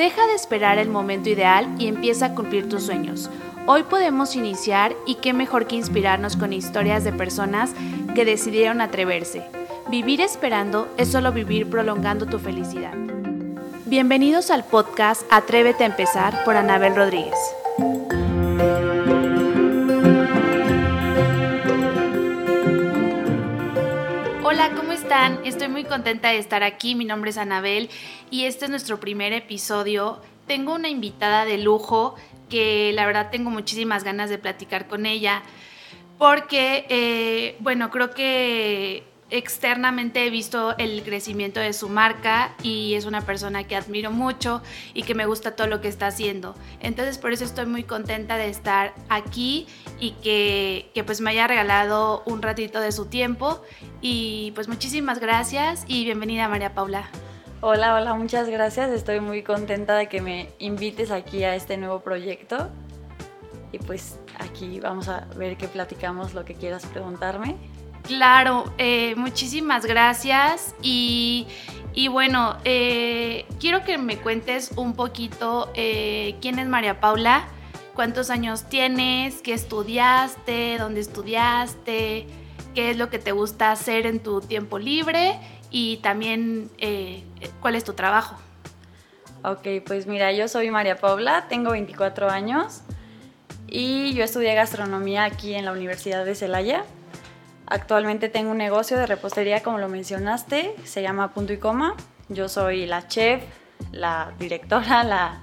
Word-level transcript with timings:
Deja 0.00 0.26
de 0.26 0.32
esperar 0.32 0.78
el 0.78 0.88
momento 0.88 1.28
ideal 1.28 1.74
y 1.78 1.86
empieza 1.86 2.24
a 2.24 2.34
cumplir 2.34 2.70
tus 2.70 2.84
sueños. 2.84 3.28
Hoy 3.66 3.82
podemos 3.82 4.34
iniciar 4.34 4.96
y 5.04 5.16
qué 5.16 5.34
mejor 5.34 5.66
que 5.66 5.76
inspirarnos 5.76 6.38
con 6.38 6.54
historias 6.54 7.04
de 7.04 7.12
personas 7.12 7.74
que 8.14 8.24
decidieron 8.24 8.80
atreverse. 8.80 9.44
Vivir 9.90 10.22
esperando 10.22 10.88
es 10.96 11.12
solo 11.12 11.32
vivir 11.32 11.68
prolongando 11.68 12.24
tu 12.24 12.38
felicidad. 12.38 12.94
Bienvenidos 13.84 14.50
al 14.50 14.64
podcast 14.64 15.20
Atrévete 15.30 15.84
a 15.84 15.88
empezar 15.88 16.44
por 16.44 16.56
Anabel 16.56 16.96
Rodríguez. 16.96 17.36
¿Cómo 24.76 24.92
están? 24.92 25.40
Estoy 25.44 25.68
muy 25.68 25.84
contenta 25.84 26.28
de 26.28 26.38
estar 26.38 26.62
aquí. 26.62 26.94
Mi 26.94 27.04
nombre 27.04 27.30
es 27.30 27.38
Anabel 27.38 27.88
y 28.30 28.44
este 28.44 28.66
es 28.66 28.70
nuestro 28.70 29.00
primer 29.00 29.32
episodio. 29.32 30.20
Tengo 30.46 30.74
una 30.74 30.88
invitada 30.88 31.44
de 31.44 31.58
lujo 31.58 32.14
que 32.48 32.92
la 32.94 33.06
verdad 33.06 33.30
tengo 33.30 33.50
muchísimas 33.50 34.04
ganas 34.04 34.30
de 34.30 34.38
platicar 34.38 34.86
con 34.86 35.06
ella 35.06 35.42
porque, 36.18 36.86
eh, 36.88 37.56
bueno, 37.60 37.90
creo 37.90 38.10
que 38.10 39.04
externamente 39.30 40.26
he 40.26 40.30
visto 40.30 40.76
el 40.78 41.02
crecimiento 41.02 41.60
de 41.60 41.72
su 41.72 41.88
marca 41.88 42.54
y 42.62 42.94
es 42.94 43.04
una 43.04 43.22
persona 43.22 43.64
que 43.64 43.76
admiro 43.76 44.10
mucho 44.10 44.62
y 44.94 45.02
que 45.02 45.14
me 45.14 45.26
gusta 45.26 45.56
todo 45.56 45.66
lo 45.66 45.80
que 45.80 45.88
está 45.88 46.08
haciendo. 46.08 46.54
Entonces 46.80 47.18
por 47.18 47.32
eso 47.32 47.44
estoy 47.44 47.66
muy 47.66 47.84
contenta 47.84 48.36
de 48.36 48.48
estar 48.48 48.92
aquí 49.08 49.66
y 49.98 50.12
que, 50.22 50.90
que 50.94 51.04
pues 51.04 51.20
me 51.20 51.30
haya 51.30 51.46
regalado 51.46 52.22
un 52.26 52.42
ratito 52.42 52.80
de 52.80 52.92
su 52.92 53.06
tiempo 53.06 53.62
y 54.00 54.52
pues 54.54 54.68
muchísimas 54.68 55.20
gracias 55.20 55.84
y 55.86 56.04
bienvenida 56.04 56.48
María 56.48 56.74
Paula. 56.74 57.08
Hola, 57.62 57.94
hola, 57.94 58.14
muchas 58.14 58.48
gracias. 58.48 58.90
Estoy 58.90 59.20
muy 59.20 59.42
contenta 59.42 59.94
de 59.94 60.08
que 60.08 60.22
me 60.22 60.48
invites 60.58 61.10
aquí 61.10 61.44
a 61.44 61.54
este 61.54 61.76
nuevo 61.76 62.00
proyecto. 62.00 62.70
Y 63.72 63.78
pues 63.78 64.18
aquí 64.38 64.80
vamos 64.80 65.08
a 65.08 65.26
ver 65.36 65.56
qué 65.56 65.68
platicamos, 65.68 66.32
lo 66.32 66.44
que 66.44 66.54
quieras 66.54 66.86
preguntarme. 66.86 67.56
Claro, 68.02 68.72
eh, 68.78 69.14
muchísimas 69.16 69.84
gracias 69.86 70.74
y, 70.82 71.46
bueno, 72.10 72.56
eh, 72.64 73.46
quiero 73.60 73.84
que 73.84 73.98
me 73.98 74.16
cuentes 74.16 74.72
un 74.76 74.94
poquito 74.94 75.70
eh, 75.74 76.36
quién 76.40 76.58
es 76.58 76.66
María 76.66 77.00
Paula, 77.00 77.48
cuántos 77.94 78.30
años 78.30 78.68
tienes, 78.68 79.42
qué 79.42 79.52
estudiaste, 79.52 80.76
dónde 80.78 81.00
estudiaste, 81.00 82.26
qué 82.74 82.90
es 82.90 82.96
lo 82.96 83.10
que 83.10 83.18
te 83.18 83.32
gusta 83.32 83.70
hacer 83.70 84.06
en 84.06 84.20
tu 84.20 84.40
tiempo 84.40 84.78
libre 84.78 85.38
y 85.70 85.98
también 85.98 86.70
cuál 87.60 87.76
es 87.76 87.84
tu 87.84 87.92
trabajo. 87.92 88.36
Ok, 89.42 89.66
pues 89.86 90.06
mira, 90.06 90.32
yo 90.32 90.48
soy 90.48 90.70
María 90.70 90.96
Paula, 90.96 91.46
tengo 91.48 91.70
24 91.70 92.28
años 92.28 92.82
y 93.68 94.12
yo 94.14 94.24
estudié 94.24 94.54
gastronomía 94.54 95.24
aquí 95.24 95.54
en 95.54 95.64
la 95.64 95.72
Universidad 95.72 96.24
de 96.24 96.34
Celaya. 96.34 96.84
Actualmente 97.70 98.28
tengo 98.28 98.50
un 98.50 98.58
negocio 98.58 98.98
de 98.98 99.06
repostería, 99.06 99.62
como 99.62 99.78
lo 99.78 99.88
mencionaste, 99.88 100.74
se 100.84 101.02
llama 101.02 101.32
Punto 101.32 101.52
y 101.52 101.58
Coma. 101.58 101.94
Yo 102.28 102.48
soy 102.48 102.84
la 102.84 103.06
chef, 103.06 103.42
la 103.92 104.32
directora, 104.38 105.04
la 105.04 105.40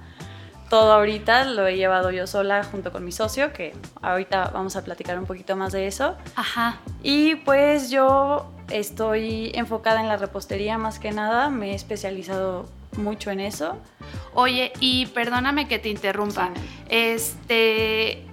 todo 0.68 0.92
ahorita 0.92 1.46
lo 1.46 1.66
he 1.66 1.76
llevado 1.76 2.10
yo 2.10 2.26
sola 2.26 2.62
junto 2.62 2.92
con 2.92 3.02
mi 3.02 3.12
socio, 3.12 3.52
que 3.54 3.74
ahorita 4.02 4.50
vamos 4.52 4.76
a 4.76 4.84
platicar 4.84 5.18
un 5.18 5.24
poquito 5.24 5.56
más 5.56 5.72
de 5.72 5.86
eso. 5.86 6.16
Ajá. 6.36 6.76
Y 7.02 7.36
pues 7.36 7.90
yo 7.90 8.52
estoy 8.68 9.50
enfocada 9.54 10.00
en 10.00 10.08
la 10.08 10.18
repostería 10.18 10.76
más 10.76 10.98
que 10.98 11.10
nada, 11.10 11.48
me 11.48 11.72
he 11.72 11.74
especializado 11.74 12.68
mucho 12.98 13.30
en 13.30 13.40
eso. 13.40 13.78
Oye, 14.34 14.72
y 14.80 15.06
perdóname 15.06 15.68
que 15.68 15.78
te 15.78 15.88
interrumpa. 15.88 16.50
Este, 16.90 18.26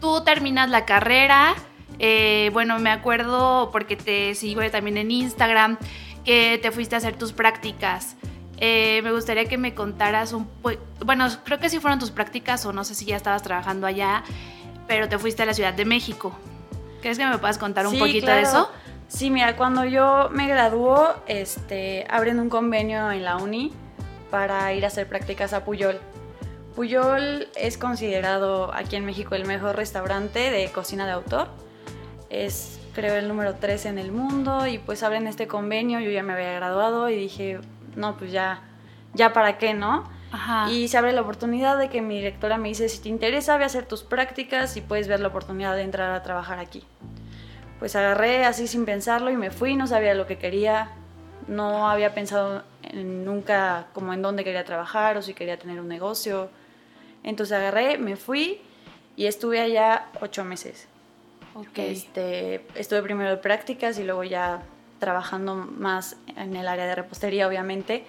tú 0.00 0.24
terminas 0.24 0.70
la 0.70 0.86
carrera, 0.86 1.54
eh, 1.98 2.50
bueno, 2.52 2.78
me 2.78 2.90
acuerdo 2.90 3.70
porque 3.72 3.96
te 3.96 4.34
sigo 4.34 4.60
también 4.70 4.96
en 4.96 5.10
Instagram 5.10 5.78
que 6.24 6.58
te 6.60 6.70
fuiste 6.70 6.94
a 6.94 6.98
hacer 6.98 7.16
tus 7.16 7.32
prácticas. 7.32 8.16
Eh, 8.58 9.00
me 9.02 9.12
gustaría 9.12 9.46
que 9.46 9.58
me 9.58 9.74
contaras 9.74 10.32
un 10.32 10.46
poco, 10.46 10.76
bueno, 11.04 11.26
creo 11.44 11.58
que 11.58 11.68
sí 11.68 11.80
fueron 11.80 11.98
tus 11.98 12.10
prácticas 12.10 12.64
o 12.66 12.72
no 12.72 12.84
sé 12.84 12.94
si 12.94 13.04
ya 13.04 13.16
estabas 13.16 13.42
trabajando 13.42 13.86
allá, 13.86 14.22
pero 14.86 15.08
te 15.08 15.18
fuiste 15.18 15.42
a 15.42 15.46
la 15.46 15.54
Ciudad 15.54 15.74
de 15.74 15.84
México. 15.84 16.36
¿Crees 17.02 17.18
que 17.18 17.26
me 17.26 17.36
puedas 17.38 17.58
contar 17.58 17.86
un 17.86 17.98
poquito 17.98 18.30
de 18.30 18.42
eso? 18.42 18.70
Sí, 19.08 19.30
mira, 19.30 19.56
cuando 19.56 19.84
yo 19.84 20.30
me 20.32 20.48
graduó, 20.48 21.14
este, 21.26 22.06
abren 22.08 22.40
un 22.40 22.48
convenio 22.48 23.10
en 23.12 23.24
la 23.24 23.36
uni 23.36 23.72
para 24.30 24.72
ir 24.72 24.84
a 24.84 24.88
hacer 24.88 25.06
prácticas 25.08 25.52
a 25.52 25.64
Puyol. 25.64 26.00
Puyol 26.74 27.48
es 27.54 27.76
considerado 27.76 28.72
aquí 28.74 28.96
en 28.96 29.04
México 29.04 29.34
el 29.34 29.44
mejor 29.44 29.76
restaurante 29.76 30.50
de 30.50 30.70
cocina 30.72 31.06
de 31.06 31.12
autor 31.12 31.48
es 32.42 32.80
creo 32.94 33.14
el 33.16 33.28
número 33.28 33.56
3 33.56 33.86
en 33.86 33.98
el 33.98 34.12
mundo 34.12 34.66
y 34.66 34.78
pues 34.78 35.02
abren 35.02 35.26
este 35.26 35.46
convenio, 35.46 36.00
yo 36.00 36.10
ya 36.10 36.22
me 36.22 36.32
había 36.32 36.52
graduado 36.54 37.10
y 37.10 37.16
dije, 37.16 37.60
no, 37.96 38.16
pues 38.16 38.32
ya, 38.32 38.62
ya 39.14 39.32
para 39.32 39.58
qué, 39.58 39.74
¿no? 39.74 40.08
Y 40.68 40.88
se 40.88 40.98
abre 40.98 41.12
la 41.12 41.20
oportunidad 41.20 41.78
de 41.78 41.88
que 41.88 42.02
mi 42.02 42.16
directora 42.16 42.58
me 42.58 42.68
dice, 42.68 42.88
si 42.88 43.00
te 43.00 43.08
interesa, 43.08 43.56
ve 43.56 43.62
a 43.62 43.66
hacer 43.66 43.86
tus 43.86 44.02
prácticas 44.02 44.76
y 44.76 44.80
puedes 44.80 45.06
ver 45.06 45.20
la 45.20 45.28
oportunidad 45.28 45.76
de 45.76 45.82
entrar 45.82 46.10
a 46.12 46.22
trabajar 46.24 46.58
aquí. 46.58 46.82
Pues 47.78 47.94
agarré 47.94 48.44
así 48.44 48.66
sin 48.66 48.84
pensarlo 48.84 49.30
y 49.30 49.36
me 49.36 49.50
fui, 49.50 49.76
no 49.76 49.86
sabía 49.86 50.14
lo 50.14 50.26
que 50.26 50.38
quería, 50.38 50.90
no 51.46 51.88
había 51.88 52.14
pensado 52.14 52.64
nunca 52.92 53.86
como 53.92 54.12
en 54.12 54.22
dónde 54.22 54.42
quería 54.42 54.64
trabajar 54.64 55.16
o 55.16 55.22
si 55.22 55.34
quería 55.34 55.56
tener 55.56 55.80
un 55.80 55.88
negocio. 55.88 56.50
Entonces 57.22 57.56
agarré, 57.56 57.98
me 57.98 58.16
fui 58.16 58.60
y 59.16 59.26
estuve 59.26 59.60
allá 59.60 60.06
ocho 60.20 60.44
meses. 60.44 60.88
Este, 61.76 62.64
estuve 62.74 63.02
primero 63.02 63.30
de 63.30 63.36
prácticas 63.36 63.98
y 63.98 64.04
luego 64.04 64.24
ya 64.24 64.62
trabajando 64.98 65.54
más 65.54 66.16
en 66.36 66.56
el 66.56 66.66
área 66.66 66.86
de 66.86 66.94
repostería, 66.94 67.46
obviamente. 67.46 68.04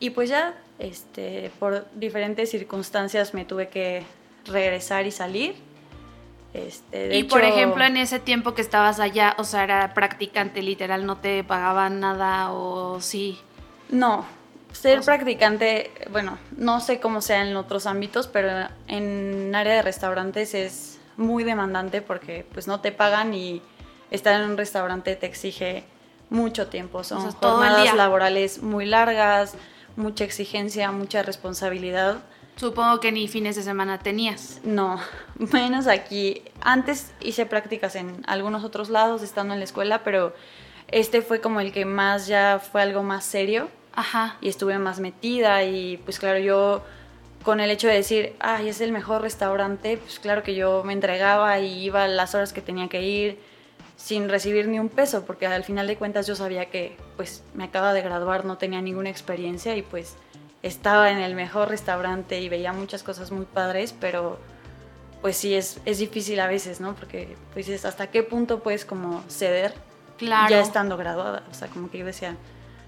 Y 0.00 0.10
pues 0.10 0.30
ya, 0.30 0.54
este, 0.78 1.50
por 1.58 1.86
diferentes 1.94 2.50
circunstancias 2.50 3.34
me 3.34 3.44
tuve 3.44 3.68
que 3.68 4.04
regresar 4.46 5.06
y 5.06 5.10
salir. 5.10 5.56
Este, 6.52 7.16
y 7.16 7.24
por 7.24 7.42
ejemplo, 7.42 7.84
en 7.84 7.96
ese 7.96 8.20
tiempo 8.20 8.54
que 8.54 8.62
estabas 8.62 9.00
allá, 9.00 9.34
o 9.38 9.44
sea, 9.44 9.64
era 9.64 9.92
practicante, 9.92 10.62
literal, 10.62 11.04
no 11.04 11.16
te 11.16 11.42
pagaban 11.42 11.98
nada 11.98 12.52
o 12.52 13.00
sí. 13.00 13.40
No, 13.88 14.24
ser 14.72 15.00
practicante, 15.00 15.90
bueno, 16.10 16.38
no 16.56 16.80
sé 16.80 17.00
cómo 17.00 17.20
sea 17.20 17.46
en 17.46 17.56
otros 17.56 17.86
ámbitos, 17.86 18.28
pero 18.28 18.68
en 18.86 19.52
área 19.54 19.74
de 19.74 19.82
restaurantes 19.82 20.54
es 20.54 20.93
muy 21.16 21.44
demandante 21.44 22.02
porque 22.02 22.46
pues 22.52 22.66
no 22.66 22.80
te 22.80 22.92
pagan 22.92 23.34
y 23.34 23.62
estar 24.10 24.40
en 24.40 24.50
un 24.50 24.56
restaurante 24.56 25.16
te 25.16 25.26
exige 25.26 25.84
mucho 26.30 26.68
tiempo. 26.68 27.04
Son 27.04 27.30
jornadas 27.32 27.94
laborales 27.94 28.62
muy 28.62 28.86
largas, 28.86 29.54
mucha 29.96 30.24
exigencia, 30.24 30.90
mucha 30.92 31.22
responsabilidad. 31.22 32.18
Supongo 32.56 33.00
que 33.00 33.10
ni 33.10 33.26
fines 33.26 33.56
de 33.56 33.62
semana 33.62 33.98
tenías. 33.98 34.60
No, 34.62 35.00
menos 35.52 35.86
aquí. 35.86 36.42
Antes 36.60 37.12
hice 37.20 37.46
prácticas 37.46 37.96
en 37.96 38.22
algunos 38.26 38.64
otros 38.64 38.90
lados 38.90 39.22
estando 39.22 39.54
en 39.54 39.60
la 39.60 39.64
escuela, 39.64 40.04
pero 40.04 40.34
este 40.88 41.22
fue 41.22 41.40
como 41.40 41.60
el 41.60 41.72
que 41.72 41.84
más 41.84 42.26
ya 42.26 42.60
fue 42.60 42.82
algo 42.82 43.02
más 43.02 43.24
serio. 43.24 43.68
Ajá. 43.94 44.36
Y 44.40 44.48
estuve 44.48 44.78
más 44.78 45.00
metida 45.00 45.62
y 45.64 45.98
pues 45.98 46.18
claro, 46.18 46.38
yo 46.38 46.82
con 47.44 47.60
el 47.60 47.70
hecho 47.70 47.88
de 47.88 47.94
decir, 47.94 48.34
ay, 48.40 48.70
es 48.70 48.80
el 48.80 48.90
mejor 48.90 49.20
restaurante, 49.20 49.98
pues 49.98 50.18
claro 50.18 50.42
que 50.42 50.54
yo 50.54 50.82
me 50.82 50.94
entregaba 50.94 51.60
y 51.60 51.84
iba 51.84 52.08
las 52.08 52.34
horas 52.34 52.52
que 52.52 52.62
tenía 52.62 52.88
que 52.88 53.02
ir 53.02 53.38
sin 53.96 54.28
recibir 54.28 54.66
ni 54.66 54.78
un 54.78 54.88
peso, 54.88 55.24
porque 55.24 55.46
al 55.46 55.62
final 55.62 55.86
de 55.86 55.96
cuentas 55.96 56.26
yo 56.26 56.34
sabía 56.34 56.66
que 56.66 56.96
pues 57.16 57.44
me 57.54 57.64
acaba 57.64 57.92
de 57.92 58.00
graduar, 58.00 58.44
no 58.44 58.56
tenía 58.56 58.80
ninguna 58.80 59.10
experiencia 59.10 59.76
y 59.76 59.82
pues 59.82 60.16
estaba 60.62 61.10
en 61.10 61.18
el 61.18 61.34
mejor 61.34 61.68
restaurante 61.68 62.40
y 62.40 62.48
veía 62.48 62.72
muchas 62.72 63.02
cosas 63.02 63.30
muy 63.30 63.44
padres, 63.44 63.94
pero 64.00 64.38
pues 65.20 65.36
sí 65.36 65.54
es, 65.54 65.80
es 65.84 65.98
difícil 65.98 66.40
a 66.40 66.46
veces, 66.46 66.80
¿no? 66.80 66.94
Porque 66.94 67.36
pues 67.52 67.66
dices, 67.66 67.84
¿hasta 67.84 68.10
qué 68.10 68.22
punto 68.22 68.60
puedes 68.60 68.86
como 68.86 69.22
ceder 69.28 69.74
claro. 70.16 70.50
ya 70.50 70.60
estando 70.60 70.96
graduada? 70.96 71.44
O 71.50 71.54
sea, 71.54 71.68
como 71.68 71.90
que 71.90 71.98
yo 71.98 72.06
decía, 72.06 72.36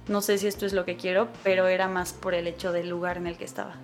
no 0.09 0.23
sé 0.23 0.38
si 0.38 0.47
esto 0.47 0.64
es 0.64 0.73
lo 0.73 0.87
que 0.87 0.97
quiero, 0.97 1.29
pero 1.43 1.67
era 1.67 1.88
más 1.88 2.14
por 2.14 2.35
el 2.35 2.47
hecho 2.47 2.73
del 2.73 2.88
lugar 2.88 3.19
en 3.19 3.26
el 3.26 3.37
que 3.37 3.44
estaba. 3.44 3.75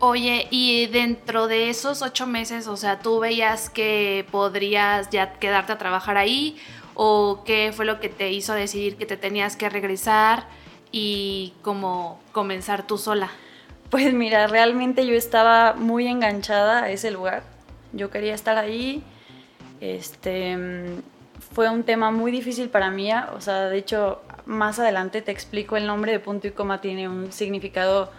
Oye, 0.00 0.48
y 0.50 0.86
dentro 0.86 1.46
de 1.46 1.70
esos 1.70 2.02
ocho 2.02 2.26
meses, 2.26 2.66
o 2.66 2.76
sea, 2.76 2.98
¿tú 2.98 3.20
veías 3.20 3.70
que 3.70 4.26
podrías 4.30 5.08
ya 5.10 5.34
quedarte 5.34 5.72
a 5.72 5.78
trabajar 5.78 6.16
ahí? 6.16 6.56
¿O 6.94 7.42
qué 7.44 7.72
fue 7.74 7.84
lo 7.84 8.00
que 8.00 8.08
te 8.08 8.30
hizo 8.30 8.54
decidir 8.54 8.96
que 8.96 9.06
te 9.06 9.16
tenías 9.16 9.56
que 9.56 9.68
regresar 9.68 10.46
y 10.92 11.54
como 11.62 12.20
comenzar 12.32 12.86
tú 12.86 12.98
sola? 12.98 13.30
Pues 13.90 14.12
mira, 14.12 14.46
realmente 14.48 15.06
yo 15.06 15.14
estaba 15.14 15.74
muy 15.74 16.08
enganchada 16.08 16.82
a 16.82 16.90
ese 16.90 17.10
lugar. 17.10 17.44
Yo 17.92 18.10
quería 18.10 18.34
estar 18.34 18.58
ahí. 18.58 19.02
Este 19.80 20.58
fue 21.52 21.70
un 21.70 21.84
tema 21.84 22.10
muy 22.10 22.32
difícil 22.32 22.68
para 22.68 22.90
mí. 22.90 23.10
O 23.12 23.40
sea, 23.40 23.68
de 23.68 23.78
hecho, 23.78 24.20
más 24.44 24.78
adelante 24.78 25.22
te 25.22 25.30
explico 25.30 25.76
el 25.76 25.86
nombre 25.86 26.12
de 26.12 26.20
punto 26.20 26.48
y 26.48 26.50
coma 26.50 26.80
tiene 26.80 27.08
un 27.08 27.32
significado 27.32 28.10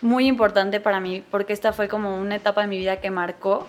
muy 0.00 0.26
importante 0.26 0.80
para 0.80 1.00
mí 1.00 1.22
porque 1.30 1.52
esta 1.52 1.72
fue 1.72 1.88
como 1.88 2.18
una 2.18 2.36
etapa 2.36 2.62
de 2.62 2.68
mi 2.68 2.78
vida 2.78 3.00
que 3.00 3.10
marcó, 3.10 3.66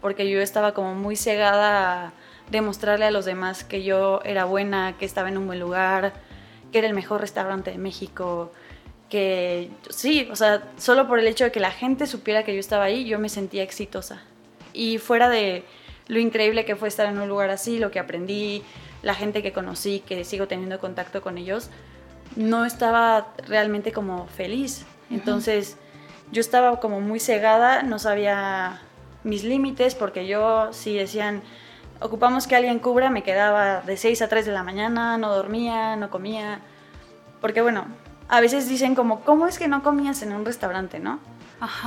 porque 0.00 0.28
yo 0.28 0.40
estaba 0.40 0.72
como 0.72 0.94
muy 0.94 1.16
cegada 1.16 2.06
a 2.06 2.12
demostrarle 2.50 3.06
a 3.06 3.10
los 3.10 3.24
demás 3.24 3.64
que 3.64 3.82
yo 3.82 4.20
era 4.24 4.44
buena, 4.44 4.96
que 4.98 5.04
estaba 5.04 5.28
en 5.28 5.38
un 5.38 5.46
buen 5.46 5.58
lugar, 5.58 6.12
que 6.70 6.78
era 6.78 6.86
el 6.86 6.94
mejor 6.94 7.20
restaurante 7.20 7.70
de 7.70 7.78
México, 7.78 8.52
que 9.08 9.70
sí, 9.88 10.28
o 10.30 10.36
sea, 10.36 10.64
solo 10.76 11.06
por 11.06 11.18
el 11.18 11.26
hecho 11.26 11.44
de 11.44 11.52
que 11.52 11.60
la 11.60 11.70
gente 11.70 12.06
supiera 12.06 12.44
que 12.44 12.54
yo 12.54 12.60
estaba 12.60 12.84
ahí, 12.84 13.04
yo 13.04 13.18
me 13.18 13.28
sentía 13.28 13.62
exitosa. 13.62 14.22
Y 14.72 14.98
fuera 14.98 15.28
de 15.28 15.64
lo 16.08 16.18
increíble 16.18 16.64
que 16.64 16.76
fue 16.76 16.88
estar 16.88 17.06
en 17.06 17.18
un 17.18 17.28
lugar 17.28 17.50
así, 17.50 17.78
lo 17.78 17.90
que 17.90 17.98
aprendí, 17.98 18.62
la 19.02 19.14
gente 19.14 19.42
que 19.42 19.52
conocí, 19.52 20.00
que 20.00 20.24
sigo 20.24 20.46
teniendo 20.46 20.78
contacto 20.78 21.22
con 21.22 21.38
ellos, 21.38 21.70
no 22.34 22.64
estaba 22.64 23.28
realmente 23.46 23.92
como 23.92 24.26
feliz. 24.26 24.84
Entonces 25.10 25.76
yo 26.32 26.40
estaba 26.40 26.80
como 26.80 27.00
muy 27.00 27.20
cegada, 27.20 27.82
no 27.82 27.98
sabía 27.98 28.80
mis 29.24 29.44
límites 29.44 29.94
porque 29.94 30.26
yo 30.26 30.72
si 30.72 30.96
decían 30.96 31.42
ocupamos 32.00 32.46
que 32.46 32.56
alguien 32.56 32.78
cubra, 32.78 33.10
me 33.10 33.22
quedaba 33.22 33.80
de 33.80 33.96
6 33.96 34.22
a 34.22 34.28
3 34.28 34.46
de 34.46 34.52
la 34.52 34.62
mañana, 34.62 35.16
no 35.18 35.34
dormía, 35.34 35.96
no 35.96 36.10
comía. 36.10 36.60
Porque 37.40 37.62
bueno, 37.62 37.86
a 38.28 38.40
veces 38.40 38.68
dicen 38.68 38.94
como, 38.94 39.20
¿cómo 39.20 39.46
es 39.46 39.58
que 39.58 39.68
no 39.68 39.82
comías 39.82 40.22
en 40.22 40.32
un 40.34 40.44
restaurante, 40.44 40.98
no? 40.98 41.18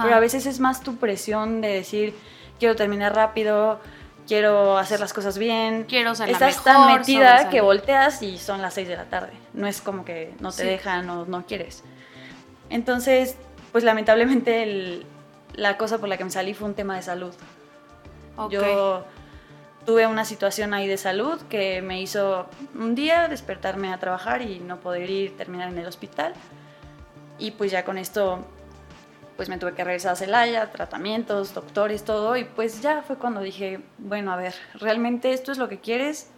Pero 0.01 0.15
a 0.15 0.19
veces 0.19 0.45
es 0.47 0.59
más 0.59 0.81
tu 0.81 0.95
presión 0.95 1.61
de 1.61 1.67
decir, 1.67 2.15
quiero 2.57 2.75
terminar 2.75 3.13
rápido, 3.13 3.79
quiero 4.27 4.77
hacer 4.77 4.99
las 4.99 5.13
cosas 5.13 5.37
bien. 5.37 5.85
Quiero 5.87 6.15
ser 6.15 6.29
Estás 6.29 6.55
mejor, 6.57 6.63
tan 6.63 6.87
metida 6.97 7.49
que 7.49 7.61
volteas 7.61 8.23
y 8.23 8.39
son 8.39 8.61
las 8.63 8.73
6 8.73 8.87
de 8.87 8.95
la 8.95 9.05
tarde. 9.05 9.33
No 9.53 9.67
es 9.67 9.79
como 9.81 10.05
que 10.05 10.33
no 10.39 10.51
te 10.51 10.63
Sí. 10.63 10.67
dejan 10.67 11.07
o 11.09 11.25
no 11.25 11.45
quieres. 11.45 11.83
Entonces, 12.69 13.35
pues 13.71 13.83
lamentablemente 13.83 14.63
el- 14.63 15.05
la 15.53 15.77
cosa 15.77 15.97
por 15.97 16.09
la 16.09 16.17
que 16.17 16.23
me 16.23 16.29
salí 16.31 16.53
fue 16.53 16.67
un 16.67 16.75
tema 16.75 16.95
de 16.95 17.01
salud. 17.01 17.33
Ok. 18.37 18.51
Yo 18.51 19.05
tuve 19.85 20.05
una 20.07 20.23
situación 20.25 20.73
ahí 20.73 20.87
de 20.87 20.97
salud 20.97 21.41
que 21.49 21.81
me 21.81 22.01
hizo 22.01 22.47
un 22.75 22.95
día 22.95 23.27
despertarme 23.27 23.91
a 23.91 23.97
trabajar 23.99 24.41
y 24.41 24.59
no 24.59 24.79
poder 24.79 25.09
ir, 25.09 25.35
terminar 25.37 25.69
en 25.69 25.77
el 25.77 25.87
hospital. 25.87 26.33
Y 27.39 27.51
pues 27.51 27.71
ya 27.71 27.83
con 27.85 27.97
esto, 27.97 28.39
pues 29.35 29.49
me 29.49 29.57
tuve 29.57 29.73
que 29.73 29.83
regresar 29.83 30.11
a 30.13 30.15
Celaya, 30.15 30.71
tratamientos, 30.71 31.53
doctores, 31.53 32.03
todo. 32.03 32.35
Y 32.37 32.43
pues 32.43 32.81
ya 32.81 33.01
fue 33.01 33.15
cuando 33.17 33.41
dije, 33.41 33.79
bueno, 33.97 34.31
a 34.31 34.35
ver, 34.35 34.53
¿realmente 34.75 35.31
esto 35.33 35.51
es 35.51 35.57
lo 35.57 35.69
que 35.69 35.79
quieres? 35.79 36.29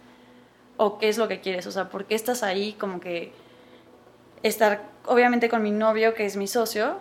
¿O 0.76 0.98
qué 0.98 1.08
es 1.08 1.18
lo 1.18 1.28
que 1.28 1.40
quieres? 1.40 1.66
O 1.66 1.72
sea, 1.72 1.90
¿por 1.90 2.06
qué 2.06 2.14
estás 2.14 2.42
ahí 2.42 2.72
como 2.72 3.00
que 3.00 3.32
estar, 4.42 4.82
obviamente 5.06 5.48
con 5.48 5.62
mi 5.62 5.70
novio, 5.70 6.14
que 6.14 6.26
es 6.26 6.36
mi 6.36 6.46
socio, 6.46 6.98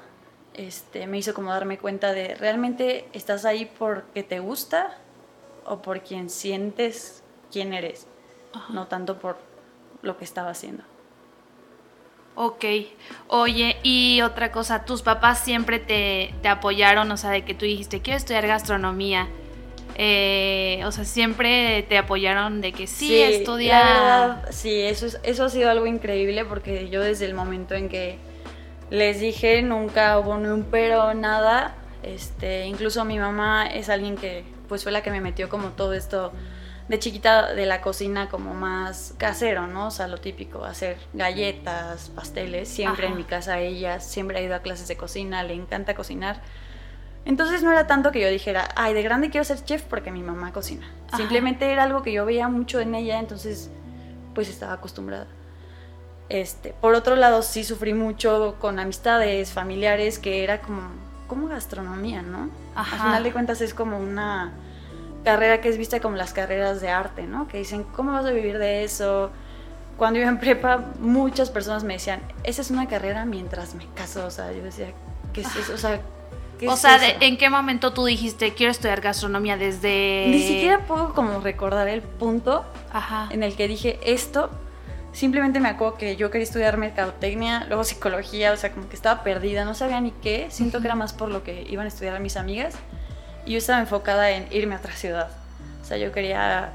este, 0.53 1.07
me 1.07 1.17
hizo 1.17 1.33
como 1.33 1.51
darme 1.51 1.77
cuenta 1.77 2.13
de, 2.13 2.35
¿realmente 2.35 3.07
estás 3.13 3.45
ahí 3.45 3.71
porque 3.77 4.23
te 4.23 4.39
gusta 4.39 4.97
o 5.65 5.81
por 5.81 6.01
quien 6.01 6.29
sientes 6.29 7.23
quién 7.51 7.73
eres? 7.73 8.07
No 8.69 8.87
tanto 8.87 9.19
por 9.19 9.37
lo 10.01 10.17
que 10.17 10.25
estaba 10.25 10.49
haciendo. 10.49 10.83
Ok. 12.35 12.65
Oye, 13.27 13.77
y 13.83 14.21
otra 14.21 14.51
cosa, 14.51 14.85
tus 14.85 15.01
papás 15.01 15.39
siempre 15.39 15.79
te, 15.79 16.33
te 16.41 16.47
apoyaron, 16.47 17.11
o 17.11 17.17
sea, 17.17 17.31
de 17.31 17.45
que 17.45 17.53
tú 17.53 17.65
dijiste, 17.65 18.01
quiero 18.01 18.17
estudiar 18.17 18.47
gastronomía. 18.47 19.27
Eh, 19.95 20.81
o 20.85 20.91
sea, 20.91 21.05
siempre 21.05 21.83
te 21.89 21.97
apoyaron 21.97 22.61
de 22.61 22.71
que 22.73 22.87
sí, 22.87 23.21
estudia. 23.21 23.79
La 23.79 23.85
verdad, 23.93 24.45
sí, 24.51 24.81
eso, 24.81 25.05
es- 25.05 25.19
eso 25.23 25.43
ha 25.45 25.49
sido 25.49 25.69
algo 25.69 25.85
increíble 25.85 26.45
porque 26.45 26.89
yo 26.89 27.01
desde 27.01 27.25
el 27.25 27.33
momento 27.33 27.75
en 27.75 27.89
que 27.89 28.17
les 28.89 29.19
dije 29.19 29.61
nunca 29.61 30.17
hubo 30.19 30.37
ni 30.37 30.47
un 30.47 30.63
pero, 30.65 31.13
nada. 31.13 31.75
Este, 32.03 32.65
incluso 32.65 33.05
mi 33.05 33.19
mamá 33.19 33.67
es 33.67 33.89
alguien 33.89 34.15
que 34.17 34.43
pues 34.67 34.83
fue 34.83 34.91
la 34.91 35.03
que 35.03 35.11
me 35.11 35.21
metió 35.21 35.49
como 35.49 35.69
todo 35.69 35.93
esto 35.93 36.31
de 36.87 36.97
chiquita 36.99 37.53
de 37.53 37.65
la 37.65 37.79
cocina 37.81 38.27
como 38.27 38.53
más 38.53 39.13
casero, 39.17 39.67
¿no? 39.67 39.87
O 39.87 39.91
sea, 39.91 40.07
lo 40.07 40.17
típico, 40.17 40.65
hacer 40.65 40.97
galletas, 41.13 42.09
pasteles. 42.15 42.67
Siempre 42.69 43.05
Ajá. 43.05 43.11
en 43.13 43.17
mi 43.17 43.23
casa 43.23 43.59
ella 43.59 43.99
siempre 43.99 44.39
ha 44.39 44.41
ido 44.41 44.55
a 44.55 44.59
clases 44.59 44.87
de 44.87 44.97
cocina, 44.97 45.43
le 45.43 45.53
encanta 45.53 45.93
cocinar. 45.95 46.41
Entonces 47.25 47.63
no 47.63 47.71
era 47.71 47.87
tanto 47.87 48.11
que 48.11 48.19
yo 48.19 48.29
dijera, 48.29 48.69
ay, 48.75 48.93
de 48.93 49.03
grande 49.03 49.29
quiero 49.29 49.43
ser 49.43 49.63
chef 49.63 49.83
porque 49.83 50.11
mi 50.11 50.23
mamá 50.23 50.51
cocina. 50.51 50.91
Ajá. 51.07 51.17
Simplemente 51.17 51.71
era 51.71 51.83
algo 51.83 52.01
que 52.01 52.11
yo 52.11 52.25
veía 52.25 52.47
mucho 52.47 52.79
en 52.79 52.95
ella, 52.95 53.19
entonces 53.19 53.69
pues 54.33 54.49
estaba 54.49 54.73
acostumbrada. 54.73 55.27
Este, 56.29 56.73
por 56.73 56.95
otro 56.95 57.15
lado, 57.15 57.41
sí 57.41 57.63
sufrí 57.63 57.93
mucho 57.93 58.55
con 58.59 58.79
amistades, 58.79 59.51
familiares, 59.51 60.17
que 60.17 60.43
era 60.43 60.61
como, 60.61 60.81
como 61.27 61.47
gastronomía, 61.47 62.21
¿no? 62.21 62.49
Ajá. 62.73 62.95
Al 62.95 63.01
final 63.01 63.23
de 63.23 63.31
cuentas 63.33 63.61
es 63.61 63.73
como 63.73 63.99
una 63.99 64.53
carrera 65.25 65.61
que 65.61 65.69
es 65.69 65.77
vista 65.77 65.99
como 65.99 66.15
las 66.15 66.33
carreras 66.33 66.81
de 66.81 66.89
arte, 66.89 67.23
¿no? 67.27 67.47
Que 67.47 67.57
dicen, 67.57 67.83
¿cómo 67.83 68.13
vas 68.13 68.25
a 68.25 68.31
vivir 68.31 68.57
de 68.57 68.83
eso? 68.83 69.29
Cuando 69.97 70.19
yo 70.19 70.27
en 70.27 70.39
prepa, 70.39 70.85
muchas 70.99 71.49
personas 71.49 71.83
me 71.83 71.93
decían, 71.93 72.21
esa 72.43 72.61
es 72.61 72.71
una 72.71 72.87
carrera 72.87 73.25
mientras 73.25 73.75
me 73.75 73.85
caso. 73.93 74.25
O 74.25 74.31
sea, 74.31 74.51
yo 74.51 74.63
decía, 74.63 74.93
¿qué 75.33 75.41
es 75.41 75.55
eso? 75.55 75.73
O 75.73 75.77
sea, 75.77 75.99
¿qué 76.61 76.69
O 76.69 76.73
es 76.73 76.79
sea, 76.79 76.95
eso? 76.95 77.17
¿en 77.19 77.37
qué 77.37 77.49
momento 77.49 77.91
tú 77.91 78.05
dijiste, 78.05 78.53
quiero 78.53 78.71
estudiar 78.71 79.01
gastronomía 79.01 79.57
desde... 79.57 80.27
Ni 80.29 80.39
siquiera 80.39 80.85
puedo 80.85 81.13
como 81.13 81.41
recordar 81.41 81.87
el 81.89 82.01
punto 82.01 82.63
Ajá. 82.93 83.27
en 83.31 83.43
el 83.43 83.55
que 83.55 83.67
dije 83.67 83.99
esto. 84.05 84.49
Simplemente 85.11 85.59
me 85.59 85.67
acuerdo 85.67 85.97
que 85.97 86.15
yo 86.15 86.31
quería 86.31 86.43
estudiar 86.43 86.77
mercadotecnia, 86.77 87.65
luego 87.67 87.83
psicología, 87.83 88.53
o 88.53 88.55
sea, 88.57 88.71
como 88.71 88.87
que 88.87 88.95
estaba 88.95 89.23
perdida, 89.23 89.65
no 89.65 89.73
sabía 89.73 89.99
ni 89.99 90.11
qué. 90.11 90.47
Siento 90.51 90.79
que 90.79 90.87
era 90.87 90.95
más 90.95 91.11
por 91.11 91.29
lo 91.29 91.43
que 91.43 91.65
iban 91.69 91.85
a 91.85 91.89
estudiar 91.89 92.17
mis 92.21 92.37
amigas. 92.37 92.75
Y 93.45 93.53
yo 93.53 93.57
estaba 93.57 93.79
enfocada 93.79 94.31
en 94.31 94.47
irme 94.51 94.75
a 94.75 94.77
otra 94.77 94.93
ciudad. 94.93 95.29
O 95.81 95.85
sea, 95.85 95.97
yo 95.97 96.11
quería 96.11 96.73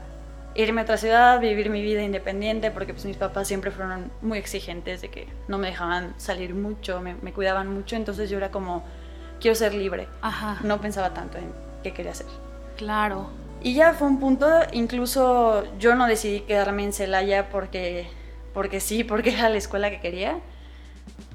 irme 0.55 0.81
a 0.81 0.85
otra 0.85 0.97
ciudad, 0.97 1.41
vivir 1.41 1.71
mi 1.71 1.81
vida 1.81 2.03
independiente, 2.03 2.71
porque 2.71 2.93
pues 2.93 3.05
mis 3.05 3.17
papás 3.17 3.47
siempre 3.47 3.71
fueron 3.71 4.11
muy 4.21 4.39
exigentes 4.39 5.01
de 5.01 5.09
que 5.09 5.29
no 5.49 5.59
me 5.59 5.69
dejaban 5.69 6.15
salir 6.19 6.55
mucho, 6.55 7.01
me, 7.01 7.15
me 7.15 7.33
cuidaban 7.33 7.73
mucho. 7.73 7.97
Entonces 7.97 8.29
yo 8.29 8.39
era 8.39 8.51
como, 8.51 8.85
quiero 9.47 9.55
ser 9.55 9.75
libre. 9.75 10.09
Ajá. 10.23 10.59
No 10.65 10.81
pensaba 10.81 11.15
tanto 11.15 11.39
en 11.39 11.45
qué 11.85 11.93
quería 11.93 12.11
hacer. 12.11 12.27
Claro. 12.77 13.31
Y 13.63 13.75
ya 13.75 13.93
fue 13.93 14.09
un 14.09 14.19
punto, 14.19 14.49
incluso 14.73 15.63
yo 15.79 15.95
no 15.95 16.09
decidí 16.09 16.41
quedarme 16.41 16.83
en 16.83 16.93
Celaya 16.93 17.49
porque, 17.49 18.09
porque 18.53 18.81
sí, 18.81 19.05
porque 19.05 19.31
era 19.35 19.49
la 19.49 19.57
escuela 19.57 19.89
que 19.89 20.01
quería. 20.01 20.41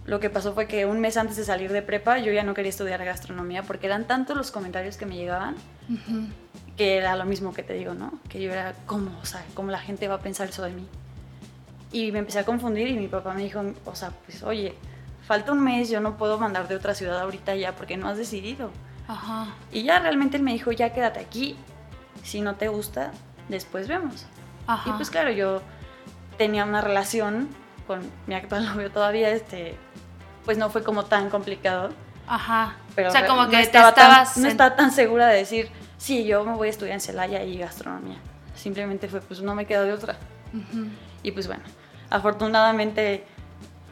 Lo 0.03 0.20
que 0.20 0.30
pasó 0.30 0.53
fue 0.53 0.68
que 0.68 0.86
un 0.86 1.00
mes 1.00 1.15
antes 1.15 1.38
de 1.38 1.46
salir 1.46 1.72
de 1.72 1.82
prepa 1.82 2.18
yo 2.18 2.34
ya 2.34 2.44
no 2.44 2.53
quería 2.53 2.72
estudiar 2.72 3.01
gastronomía 3.06 3.63
porque 3.63 3.86
eran 3.86 4.03
tantos 4.03 4.36
los 4.36 4.51
comentarios 4.51 4.98
que 4.98 5.06
me 5.06 5.15
llegaban 5.15 5.56
que 6.75 6.98
era 6.98 7.15
lo 7.15 7.24
mismo 7.24 7.53
que 7.53 7.63
te 7.63 7.75
digo, 7.75 7.94
¿no? 7.94 8.20
Que 8.27 8.41
yo 8.41 8.51
era, 8.51 8.74
¿cómo? 8.88 9.18
O 9.22 9.25
sea, 9.25 9.46
¿cómo 9.53 9.72
la 9.72 9.80
gente 9.80 10.10
va 10.10 10.15
a 10.15 10.20
pensar 10.20 10.50
eso 10.50 10.63
de 10.63 10.72
mí? 10.72 10.86
Y 11.94 12.12
me 12.12 12.20
empecé 12.20 12.39
a 12.39 12.46
confundir 12.46 12.89
y 12.89 12.94
mi 12.98 13.08
papá 13.08 13.34
me 13.34 13.44
dijo, 13.44 13.63
o 13.86 13.96
sea, 13.96 14.12
pues 14.25 14.44
oye, 14.44 14.75
falta 15.32 15.54
un 15.54 15.64
mes, 15.64 15.90
yo 15.90 16.02
no 16.02 16.18
puedo 16.18 16.38
mandar 16.38 16.68
de 16.68 16.76
otra 16.76 16.94
ciudad 16.94 17.22
ahorita 17.22 17.56
ya 17.56 17.74
porque 17.74 17.96
no 17.96 18.10
has 18.10 18.18
decidido. 18.18 18.70
Ajá. 19.08 19.48
Y 19.72 19.84
ya 19.84 19.98
realmente 19.98 20.36
él 20.36 20.44
me 20.44 20.52
dijo, 20.52 20.74
ya 20.74 20.92
quédate 20.92 21.22
aquí, 21.22 21.56
si 22.22 22.42
no 22.42 22.56
te 22.56 22.68
gusta, 22.68 23.12
después 23.48 23.88
vemos. 23.88 24.26
Ajá. 24.68 24.90
Y 24.90 24.94
pues 24.96 25.10
claro, 25.10 25.32
yo 25.32 25.62
tenía 26.38 26.66
una 26.66 26.82
relación 26.82 27.48
con 27.88 28.02
mi 28.28 28.36
actual 28.36 28.66
novio 28.76 28.92
todavía, 28.92 29.30
este, 29.30 29.78
pues 30.44 30.58
no 30.58 30.70
fue 30.70 30.84
como 30.84 31.06
tan 31.06 31.30
complicado. 31.30 31.92
Ajá. 32.28 32.76
Pero 32.94 33.08
o 33.08 33.12
sea, 33.14 33.26
como 33.26 33.44
no 33.44 33.50
que 33.50 33.56
te 33.56 33.64
estaba 33.64 33.88
estabas... 33.88 34.34
tan, 34.34 34.44
no 34.44 34.50
estaba 34.50 34.76
tan 34.76 34.92
segura 34.92 35.28
de 35.28 35.38
decir, 35.38 35.70
sí, 35.98 36.26
yo 36.26 36.44
me 36.44 36.56
voy 36.56 36.68
a 36.68 36.72
estudiar 36.72 36.96
en 36.96 37.00
Celaya 37.00 37.42
y 37.46 37.58
gastronomía. 37.58 38.18
Simplemente 38.54 39.08
fue, 39.08 39.22
pues 39.22 39.42
no 39.42 39.56
me 39.56 39.66
quedo 39.66 39.86
de 39.86 39.94
otra. 39.94 40.18
Ujú. 40.54 40.88
Y 41.24 41.32
pues 41.32 41.48
bueno, 41.48 41.64
afortunadamente 42.10 43.24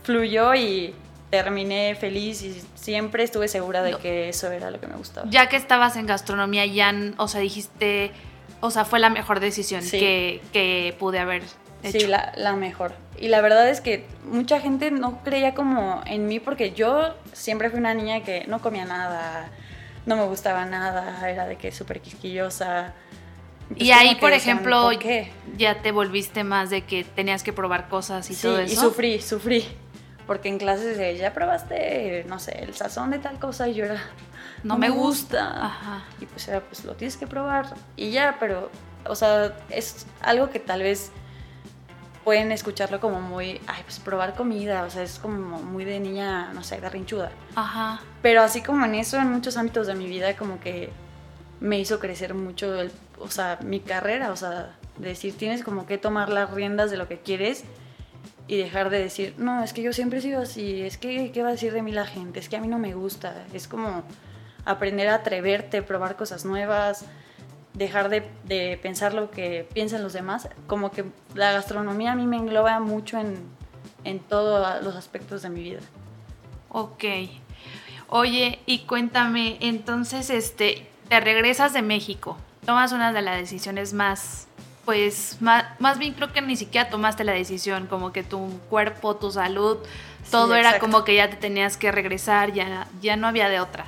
fluyó 0.03 0.53
y 0.53 0.93
terminé 1.29 1.95
feliz 1.95 2.41
y 2.41 2.61
siempre 2.75 3.23
estuve 3.23 3.47
segura 3.47 3.83
de 3.83 3.91
No. 3.91 3.99
que 3.99 4.29
eso 4.29 4.51
era 4.51 4.71
lo 4.71 4.79
que 4.79 4.87
me 4.87 4.95
gustaba. 4.95 5.29
Ya 5.29 5.47
que 5.49 5.55
estabas 5.57 5.95
en 5.95 6.05
gastronomía, 6.07 6.65
ya, 6.65 6.93
o 7.17 7.27
sea, 7.27 7.39
dijiste, 7.41 8.11
o 8.61 8.71
sea, 8.71 8.85
fue 8.85 8.99
la 8.99 9.09
mejor 9.09 9.39
decisión 9.39 9.81
Sí. 9.83 9.99
que, 9.99 10.41
que 10.51 10.95
pude 10.97 11.19
haber 11.19 11.43
hecho. 11.83 11.99
Sí, 11.99 12.07
la, 12.07 12.33
la 12.35 12.53
mejor. 12.53 12.93
Y 13.19 13.27
la 13.27 13.41
verdad 13.41 13.69
es 13.69 13.79
que 13.81 14.05
mucha 14.25 14.59
gente 14.59 14.91
no 14.91 15.23
creía 15.23 15.53
como 15.53 16.01
en 16.05 16.27
mí 16.27 16.39
porque 16.39 16.71
yo 16.71 17.13
siempre 17.33 17.69
fui 17.69 17.79
una 17.79 17.93
niña 17.93 18.21
que 18.23 18.45
no 18.47 18.59
comía 18.61 18.85
nada, 18.85 19.49
no 20.05 20.15
me 20.15 20.23
gustaba 20.25 20.65
nada, 20.65 21.29
era 21.29 21.45
de 21.45 21.57
que 21.57 21.71
súper 21.71 22.01
quisquillosa. 22.01 22.93
Entonces, 23.63 23.87
Y 23.87 23.91
ahí, 23.91 24.15
por 24.15 24.31
decían, 24.31 24.57
ejemplo, 24.57 24.81
¿por 24.83 24.97
qué? 24.99 25.31
ya 25.57 25.81
te 25.81 25.91
volviste 25.91 26.43
más 26.43 26.69
de 26.71 26.81
que 26.85 27.03
tenías 27.03 27.43
que 27.43 27.53
probar 27.53 27.87
cosas 27.87 28.27
y 28.31 28.33
Sí, 28.33 28.41
todo 28.41 28.61
y 28.61 28.65
eso. 28.65 28.81
sufrí, 28.81 29.21
sufrí. 29.21 29.63
Porque 30.29 30.47
en 30.47 30.59
clases 30.59 30.95
de, 30.95 31.17
ya 31.17 31.33
probaste, 31.33 32.23
no 32.29 32.37
sé, 32.37 32.59
el 32.59 32.75
sazón 32.75 33.09
de 33.09 33.17
tal 33.17 33.39
cosa 33.39 33.67
y 33.67 33.73
yo 33.73 33.85
era, 33.85 33.99
No 34.63 34.77
me 34.77 34.91
gusta. 34.91 35.65
Ajá. 35.65 36.03
Y 36.21 36.27
pues 36.27 36.47
era, 36.47 36.59
pues 36.59 36.85
lo 36.85 36.93
tienes 36.93 37.17
que 37.17 37.25
probar 37.25 37.73
y 37.95 38.11
ya, 38.11 38.37
pero, 38.39 38.69
o 39.07 39.15
sea, 39.15 39.57
es 39.71 40.05
algo 40.21 40.51
que 40.51 40.59
tal 40.59 40.83
vez 40.83 41.11
pueden 42.23 42.51
escucharlo 42.51 42.99
como 42.99 43.19
muy, 43.21 43.59
ay, 43.65 43.81
pues 43.83 43.97
probar 43.97 44.35
comida, 44.35 44.83
o 44.83 44.91
sea, 44.91 45.01
es 45.01 45.17
como 45.17 45.63
muy 45.63 45.83
de 45.83 45.99
niña, 45.99 46.53
no 46.53 46.61
sé, 46.61 46.79
garrinchuda. 46.79 47.31
Ajá. 47.55 47.99
Pero 48.21 48.43
así 48.43 48.61
como 48.61 48.85
en 48.85 48.93
eso, 48.93 49.17
en 49.17 49.31
muchos 49.31 49.57
ámbitos 49.57 49.87
de 49.87 49.95
mi 49.95 50.05
vida, 50.05 50.37
como 50.37 50.59
que 50.59 50.91
me 51.59 51.79
hizo 51.79 51.97
crecer 51.97 52.35
mucho, 52.35 52.79
el, 52.79 52.91
o 53.17 53.31
sea, 53.31 53.57
mi 53.63 53.79
carrera, 53.79 54.31
o 54.31 54.35
sea, 54.35 54.75
decir, 54.99 55.35
tienes 55.35 55.63
como 55.63 55.87
que 55.87 55.97
tomar 55.97 56.29
las 56.29 56.51
riendas 56.51 56.91
de 56.91 56.97
lo 56.97 57.07
que 57.07 57.17
quieres 57.17 57.63
y 58.49 58.57
dejar 58.57 58.89
de 58.89 58.97
decir, 58.97 59.35
no, 59.37 59.63
es 59.63 59.73
que 59.73 59.83
yo 59.83 59.93
siempre 59.93 60.17
he 60.17 60.21
sido 60.23 60.41
así, 60.41 60.81
es 60.81 60.97
que, 60.97 61.31
¿qué 61.31 61.43
va 61.43 61.49
a 61.49 61.51
decir 61.51 61.71
de 61.71 61.83
mí 61.83 61.91
la 61.91 62.07
gente? 62.07 62.39
Es 62.39 62.49
que 62.49 62.57
a 62.57 62.59
mí 62.59 62.67
no 62.67 62.79
me 62.79 62.95
gusta. 62.95 63.45
Es 63.53 63.67
como 63.67 64.01
aprender 64.65 65.07
a 65.07 65.15
atreverte, 65.15 65.83
probar 65.83 66.15
cosas 66.15 66.45
nuevas, 66.45 67.05
dejar 67.75 68.09
de, 68.09 68.27
de 68.45 68.79
pensar 68.81 69.13
lo 69.13 69.29
que 69.29 69.69
piensan 69.71 70.01
los 70.01 70.13
demás. 70.13 70.49
Como 70.65 70.89
que 70.89 71.05
la 71.35 71.51
gastronomía 71.51 72.13
a 72.13 72.15
mí 72.15 72.25
me 72.25 72.37
engloba 72.37 72.79
mucho 72.79 73.19
en, 73.19 73.37
en 74.03 74.19
todos 74.19 74.83
los 74.83 74.95
aspectos 74.95 75.43
de 75.43 75.49
mi 75.51 75.61
vida. 75.61 75.81
Ok. 76.69 77.03
Oye, 78.07 78.59
y 78.65 78.79
cuéntame, 78.79 79.57
entonces, 79.61 80.31
este, 80.31 80.87
te 81.07 81.19
regresas 81.19 81.71
de 81.71 81.83
México, 81.83 82.35
tomas 82.65 82.93
una 82.93 83.13
de 83.13 83.21
las 83.21 83.37
decisiones 83.37 83.93
más, 83.93 84.47
pues, 84.89 85.37
más, 85.39 85.65
más 85.77 85.99
bien 85.99 86.15
creo 86.15 86.33
que 86.33 86.41
ni 86.41 86.55
siquiera 86.55 86.89
tomaste 86.89 87.23
la 87.23 87.33
decisión, 87.33 87.85
como 87.85 88.11
que 88.11 88.23
tu 88.23 88.59
cuerpo, 88.71 89.15
tu 89.17 89.29
salud, 89.29 89.77
todo 90.31 90.55
era 90.55 90.79
como 90.79 91.03
que 91.03 91.13
ya 91.13 91.29
te 91.29 91.35
tenías 91.35 91.77
que 91.77 91.91
regresar, 91.91 92.53
ya, 92.53 92.87
ya 92.99 93.15
no 93.15 93.27
había 93.27 93.49
de 93.49 93.59
otra. 93.59 93.85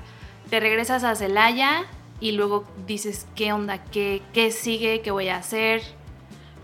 Te 0.51 0.60
regresas 0.60 1.03
a 1.03 1.15
Celaya 1.15 1.86
y 2.20 2.34
luego 2.34 2.65
dices, 2.86 3.25
¿qué 3.36 3.51
onda? 3.51 3.79
¿Qué, 3.79 4.22
qué 4.31 4.51
sigue? 4.51 5.01
¿Qué 5.01 5.10
voy 5.10 5.29
a 5.29 5.38
hacer? 5.38 5.81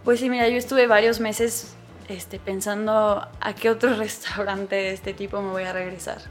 Pues 0.03 0.20
sí, 0.20 0.29
mira, 0.29 0.48
yo 0.50 0.58
estuve 0.58 0.86
varios 0.86 1.20
meses 1.20 1.75
este, 2.08 2.38
pensando 2.38 3.27
a 3.41 3.53
qué 3.56 3.72
otro 3.72 3.96
restaurante 3.98 4.75
de 4.75 4.91
este 4.91 5.15
tipo 5.15 5.41
me 5.41 5.50
voy 5.50 5.63
a 5.63 5.74
regresar. 5.74 6.22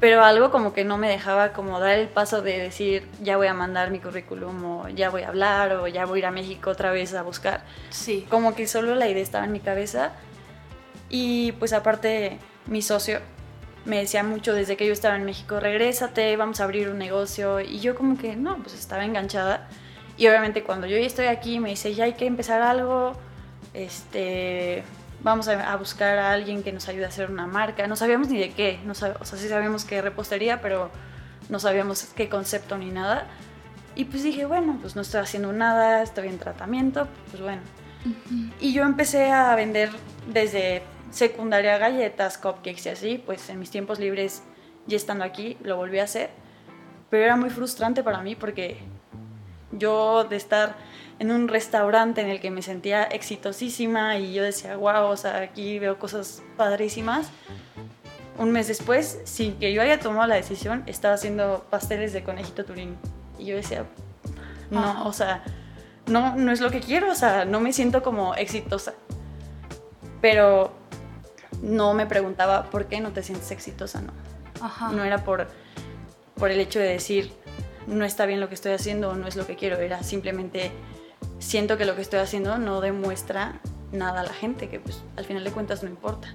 Pero 0.00 0.24
algo 0.24 0.50
como 0.50 0.72
que 0.72 0.82
no 0.82 0.96
me 0.96 1.10
dejaba 1.10 1.52
como 1.52 1.78
dar 1.78 1.98
el 1.98 2.08
paso 2.08 2.40
de 2.40 2.58
decir, 2.58 3.06
ya 3.22 3.36
voy 3.36 3.48
a 3.48 3.54
mandar 3.54 3.90
mi 3.90 4.00
currículum 4.00 4.64
o 4.64 4.88
ya 4.88 5.10
voy 5.10 5.22
a 5.22 5.28
hablar 5.28 5.72
o 5.74 5.86
ya 5.88 6.06
voy 6.06 6.16
a 6.16 6.20
ir 6.20 6.26
a 6.26 6.30
México 6.30 6.70
otra 6.70 6.90
vez 6.90 7.12
a 7.12 7.22
buscar. 7.22 7.64
Sí. 7.90 8.26
Como 8.30 8.54
que 8.54 8.66
solo 8.66 8.94
la 8.94 9.08
idea 9.08 9.22
estaba 9.22 9.44
en 9.44 9.52
mi 9.52 9.60
cabeza. 9.60 10.12
Y 11.10 11.52
pues 11.52 11.74
aparte 11.74 12.38
mi 12.66 12.80
socio 12.80 13.20
me 13.84 13.98
decía 13.98 14.22
mucho 14.22 14.54
desde 14.54 14.76
que 14.76 14.86
yo 14.86 14.92
estaba 14.92 15.16
en 15.16 15.24
México, 15.24 15.60
regrésate, 15.60 16.36
vamos 16.36 16.60
a 16.60 16.64
abrir 16.64 16.88
un 16.88 16.98
negocio. 16.98 17.60
Y 17.60 17.80
yo 17.80 17.94
como 17.94 18.16
que 18.16 18.36
no, 18.36 18.56
pues 18.56 18.74
estaba 18.74 19.04
enganchada. 19.04 19.68
Y 20.16 20.28
obviamente 20.28 20.62
cuando 20.62 20.86
yo 20.86 20.96
ya 20.96 21.06
estoy 21.06 21.26
aquí 21.26 21.60
me 21.60 21.70
dice, 21.70 21.94
ya 21.94 22.04
hay 22.04 22.14
que 22.14 22.26
empezar 22.26 22.62
algo, 22.62 23.12
este, 23.74 24.82
vamos 25.22 25.48
a, 25.48 25.72
a 25.72 25.76
buscar 25.76 26.18
a 26.18 26.32
alguien 26.32 26.62
que 26.62 26.72
nos 26.72 26.88
ayude 26.88 27.04
a 27.04 27.08
hacer 27.08 27.30
una 27.30 27.46
marca. 27.46 27.86
No 27.86 27.96
sabíamos 27.96 28.28
ni 28.28 28.38
de 28.38 28.50
qué, 28.50 28.80
no 28.84 28.92
o 28.92 28.94
sea, 28.94 29.14
sí 29.24 29.48
sabíamos 29.48 29.84
que 29.84 30.00
repostería, 30.02 30.60
pero 30.60 30.90
no 31.48 31.58
sabíamos 31.58 32.04
qué 32.16 32.28
concepto 32.28 32.78
ni 32.78 32.90
nada. 32.90 33.26
Y 33.94 34.04
pues 34.04 34.22
dije, 34.22 34.44
bueno, 34.46 34.78
pues 34.80 34.96
no 34.96 35.02
estoy 35.02 35.20
haciendo 35.20 35.52
nada, 35.52 36.02
estoy 36.02 36.28
en 36.28 36.38
tratamiento, 36.38 37.08
pues 37.30 37.42
bueno. 37.42 37.60
Y 38.60 38.72
yo 38.72 38.84
empecé 38.84 39.30
a 39.30 39.54
vender 39.56 39.90
desde 40.32 40.82
secundaria 41.10 41.76
galletas, 41.76 42.38
cupcakes 42.38 42.86
y 42.86 42.88
así, 42.88 43.22
pues 43.24 43.48
en 43.50 43.58
mis 43.58 43.70
tiempos 43.70 43.98
libres, 43.98 44.42
ya 44.86 44.96
estando 44.96 45.24
aquí, 45.24 45.58
lo 45.62 45.76
volví 45.76 45.98
a 45.98 46.04
hacer. 46.04 46.30
Pero 47.10 47.24
era 47.24 47.36
muy 47.36 47.50
frustrante 47.50 48.02
para 48.02 48.22
mí 48.22 48.36
porque 48.36 48.78
yo 49.72 50.24
de 50.24 50.36
estar 50.36 50.76
en 51.18 51.30
un 51.30 51.48
restaurante 51.48 52.20
en 52.20 52.28
el 52.28 52.40
que 52.40 52.50
me 52.50 52.62
sentía 52.62 53.04
exitosísima 53.04 54.16
y 54.18 54.32
yo 54.32 54.42
decía, 54.42 54.76
wow, 54.76 55.04
o 55.04 55.16
sea, 55.16 55.38
aquí 55.38 55.78
veo 55.78 55.98
cosas 55.98 56.42
padrísimas. 56.56 57.28
Un 58.38 58.52
mes 58.52 58.68
después, 58.68 59.20
sin 59.24 59.56
que 59.58 59.72
yo 59.72 59.82
haya 59.82 60.00
tomado 60.00 60.26
la 60.26 60.36
decisión, 60.36 60.82
estaba 60.86 61.14
haciendo 61.14 61.66
pasteles 61.68 62.12
de 62.14 62.22
conejito 62.24 62.64
turín. 62.64 62.96
Y 63.38 63.44
yo 63.44 63.56
decía, 63.56 63.84
no, 64.70 64.80
Ajá. 64.80 65.02
o 65.04 65.12
sea, 65.12 65.44
no, 66.06 66.36
no 66.36 66.52
es 66.52 66.60
lo 66.60 66.70
que 66.70 66.80
quiero, 66.80 67.12
o 67.12 67.14
sea, 67.14 67.44
no 67.44 67.60
me 67.60 67.72
siento 67.72 68.02
como 68.02 68.34
exitosa. 68.34 68.94
Pero 70.22 70.72
no 71.62 71.92
me 71.92 72.06
preguntaba, 72.06 72.70
¿por 72.70 72.86
qué 72.86 73.00
no 73.00 73.12
te 73.12 73.22
sientes 73.22 73.50
exitosa? 73.50 74.00
No, 74.00 74.12
Ajá. 74.62 74.90
no 74.90 75.04
era 75.04 75.22
por, 75.22 75.48
por 76.36 76.50
el 76.50 76.60
hecho 76.60 76.78
de 76.78 76.88
decir, 76.88 77.32
no 77.90 78.04
está 78.04 78.26
bien 78.26 78.40
lo 78.40 78.48
que 78.48 78.54
estoy 78.54 78.72
haciendo 78.72 79.10
o 79.10 79.14
no 79.14 79.26
es 79.26 79.36
lo 79.36 79.46
que 79.46 79.56
quiero, 79.56 79.78
era 79.78 80.02
simplemente 80.02 80.70
siento 81.38 81.76
que 81.76 81.84
lo 81.84 81.96
que 81.96 82.02
estoy 82.02 82.20
haciendo 82.20 82.58
no 82.58 82.80
demuestra 82.80 83.60
nada 83.92 84.20
a 84.20 84.22
la 84.22 84.32
gente, 84.32 84.68
que 84.68 84.80
pues 84.80 85.02
al 85.16 85.24
final 85.24 85.44
de 85.44 85.50
cuentas 85.50 85.82
no 85.82 85.88
importa. 85.88 86.34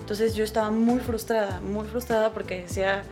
Entonces 0.00 0.34
yo 0.34 0.44
estaba 0.44 0.70
muy 0.70 1.00
frustrada, 1.00 1.60
muy 1.60 1.86
frustrada 1.86 2.32
porque 2.32 2.62
decía, 2.62 3.04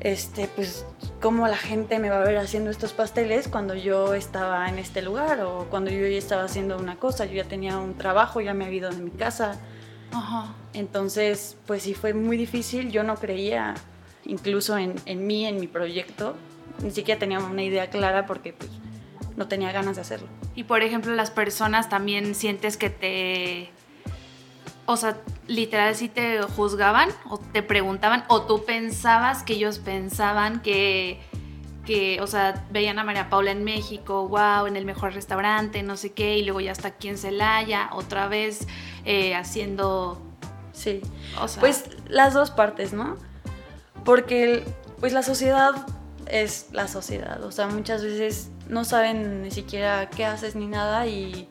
este, 0.00 0.48
pues, 0.56 0.86
¿cómo 1.20 1.46
la 1.46 1.58
gente 1.58 1.98
me 1.98 2.08
va 2.08 2.22
a 2.22 2.24
ver 2.24 2.38
haciendo 2.38 2.70
estos 2.70 2.92
pasteles 2.92 3.48
cuando 3.48 3.74
yo 3.74 4.14
estaba 4.14 4.68
en 4.68 4.78
este 4.78 5.02
lugar 5.02 5.40
o 5.42 5.66
cuando 5.68 5.90
yo 5.90 6.06
ya 6.06 6.16
estaba 6.16 6.44
haciendo 6.44 6.78
una 6.78 6.96
cosa, 6.96 7.26
yo 7.26 7.34
ya 7.34 7.44
tenía 7.44 7.76
un 7.76 7.94
trabajo, 7.98 8.40
ya 8.40 8.54
me 8.54 8.64
había 8.64 8.78
ido 8.78 8.90
de 8.90 9.02
mi 9.02 9.10
casa. 9.10 9.60
Ajá. 10.12 10.54
Entonces, 10.72 11.56
pues 11.66 11.82
sí 11.82 11.92
fue 11.92 12.14
muy 12.14 12.36
difícil, 12.38 12.90
yo 12.90 13.02
no 13.04 13.16
creía 13.16 13.74
incluso 14.24 14.78
en, 14.78 14.94
en 15.04 15.26
mí, 15.26 15.44
en 15.46 15.60
mi 15.60 15.66
proyecto, 15.66 16.34
ni 16.82 16.90
siquiera 16.90 17.18
tenía 17.18 17.38
una 17.40 17.62
idea 17.62 17.90
clara 17.90 18.26
porque 18.26 18.52
pues 18.52 18.70
no 19.36 19.48
tenía 19.48 19.72
ganas 19.72 19.96
de 19.96 20.02
hacerlo. 20.02 20.28
Y 20.54 20.64
por 20.64 20.82
ejemplo, 20.82 21.14
las 21.14 21.30
personas 21.30 21.88
también 21.88 22.34
sientes 22.34 22.76
que 22.76 22.90
te. 22.90 23.70
O 24.86 24.96
sea, 24.96 25.16
literal, 25.46 25.94
si 25.94 26.08
te 26.08 26.42
juzgaban 26.42 27.10
o 27.28 27.38
te 27.38 27.62
preguntaban, 27.62 28.24
o 28.28 28.42
tú 28.42 28.64
pensabas 28.64 29.42
que 29.44 29.52
ellos 29.54 29.78
pensaban 29.78 30.60
que. 30.60 31.20
que, 31.86 32.20
o 32.20 32.26
sea, 32.26 32.66
veían 32.70 32.98
a 32.98 33.04
María 33.04 33.30
Paula 33.30 33.52
en 33.52 33.62
México, 33.64 34.26
wow, 34.28 34.66
en 34.66 34.76
el 34.76 34.84
mejor 34.84 35.12
restaurante, 35.14 35.82
no 35.82 35.96
sé 35.96 36.12
qué, 36.12 36.38
y 36.38 36.42
luego 36.44 36.60
ya 36.60 36.72
está 36.72 36.88
aquí 36.88 37.08
en 37.08 37.18
Celaya, 37.18 37.88
otra 37.92 38.26
vez 38.28 38.66
eh, 39.04 39.34
haciendo. 39.34 40.20
Sí. 40.72 41.00
O 41.40 41.46
sea, 41.48 41.60
Pues 41.60 41.84
las 42.08 42.34
dos 42.34 42.50
partes, 42.50 42.92
¿no? 42.92 43.16
Porque 44.04 44.44
el- 44.44 44.64
pues 44.98 45.12
la 45.12 45.22
sociedad 45.22 45.72
es 46.30 46.66
la 46.72 46.88
sociedad, 46.88 47.42
o 47.44 47.50
sea, 47.52 47.66
muchas 47.66 48.02
veces 48.02 48.50
no 48.68 48.84
saben 48.84 49.42
ni 49.42 49.50
siquiera 49.50 50.08
qué 50.10 50.24
haces 50.24 50.54
ni 50.54 50.66
nada 50.66 51.06
y 51.06 51.48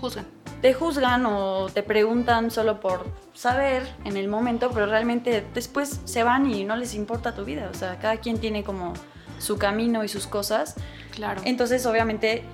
juzgan. 0.00 0.26
te 0.60 0.74
juzgan 0.74 1.26
o 1.26 1.68
te 1.72 1.82
preguntan 1.82 2.50
solo 2.52 2.78
por 2.80 3.04
saber 3.34 3.82
en 4.04 4.16
el 4.16 4.28
momento, 4.28 4.70
pero 4.72 4.86
realmente 4.86 5.44
después 5.54 6.00
se 6.04 6.22
van 6.22 6.48
y 6.48 6.64
no 6.64 6.76
les 6.76 6.94
importa 6.94 7.34
tu 7.34 7.44
vida, 7.44 7.68
o 7.70 7.74
sea, 7.74 7.98
cada 7.98 8.16
quien 8.18 8.38
tiene 8.38 8.62
como 8.62 8.92
su 9.38 9.58
camino 9.58 10.04
y 10.04 10.08
sus 10.08 10.26
cosas, 10.28 10.76
Claro. 11.10 11.40
entonces 11.44 11.84
obviamente 11.84 12.44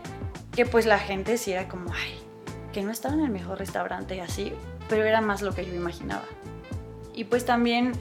que 0.56 0.64
pues 0.64 0.86
la 0.86 0.98
gente 0.98 1.36
sí 1.36 1.52
era 1.52 1.68
como, 1.68 1.92
ay, 1.92 2.18
que 2.72 2.82
no 2.82 2.90
estaba 2.90 3.14
en 3.14 3.20
el 3.20 3.30
mejor 3.30 3.58
restaurante 3.58 4.16
y 4.16 4.20
así, 4.20 4.52
pero 4.88 5.04
era 5.04 5.20
más 5.20 5.42
lo 5.42 5.54
que 5.54 5.66
yo 5.66 5.74
imaginaba. 5.74 6.24
Y 7.14 7.24
pues 7.24 7.44
también 7.44 7.92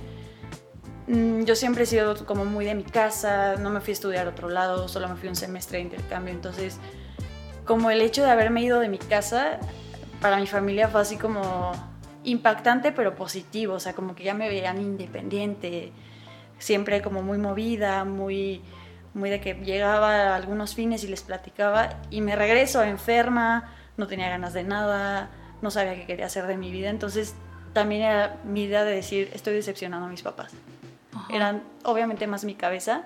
yo 1.08 1.56
siempre 1.56 1.84
he 1.84 1.86
sido 1.86 2.26
como 2.26 2.46
muy 2.46 2.66
de 2.66 2.76
mi 2.76 2.84
casa, 2.84 3.56
no 3.56 3.70
me 3.70 3.80
fui 3.80 3.92
a 3.92 3.94
estudiar 3.94 4.28
a 4.28 4.32
otro 4.32 4.50
lado, 4.50 4.88
solo 4.88 5.08
me 5.08 5.16
fui 5.16 5.30
un 5.30 5.36
semestre 5.36 5.78
de 5.78 5.86
intercambio, 5.86 6.34
entonces 6.34 6.80
como 7.66 7.92
el 7.92 8.02
hecho 8.02 8.24
de 8.24 8.32
haberme 8.32 8.62
ido 8.62 8.80
de 8.80 8.90
mi 8.90 8.98
casa, 8.98 9.60
para 10.22 10.38
mi 10.38 10.48
familia 10.48 10.88
fue 10.88 11.02
así 11.02 11.18
como 11.18 11.72
impactante 12.24 12.92
pero 12.92 13.16
positivo, 13.16 13.76
o 13.76 13.80
sea, 13.80 13.94
como 13.94 14.16
que 14.16 14.24
ya 14.24 14.34
me 14.34 14.50
veían 14.50 14.82
independiente, 14.82 15.92
siempre 16.60 17.02
como 17.02 17.22
muy 17.22 17.38
movida, 17.38 18.04
muy, 18.04 18.62
muy 19.14 19.30
de 19.30 19.40
que 19.40 19.54
llegaba 19.54 20.32
a 20.32 20.36
algunos 20.36 20.76
fines 20.76 21.04
y 21.04 21.08
les 21.08 21.22
platicaba. 21.22 22.02
Y 22.10 22.22
me 22.22 22.36
regreso 22.36 22.84
enferma, 22.84 23.72
no 23.96 24.08
tenía 24.08 24.30
ganas 24.30 24.54
de 24.54 24.64
nada, 24.64 25.30
no 25.62 25.72
sabía 25.72 25.96
qué 25.96 26.06
quería 26.06 26.26
hacer 26.26 26.48
de 26.48 26.58
mi 26.58 26.72
vida, 26.72 26.90
entonces 26.90 27.36
también 27.74 28.04
era 28.04 28.38
mi 28.44 28.64
idea 28.64 28.84
de 28.84 28.96
decir, 28.96 29.30
estoy 29.34 29.54
decepcionando 29.54 30.08
a 30.08 30.10
mis 30.10 30.22
papás. 30.22 30.54
Ajá. 31.18 31.34
Eran 31.36 31.64
obviamente 31.84 32.28
más 32.28 32.44
mi 32.46 32.56
cabeza, 32.56 33.04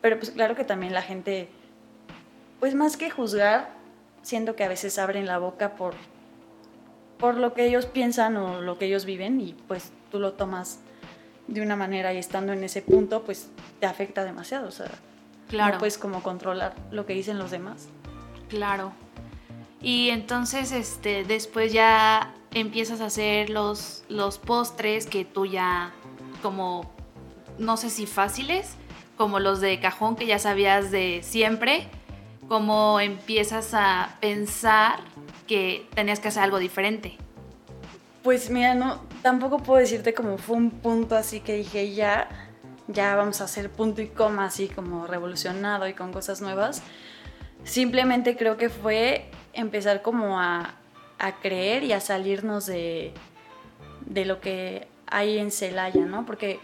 pero 0.00 0.18
pues 0.18 0.30
claro 0.30 0.54
que 0.54 0.64
también 0.64 0.94
la 0.94 1.02
gente, 1.02 1.48
pues 2.60 2.74
más 2.74 2.96
que 2.96 3.10
juzgar, 3.10 3.70
siento 4.22 4.56
que 4.56 4.64
a 4.64 4.68
veces 4.68 4.98
abren 4.98 5.26
la 5.26 5.38
boca 5.38 5.74
por, 5.76 5.94
por 7.18 7.36
lo 7.36 7.54
que 7.54 7.66
ellos 7.66 7.86
piensan 7.86 8.36
o 8.36 8.60
lo 8.60 8.78
que 8.78 8.86
ellos 8.86 9.04
viven 9.04 9.40
y 9.40 9.54
pues 9.68 9.92
tú 10.10 10.18
lo 10.18 10.32
tomas 10.32 10.80
de 11.46 11.62
una 11.62 11.76
manera 11.76 12.12
y 12.12 12.18
estando 12.18 12.52
en 12.52 12.64
ese 12.64 12.82
punto 12.82 13.22
pues 13.22 13.48
te 13.80 13.86
afecta 13.86 14.24
demasiado, 14.24 14.68
o 14.68 14.72
sea, 14.72 14.90
Claro. 15.48 15.74
no 15.74 15.78
puedes 15.78 15.96
como 15.96 16.22
controlar 16.24 16.74
lo 16.90 17.06
que 17.06 17.12
dicen 17.14 17.38
los 17.38 17.52
demás. 17.52 17.88
Claro. 18.48 18.92
Y 19.80 20.08
entonces, 20.10 20.72
este, 20.72 21.22
después 21.24 21.72
ya 21.72 22.34
empiezas 22.52 23.00
a 23.00 23.06
hacer 23.06 23.50
los, 23.50 24.02
los 24.08 24.38
postres 24.38 25.06
que 25.06 25.24
tú 25.24 25.46
ya, 25.46 25.92
como, 26.42 26.90
no 27.58 27.76
sé 27.76 27.90
si 27.90 28.06
fáciles, 28.06 28.76
como 29.16 29.40
los 29.40 29.60
de 29.60 29.80
cajón 29.80 30.16
que 30.16 30.26
ya 30.26 30.38
sabías 30.38 30.90
de 30.90 31.20
siempre, 31.22 31.88
como 32.48 33.00
empiezas 33.00 33.74
a 33.74 34.16
pensar 34.20 35.00
que 35.46 35.86
tenías 35.94 36.20
que 36.20 36.28
hacer 36.28 36.42
algo 36.42 36.58
diferente? 36.58 37.16
Pues 38.22 38.50
mira, 38.50 38.74
no, 38.74 39.02
tampoco 39.22 39.58
puedo 39.58 39.80
decirte 39.80 40.14
como 40.14 40.38
fue 40.38 40.56
un 40.56 40.70
punto 40.70 41.16
así 41.16 41.40
que 41.40 41.54
dije 41.54 41.94
ya, 41.94 42.28
ya 42.88 43.14
vamos 43.16 43.40
a 43.40 43.44
hacer 43.44 43.70
punto 43.70 44.02
y 44.02 44.08
coma 44.08 44.46
así 44.46 44.68
como 44.68 45.06
revolucionado 45.06 45.88
y 45.88 45.94
con 45.94 46.12
cosas 46.12 46.40
nuevas. 46.40 46.82
Simplemente 47.64 48.36
creo 48.36 48.56
que 48.56 48.68
fue 48.68 49.30
empezar 49.52 50.02
como 50.02 50.40
a, 50.40 50.74
a 51.18 51.36
creer 51.36 51.84
y 51.84 51.92
a 51.92 52.00
salirnos 52.00 52.66
de, 52.66 53.12
de 54.04 54.24
lo 54.24 54.40
que 54.40 54.88
hay 55.06 55.38
en 55.38 55.50
Celaya, 55.50 56.04
¿no? 56.04 56.26
Porque 56.26 56.60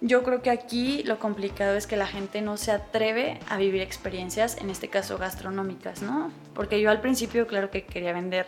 yo 0.00 0.22
creo 0.22 0.42
que 0.42 0.50
aquí 0.50 1.02
lo 1.04 1.18
complicado 1.18 1.74
es 1.76 1.86
que 1.86 1.96
la 1.96 2.06
gente 2.06 2.42
no 2.42 2.56
se 2.56 2.72
atreve 2.72 3.40
a 3.48 3.56
vivir 3.56 3.82
experiencias, 3.82 4.56
en 4.58 4.70
este 4.70 4.88
caso 4.88 5.18
gastronómicas, 5.18 6.02
¿no? 6.02 6.30
Porque 6.54 6.80
yo 6.80 6.90
al 6.90 7.00
principio, 7.00 7.46
claro 7.46 7.70
que 7.70 7.84
quería 7.84 8.12
vender 8.12 8.46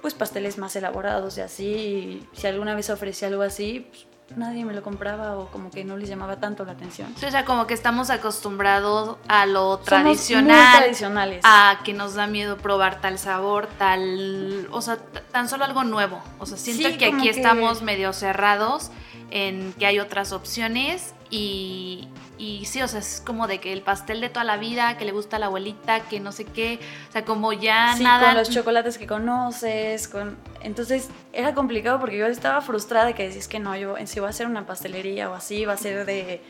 pues 0.00 0.14
pasteles 0.14 0.58
más 0.58 0.74
elaborados 0.74 1.38
y 1.38 1.40
así, 1.42 1.64
y 1.64 2.26
si 2.32 2.46
alguna 2.48 2.74
vez 2.74 2.90
ofrecía 2.90 3.28
algo 3.28 3.42
así, 3.42 3.86
pues, 3.88 4.06
nadie 4.36 4.64
me 4.64 4.72
lo 4.72 4.82
compraba 4.82 5.36
o 5.38 5.46
como 5.48 5.70
que 5.70 5.84
no 5.84 5.96
les 5.96 6.08
llamaba 6.08 6.40
tanto 6.40 6.64
la 6.64 6.72
atención. 6.72 7.14
O 7.24 7.30
sea, 7.30 7.44
como 7.44 7.66
que 7.68 7.74
estamos 7.74 8.10
acostumbrados 8.10 9.18
a 9.28 9.46
lo 9.46 9.60
Somos 9.76 9.84
tradicional, 9.84 10.70
muy 10.72 10.78
tradicionales. 10.80 11.40
a 11.44 11.80
que 11.84 11.92
nos 11.92 12.14
da 12.14 12.26
miedo 12.26 12.56
probar 12.56 13.00
tal 13.00 13.18
sabor, 13.18 13.68
tal, 13.78 14.66
o 14.72 14.80
sea, 14.82 14.96
tan 15.30 15.48
solo 15.48 15.64
algo 15.64 15.84
nuevo. 15.84 16.20
O 16.40 16.46
sea, 16.46 16.56
siento 16.56 16.88
Sí, 16.88 16.98
que 16.98 17.06
aquí 17.06 17.22
que- 17.22 17.30
estamos 17.30 17.82
medio 17.82 18.12
cerrados 18.12 18.90
en 19.30 19.72
que 19.74 19.86
hay 19.86 19.98
otras 19.98 20.32
opciones 20.32 21.14
y, 21.30 22.08
y 22.38 22.64
sí, 22.66 22.82
o 22.82 22.88
sea, 22.88 23.00
es 23.00 23.22
como 23.24 23.46
de 23.46 23.58
que 23.58 23.72
el 23.72 23.80
pastel 23.82 24.20
de 24.20 24.28
toda 24.28 24.44
la 24.44 24.56
vida, 24.58 24.98
que 24.98 25.04
le 25.06 25.12
gusta 25.12 25.36
a 25.36 25.38
la 25.38 25.46
abuelita, 25.46 26.00
que 26.00 26.20
no 26.20 26.32
sé 26.32 26.44
qué, 26.44 26.78
o 27.08 27.12
sea, 27.12 27.24
como 27.24 27.52
ya 27.54 27.94
Sí, 27.96 28.04
nada... 28.04 28.26
con 28.28 28.34
los 28.38 28.50
chocolates 28.50 28.98
que 28.98 29.06
conoces, 29.06 30.08
con... 30.08 30.36
Entonces 30.62 31.08
era 31.32 31.54
complicado 31.54 31.98
porque 32.00 32.18
yo 32.18 32.26
estaba 32.26 32.60
frustrada 32.60 33.06
de 33.06 33.14
que 33.14 33.28
decís 33.28 33.48
que 33.48 33.58
no, 33.60 33.74
yo 33.76 33.94
si 34.06 34.20
voy 34.20 34.26
a 34.26 34.30
hacer 34.30 34.46
una 34.46 34.66
pastelería 34.66 35.30
o 35.30 35.34
así, 35.34 35.64
va 35.64 35.72
a 35.72 35.76
ser 35.78 36.04
de 36.04 36.42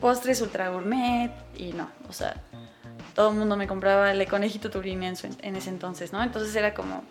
postres 0.00 0.40
ultra 0.42 0.68
gourmet 0.68 1.30
y 1.56 1.72
no, 1.72 1.90
o 2.08 2.12
sea, 2.12 2.36
todo 3.14 3.30
el 3.30 3.36
mundo 3.36 3.56
me 3.56 3.66
compraba 3.66 4.12
el 4.12 4.28
conejito 4.28 4.70
turín 4.70 5.02
en, 5.02 5.16
su- 5.16 5.34
en 5.42 5.56
ese 5.56 5.70
entonces, 5.70 6.12
¿no? 6.12 6.22
Entonces 6.22 6.54
era 6.54 6.72
como, 6.74 7.02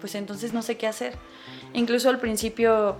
pues 0.00 0.14
entonces 0.14 0.52
no 0.52 0.62
sé 0.62 0.76
qué 0.76 0.86
hacer. 0.86 1.16
Incluso 1.72 2.10
al 2.10 2.18
principio 2.20 2.96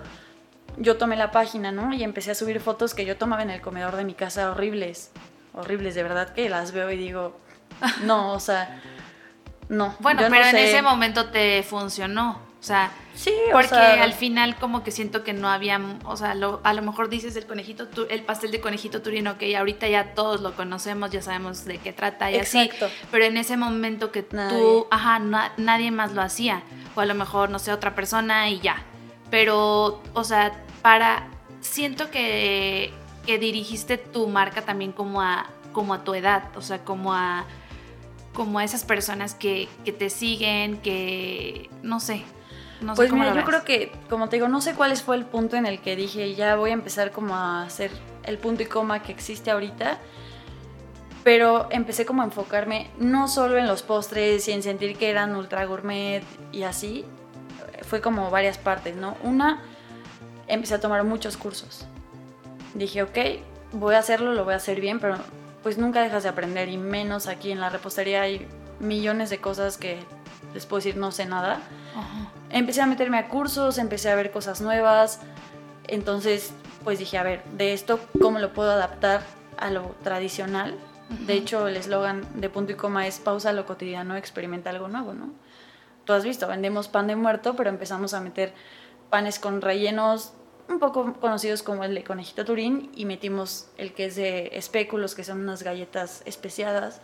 yo 0.76 0.96
tomé 0.96 1.16
la 1.16 1.30
página, 1.30 1.72
¿no? 1.72 1.92
Y 1.92 2.02
empecé 2.04 2.30
a 2.30 2.34
subir 2.34 2.60
fotos 2.60 2.94
que 2.94 3.04
yo 3.04 3.16
tomaba 3.16 3.42
en 3.42 3.50
el 3.50 3.60
comedor 3.60 3.96
de 3.96 4.04
mi 4.04 4.14
casa 4.14 4.50
horribles, 4.50 5.10
horribles, 5.54 5.94
de 5.94 6.02
verdad 6.02 6.32
que 6.32 6.48
las 6.48 6.72
veo 6.72 6.90
y 6.90 6.96
digo, 6.96 7.36
no, 8.04 8.32
o 8.32 8.40
sea, 8.40 8.80
no. 9.68 9.94
Bueno, 10.00 10.22
no 10.22 10.28
pero 10.30 10.44
en 10.46 10.56
ese 10.56 10.82
momento 10.82 11.30
te 11.30 11.62
funcionó, 11.62 12.40
o 12.60 12.62
sea... 12.62 12.90
Sí, 13.14 13.32
o 13.48 13.52
Porque 13.52 13.70
sea, 13.70 14.04
al 14.04 14.12
final 14.12 14.54
como 14.60 14.84
que 14.84 14.92
siento 14.92 15.24
que 15.24 15.32
no 15.32 15.48
había, 15.48 15.80
o 16.04 16.16
sea, 16.16 16.36
lo- 16.36 16.60
a 16.62 16.72
lo 16.72 16.82
mejor 16.82 17.08
dices 17.08 17.34
el 17.34 17.46
conejito, 17.46 17.88
el 18.08 18.22
pastel 18.22 18.52
de 18.52 18.60
conejito 18.60 19.02
turino, 19.02 19.38
que 19.38 19.56
ahorita 19.56 19.88
ya 19.88 20.14
todos 20.14 20.40
lo 20.40 20.54
conocemos, 20.54 21.10
ya 21.10 21.20
sabemos 21.20 21.64
de 21.64 21.78
qué 21.78 21.92
trata 21.92 22.30
y 22.30 22.36
Exacto. 22.36 22.84
así, 22.86 22.94
pero 23.10 23.24
en 23.24 23.36
ese 23.36 23.56
momento 23.56 24.12
que 24.12 24.24
Nadie. 24.30 24.56
tú, 24.56 24.86
ajá, 24.92 25.18
na- 25.18 25.52
nadie 25.56 25.90
más 25.90 26.12
lo 26.12 26.22
hacía, 26.22 26.62
o 26.94 27.00
a 27.00 27.06
lo 27.06 27.14
mejor, 27.16 27.50
no 27.50 27.58
sé, 27.58 27.72
otra 27.72 27.96
persona 27.96 28.48
y 28.50 28.60
ya, 28.60 28.84
pero, 29.30 30.02
o 30.14 30.24
sea, 30.24 30.52
para, 30.82 31.28
siento 31.60 32.10
que, 32.10 32.92
que 33.26 33.38
dirigiste 33.38 33.98
tu 33.98 34.28
marca 34.28 34.62
también 34.62 34.92
como 34.92 35.20
a, 35.20 35.46
como 35.72 35.94
a 35.94 36.04
tu 36.04 36.14
edad, 36.14 36.44
o 36.56 36.62
sea, 36.62 36.84
como 36.84 37.14
a, 37.14 37.44
como 38.32 38.58
a 38.58 38.64
esas 38.64 38.84
personas 38.84 39.34
que, 39.34 39.68
que 39.84 39.92
te 39.92 40.10
siguen, 40.10 40.78
que, 40.78 41.68
no 41.82 42.00
sé, 42.00 42.24
no 42.80 42.94
sé 42.94 42.96
Pues 42.96 43.10
cómo 43.10 43.22
mira, 43.22 43.34
lo 43.34 43.40
yo 43.40 43.46
creo 43.46 43.64
que, 43.64 43.92
como 44.08 44.28
te 44.28 44.36
digo, 44.36 44.48
no 44.48 44.60
sé 44.60 44.74
cuál 44.74 44.96
fue 44.96 45.16
el 45.16 45.24
punto 45.24 45.56
en 45.56 45.66
el 45.66 45.80
que 45.80 45.96
dije, 45.96 46.34
ya 46.34 46.56
voy 46.56 46.70
a 46.70 46.74
empezar 46.74 47.10
como 47.10 47.34
a 47.34 47.64
hacer 47.64 47.90
el 48.24 48.38
punto 48.38 48.62
y 48.62 48.66
coma 48.66 49.02
que 49.02 49.12
existe 49.12 49.50
ahorita, 49.50 49.98
pero 51.24 51.68
empecé 51.70 52.06
como 52.06 52.22
a 52.22 52.26
enfocarme 52.26 52.88
no 52.98 53.28
solo 53.28 53.58
en 53.58 53.66
los 53.66 53.82
postres 53.82 54.46
y 54.48 54.52
en 54.52 54.62
sentir 54.62 54.96
que 54.96 55.10
eran 55.10 55.34
ultra 55.34 55.64
gourmet 55.66 56.22
y 56.52 56.62
así, 56.62 57.04
fue 57.88 58.00
como 58.00 58.30
varias 58.30 58.58
partes, 58.58 58.96
¿no? 58.96 59.16
Una, 59.22 59.60
empecé 60.46 60.74
a 60.74 60.80
tomar 60.80 61.04
muchos 61.04 61.36
cursos. 61.36 61.86
Dije, 62.74 63.02
ok, 63.02 63.18
voy 63.72 63.94
a 63.94 63.98
hacerlo, 63.98 64.32
lo 64.32 64.44
voy 64.44 64.54
a 64.54 64.58
hacer 64.58 64.80
bien, 64.80 65.00
pero 65.00 65.16
pues 65.62 65.78
nunca 65.78 66.02
dejas 66.02 66.22
de 66.22 66.28
aprender 66.28 66.68
y 66.68 66.76
menos 66.78 67.26
aquí 67.26 67.50
en 67.50 67.60
la 67.60 67.68
repostería 67.68 68.22
hay 68.22 68.46
millones 68.78 69.30
de 69.30 69.38
cosas 69.40 69.76
que 69.76 69.98
les 70.54 70.66
puedo 70.66 70.78
decir 70.78 70.96
no 70.96 71.10
sé 71.10 71.26
nada 71.26 71.54
Ajá. 71.96 72.30
empecé 72.50 72.80
a 72.80 72.86
meterme 72.86 73.18
a 73.18 73.28
cursos, 73.28 73.76
empecé 73.78 74.08
a 74.08 74.14
ver 74.14 74.30
cosas 74.30 74.60
nuevas. 74.60 75.20
Entonces, 75.88 76.52
pues 76.84 76.98
dije, 76.98 77.18
a 77.18 77.22
ver, 77.22 77.42
de 77.56 77.72
esto, 77.72 77.98
¿cómo 78.20 78.38
lo 78.38 78.52
puedo 78.52 78.70
adaptar 78.70 79.22
a 79.58 79.70
lo 79.70 79.94
tradicional? 80.04 80.76
De 81.08 81.32
Ujú. 81.34 81.42
hecho, 81.42 81.68
el 81.68 81.76
eslogan 81.76 82.22
de 82.34 82.48
punto 82.50 82.72
y 82.72 82.74
coma 82.76 83.06
es 83.06 83.18
pausa 83.18 83.52
lo 83.52 83.66
cotidiano, 83.66 84.14
experimenta 84.16 84.70
algo 84.70 84.88
nuevo, 84.88 85.14
¿no? 85.14 85.30
Tú 86.08 86.14
has 86.14 86.24
visto, 86.24 86.48
vendemos 86.48 86.88
pan 86.88 87.06
de 87.06 87.16
muerto, 87.16 87.54
pero 87.54 87.68
empezamos 87.68 88.14
a 88.14 88.22
meter 88.22 88.54
panes 89.10 89.38
con 89.38 89.60
rellenos 89.60 90.32
un 90.66 90.78
poco 90.78 91.12
conocidos 91.20 91.62
como 91.62 91.84
el 91.84 91.94
de 91.94 92.02
conejito 92.02 92.46
turín 92.46 92.90
y 92.94 93.04
metimos 93.04 93.68
el 93.76 93.92
que 93.92 94.06
es 94.06 94.16
de 94.16 94.48
espéculos, 94.54 95.14
que 95.14 95.22
son 95.22 95.40
unas 95.40 95.62
galletas 95.62 96.22
especiadas. 96.24 97.02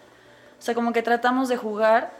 O 0.58 0.62
sea, 0.62 0.74
como 0.74 0.94
que 0.94 1.02
tratamos 1.02 1.50
de 1.50 1.58
jugar 1.58 2.14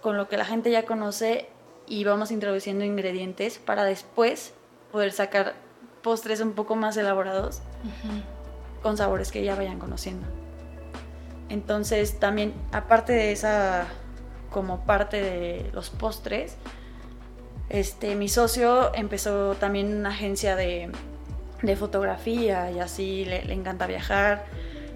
con 0.00 0.16
lo 0.16 0.30
que 0.30 0.38
la 0.38 0.46
gente 0.46 0.70
ya 0.70 0.86
conoce 0.86 1.50
y 1.86 2.02
vamos 2.04 2.30
introduciendo 2.30 2.82
ingredientes 2.82 3.58
para 3.58 3.84
después 3.84 4.54
poder 4.90 5.12
sacar 5.12 5.52
postres 6.00 6.40
un 6.40 6.54
poco 6.54 6.76
más 6.76 6.96
elaborados 6.96 7.60
con 8.82 8.96
sabores 8.96 9.30
que 9.30 9.44
ya 9.44 9.54
vayan 9.54 9.78
conociendo. 9.78 10.26
Entonces 11.50 12.18
también, 12.18 12.54
aparte 12.72 13.12
de 13.12 13.32
esa 13.32 13.86
como 14.52 14.84
parte 14.84 15.20
de 15.20 15.70
los 15.72 15.90
postres, 15.90 16.56
este, 17.68 18.14
mi 18.14 18.28
socio 18.28 18.94
empezó 18.94 19.54
también 19.54 19.96
una 19.96 20.10
agencia 20.10 20.56
de, 20.56 20.92
de 21.62 21.76
fotografía 21.76 22.70
y 22.70 22.78
así 22.78 23.24
le, 23.24 23.44
le 23.44 23.54
encanta 23.54 23.86
viajar. 23.86 24.44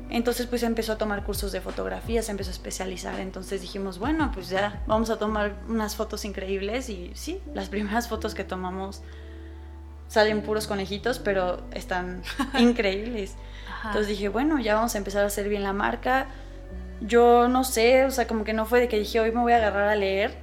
Entonces 0.09 0.47
pues 0.47 0.63
empezó 0.63 0.93
a 0.93 0.99
tomar 0.99 1.25
cursos 1.25 1.51
de 1.51 1.61
fotografía, 1.61 2.23
se 2.23 2.31
empezó 2.31 2.51
a 2.51 2.53
especializar. 2.53 3.19
Entonces 3.19 3.61
dijimos, 3.61 3.99
bueno, 3.99 4.31
pues 4.33 4.49
ya 4.49 4.83
vamos 4.87 5.11
a 5.11 5.19
tomar 5.19 5.57
unas 5.69 5.97
fotos 5.97 6.25
increíbles 6.25 6.89
y 6.89 7.11
sí, 7.15 7.41
las 7.55 7.69
primeras 7.69 8.09
fotos 8.09 8.35
que 8.35 8.45
tomamos 8.45 9.03
salen 10.09 10.43
puros 10.43 10.67
conejitos, 10.67 11.19
pero 11.19 11.63
están 11.73 12.23
increíbles. 12.59 13.35
Ajá. 13.69 13.89
Entonces 13.89 14.09
dije, 14.09 14.29
bueno, 14.29 14.61
ya 14.61 14.75
vamos 14.77 14.95
a 14.95 14.99
empezar 14.99 15.25
a 15.25 15.27
hacer 15.27 15.49
bien 15.49 15.63
la 15.63 15.73
marca. 15.73 16.29
Yo 17.01 17.49
no 17.49 17.65
sé, 17.65 18.05
o 18.05 18.11
sea, 18.11 18.27
como 18.27 18.45
que 18.45 18.53
no 18.53 18.67
fue 18.67 18.81
de 18.81 18.89
que 18.89 18.99
dije, 18.99 19.21
hoy 19.21 19.33
me 19.33 19.41
voy 19.41 19.53
a 19.53 19.57
agarrar 19.57 19.89
a 19.89 19.97
leer, 19.97 20.37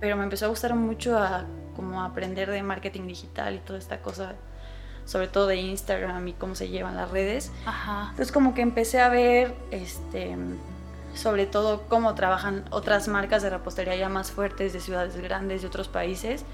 pero 0.00 0.16
me 0.16 0.24
empezó 0.24 0.46
a 0.46 0.48
gustar 0.48 0.74
mucho 0.74 1.18
a 1.18 1.44
como 1.76 2.02
aprender 2.02 2.50
de 2.50 2.62
marketing 2.62 3.06
digital 3.06 3.54
y 3.54 3.58
toda 3.58 3.78
esta 3.78 4.00
cosa, 4.00 4.34
sobre 5.04 5.28
todo 5.28 5.46
de 5.46 5.56
Instagram 5.56 6.26
y 6.28 6.32
cómo 6.34 6.54
se 6.54 6.68
llevan 6.68 6.96
las 6.96 7.10
redes. 7.10 7.50
Ajá. 7.66 8.08
Entonces 8.10 8.32
como 8.32 8.54
que 8.54 8.62
empecé 8.62 9.00
a 9.00 9.08
ver, 9.08 9.54
este, 9.70 10.36
sobre 11.14 11.46
todo 11.46 11.82
cómo 11.88 12.14
trabajan 12.14 12.64
otras 12.70 13.08
marcas 13.08 13.42
de 13.42 13.50
repostería 13.50 13.96
ya 13.96 14.08
más 14.08 14.30
fuertes 14.30 14.72
de 14.72 14.80
ciudades 14.80 15.16
grandes 15.16 15.62
de 15.62 15.68
otros 15.68 15.88
países. 15.88 16.44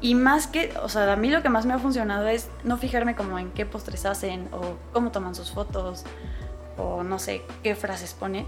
Y 0.00 0.14
más 0.14 0.46
que, 0.46 0.74
o 0.82 0.88
sea, 0.88 1.10
a 1.10 1.16
mí 1.16 1.30
lo 1.30 1.42
que 1.42 1.48
más 1.48 1.64
me 1.64 1.72
ha 1.72 1.78
funcionado 1.78 2.28
es 2.28 2.50
no 2.64 2.76
fijarme 2.76 3.16
como 3.16 3.38
en 3.38 3.50
qué 3.50 3.64
postres 3.64 4.04
hacen 4.04 4.48
o 4.52 4.76
cómo 4.92 5.10
toman 5.10 5.34
sus 5.34 5.52
fotos 5.52 6.04
o 6.76 7.02
no 7.02 7.18
sé 7.18 7.42
qué 7.62 7.74
frases 7.74 8.14
ponen, 8.14 8.46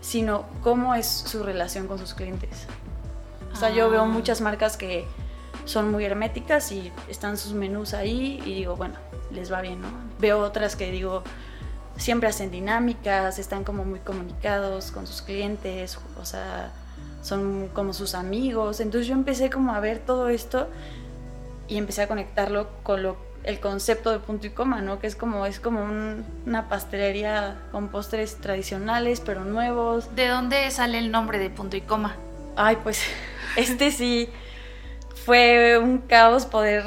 sino 0.00 0.44
cómo 0.62 0.94
es 0.94 1.06
su 1.06 1.42
relación 1.42 1.86
con 1.86 1.98
sus 1.98 2.14
clientes. 2.14 2.66
O 3.52 3.56
sea, 3.56 3.70
yo 3.70 3.90
veo 3.90 4.02
Ah. 4.02 4.06
muchas 4.06 4.40
marcas 4.40 4.76
que 4.76 5.04
son 5.64 5.90
muy 5.90 6.04
herméticas 6.04 6.72
y 6.72 6.92
están 7.08 7.36
sus 7.36 7.52
menús 7.52 7.94
ahí 7.94 8.40
y 8.44 8.54
digo, 8.54 8.76
bueno, 8.76 8.94
les 9.30 9.52
va 9.52 9.60
bien, 9.60 9.80
¿no? 9.82 9.88
Veo 10.18 10.40
otras 10.40 10.76
que 10.76 10.90
digo, 10.90 11.22
siempre 11.96 12.28
hacen 12.28 12.50
dinámicas, 12.50 13.38
están 13.38 13.64
como 13.64 13.84
muy 13.84 13.98
comunicados 14.00 14.92
con 14.92 15.06
sus 15.06 15.20
clientes, 15.20 15.98
o 16.18 16.24
sea, 16.24 16.72
son 17.22 17.68
como 17.74 17.92
sus 17.92 18.14
amigos. 18.14 18.80
Entonces 18.80 19.06
yo 19.08 19.14
empecé 19.14 19.50
como 19.50 19.74
a 19.74 19.80
ver 19.80 19.98
todo 19.98 20.28
esto 20.28 20.68
y 21.66 21.76
empecé 21.76 22.02
a 22.02 22.08
conectarlo 22.08 22.68
con 22.82 23.02
lo, 23.02 23.16
el 23.44 23.60
concepto 23.60 24.10
de 24.10 24.18
punto 24.18 24.46
y 24.46 24.50
coma, 24.50 24.80
¿no? 24.82 24.98
Que 24.98 25.06
es 25.06 25.16
como, 25.16 25.46
es 25.46 25.58
como 25.60 25.82
un- 25.82 26.24
una 26.46 26.68
pastelería 26.68 27.56
con 27.72 27.88
postres 27.88 28.36
tradicionales, 28.36 29.20
pero 29.20 29.44
nuevos. 29.44 30.14
¿De 30.14 30.26
dónde 30.28 30.70
sale 30.70 30.98
el 30.98 31.10
nombre 31.10 31.38
de 31.38 31.48
punto 31.50 31.76
y 31.76 31.80
coma? 31.80 32.16
Ay, 32.56 32.76
pues 32.82 33.02
este 33.56 33.90
sí 33.90 34.28
fue 35.24 35.78
un 35.78 35.98
caos 35.98 36.46
poder 36.46 36.84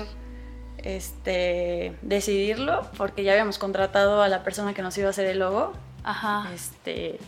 este, 0.78 1.96
decidirlo, 2.02 2.88
porque 2.98 3.24
ya 3.24 3.32
habíamos 3.34 3.58
contratado 3.58 4.22
a 4.22 4.28
la 4.28 4.44
persona 4.44 4.74
que 4.74 4.82
nos 4.82 4.98
iba 4.98 5.08
a 5.08 5.12
hacer 5.12 5.28
el 5.28 5.40
logo. 5.40 5.74
Ajá. 6.04 6.50
Este, 6.54 7.20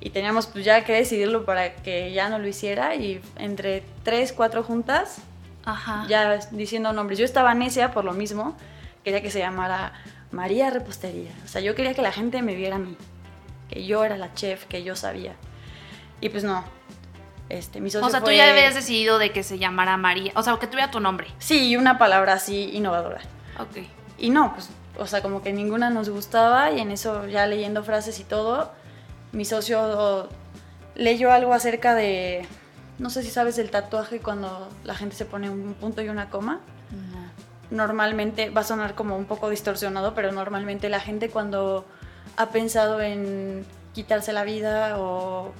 y 0.00 0.10
teníamos 0.10 0.46
pues 0.46 0.64
ya 0.64 0.84
que 0.84 0.92
decidirlo 0.92 1.44
para 1.44 1.74
que 1.76 2.12
ya 2.12 2.28
no 2.28 2.38
lo 2.38 2.46
hiciera 2.46 2.94
y 2.94 3.20
entre 3.36 3.82
tres, 4.02 4.32
cuatro 4.32 4.62
juntas, 4.62 5.18
Ajá. 5.64 6.06
ya 6.08 6.36
diciendo 6.50 6.92
nombres. 6.92 7.18
Yo 7.18 7.24
estaba 7.24 7.54
necia 7.54 7.90
por 7.92 8.04
lo 8.04 8.12
mismo, 8.12 8.56
quería 9.02 9.22
que 9.22 9.30
se 9.30 9.38
llamara 9.38 9.92
María 10.30 10.70
Repostería. 10.70 11.30
O 11.44 11.48
sea, 11.48 11.60
yo 11.60 11.74
quería 11.74 11.94
que 11.94 12.02
la 12.02 12.12
gente 12.12 12.42
me 12.42 12.54
viera 12.54 12.76
a 12.76 12.78
mí, 12.78 12.96
que 13.68 13.84
yo 13.86 14.04
era 14.04 14.16
la 14.16 14.34
chef, 14.34 14.64
que 14.66 14.82
yo 14.82 14.96
sabía. 14.96 15.34
Y 16.20 16.28
pues 16.28 16.44
no. 16.44 16.64
Este, 17.50 17.80
mi 17.80 17.90
socio 17.90 18.06
O 18.06 18.10
sea, 18.10 18.20
tú 18.20 18.26
fue- 18.26 18.36
ya 18.38 18.50
habías 18.50 18.74
decidido 18.74 19.18
de 19.18 19.30
que 19.30 19.42
se 19.42 19.58
llamara 19.58 19.96
María. 19.96 20.32
O 20.34 20.42
sea, 20.42 20.56
que 20.58 20.66
tuviera 20.66 20.90
tu 20.90 21.00
nombre. 21.00 21.28
Sí, 21.38 21.68
y 21.68 21.76
una 21.76 21.98
palabra 21.98 22.32
así 22.34 22.70
innovadora. 22.72 23.20
Ok. 23.58 23.84
Y 24.18 24.30
no, 24.30 24.52
pues, 24.54 24.70
o 24.98 25.06
sea, 25.06 25.20
como 25.22 25.42
que 25.42 25.52
ninguna 25.52 25.90
nos 25.90 26.08
gustaba 26.08 26.70
y 26.72 26.80
en 26.80 26.90
eso 26.90 27.26
ya 27.26 27.46
leyendo 27.46 27.84
frases 27.84 28.18
y 28.20 28.24
todo, 28.24 28.72
mi 29.32 29.44
socio 29.44 30.28
leyó 30.94 31.32
algo 31.32 31.52
acerca 31.52 31.94
de, 31.94 32.46
no 32.98 33.10
sé 33.10 33.22
si 33.22 33.30
sabes 33.30 33.56
del 33.56 33.70
tatuaje 33.70 34.20
cuando 34.20 34.68
la 34.84 34.94
gente 34.94 35.16
se 35.16 35.24
pone 35.24 35.50
un 35.50 35.74
punto 35.74 36.02
y 36.02 36.08
una 36.08 36.30
coma. 36.30 36.60
Normalmente 37.70 38.50
va 38.50 38.60
a 38.60 38.64
sonar 38.64 38.94
como 38.94 39.16
un 39.16 39.24
poco 39.24 39.48
distorsionado, 39.50 40.14
pero 40.14 40.30
normalmente 40.32 40.88
la 40.88 41.00
gente 41.00 41.30
cuando 41.30 41.84
ha 42.36 42.50
pensado 42.50 43.00
en 43.00 43.64
quitarse 43.94 44.32
la 44.32 44.44
vida 44.44 44.98
o, 44.98 45.52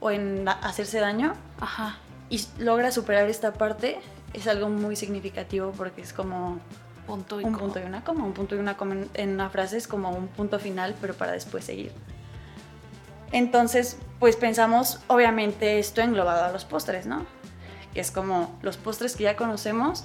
o 0.00 0.10
en 0.10 0.48
hacerse 0.48 0.98
daño 0.98 1.34
Ajá. 1.60 1.96
y 2.30 2.44
logra 2.58 2.90
superar 2.90 3.28
esta 3.28 3.52
parte, 3.52 3.98
es 4.32 4.46
algo 4.46 4.68
muy 4.70 4.96
significativo 4.96 5.72
porque 5.76 6.00
es 6.02 6.12
como 6.12 6.58
Punto 7.06 7.40
y 7.40 7.44
un 7.44 7.56
punto 7.56 7.78
y 7.78 7.82
una 7.84 8.02
coma. 8.02 8.24
Un 8.24 8.32
punto 8.32 8.56
y 8.56 8.58
una 8.58 8.76
coma 8.76 8.94
en- 8.94 9.10
en 9.14 9.30
una 9.34 9.48
frase 9.48 9.76
es 9.76 9.86
como 9.86 10.10
un 10.10 10.26
punto 10.26 10.58
final, 10.58 10.96
pero 11.00 11.14
para 11.14 11.32
después 11.32 11.64
seguir. 11.64 11.92
Entonces, 13.32 13.98
pues 14.18 14.36
pensamos, 14.36 15.00
obviamente, 15.08 15.78
esto 15.78 16.00
englobado 16.00 16.44
a 16.44 16.52
los 16.52 16.64
postres, 16.64 17.06
¿no? 17.06 17.26
Que 17.92 18.00
es 18.00 18.10
como 18.10 18.56
los 18.62 18.76
postres 18.76 19.16
que 19.16 19.24
ya 19.24 19.36
conocemos 19.36 20.04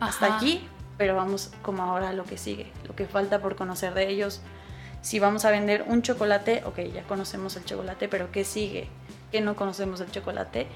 hasta 0.00 0.26
Ajá. 0.26 0.36
aquí, 0.36 0.66
pero 0.98 1.16
vamos 1.16 1.50
como 1.62 1.82
ahora 1.82 2.10
a 2.10 2.12
lo 2.12 2.24
que 2.24 2.38
sigue, 2.38 2.70
lo 2.86 2.94
que 2.94 3.06
falta 3.06 3.40
por 3.40 3.56
conocer 3.56 3.94
de 3.94 4.08
ellos. 4.08 4.40
Si 5.00 5.18
vamos 5.18 5.44
a 5.44 5.50
vender 5.50 5.84
un 5.88 6.02
chocolate, 6.02 6.62
ok, 6.64 6.78
ya 6.94 7.02
conocemos 7.02 7.56
el 7.56 7.64
chocolate, 7.64 8.08
pero 8.08 8.30
¿qué 8.30 8.44
sigue? 8.44 8.88
¿Qué 9.32 9.40
no 9.40 9.56
conocemos 9.56 9.98
del 9.98 10.10
chocolate? 10.10 10.68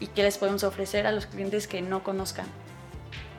¿Y 0.00 0.08
qué 0.08 0.22
les 0.22 0.38
podemos 0.38 0.64
ofrecer 0.64 1.06
a 1.06 1.12
los 1.12 1.26
clientes 1.26 1.66
que 1.66 1.80
no 1.80 2.02
conozcan? 2.02 2.46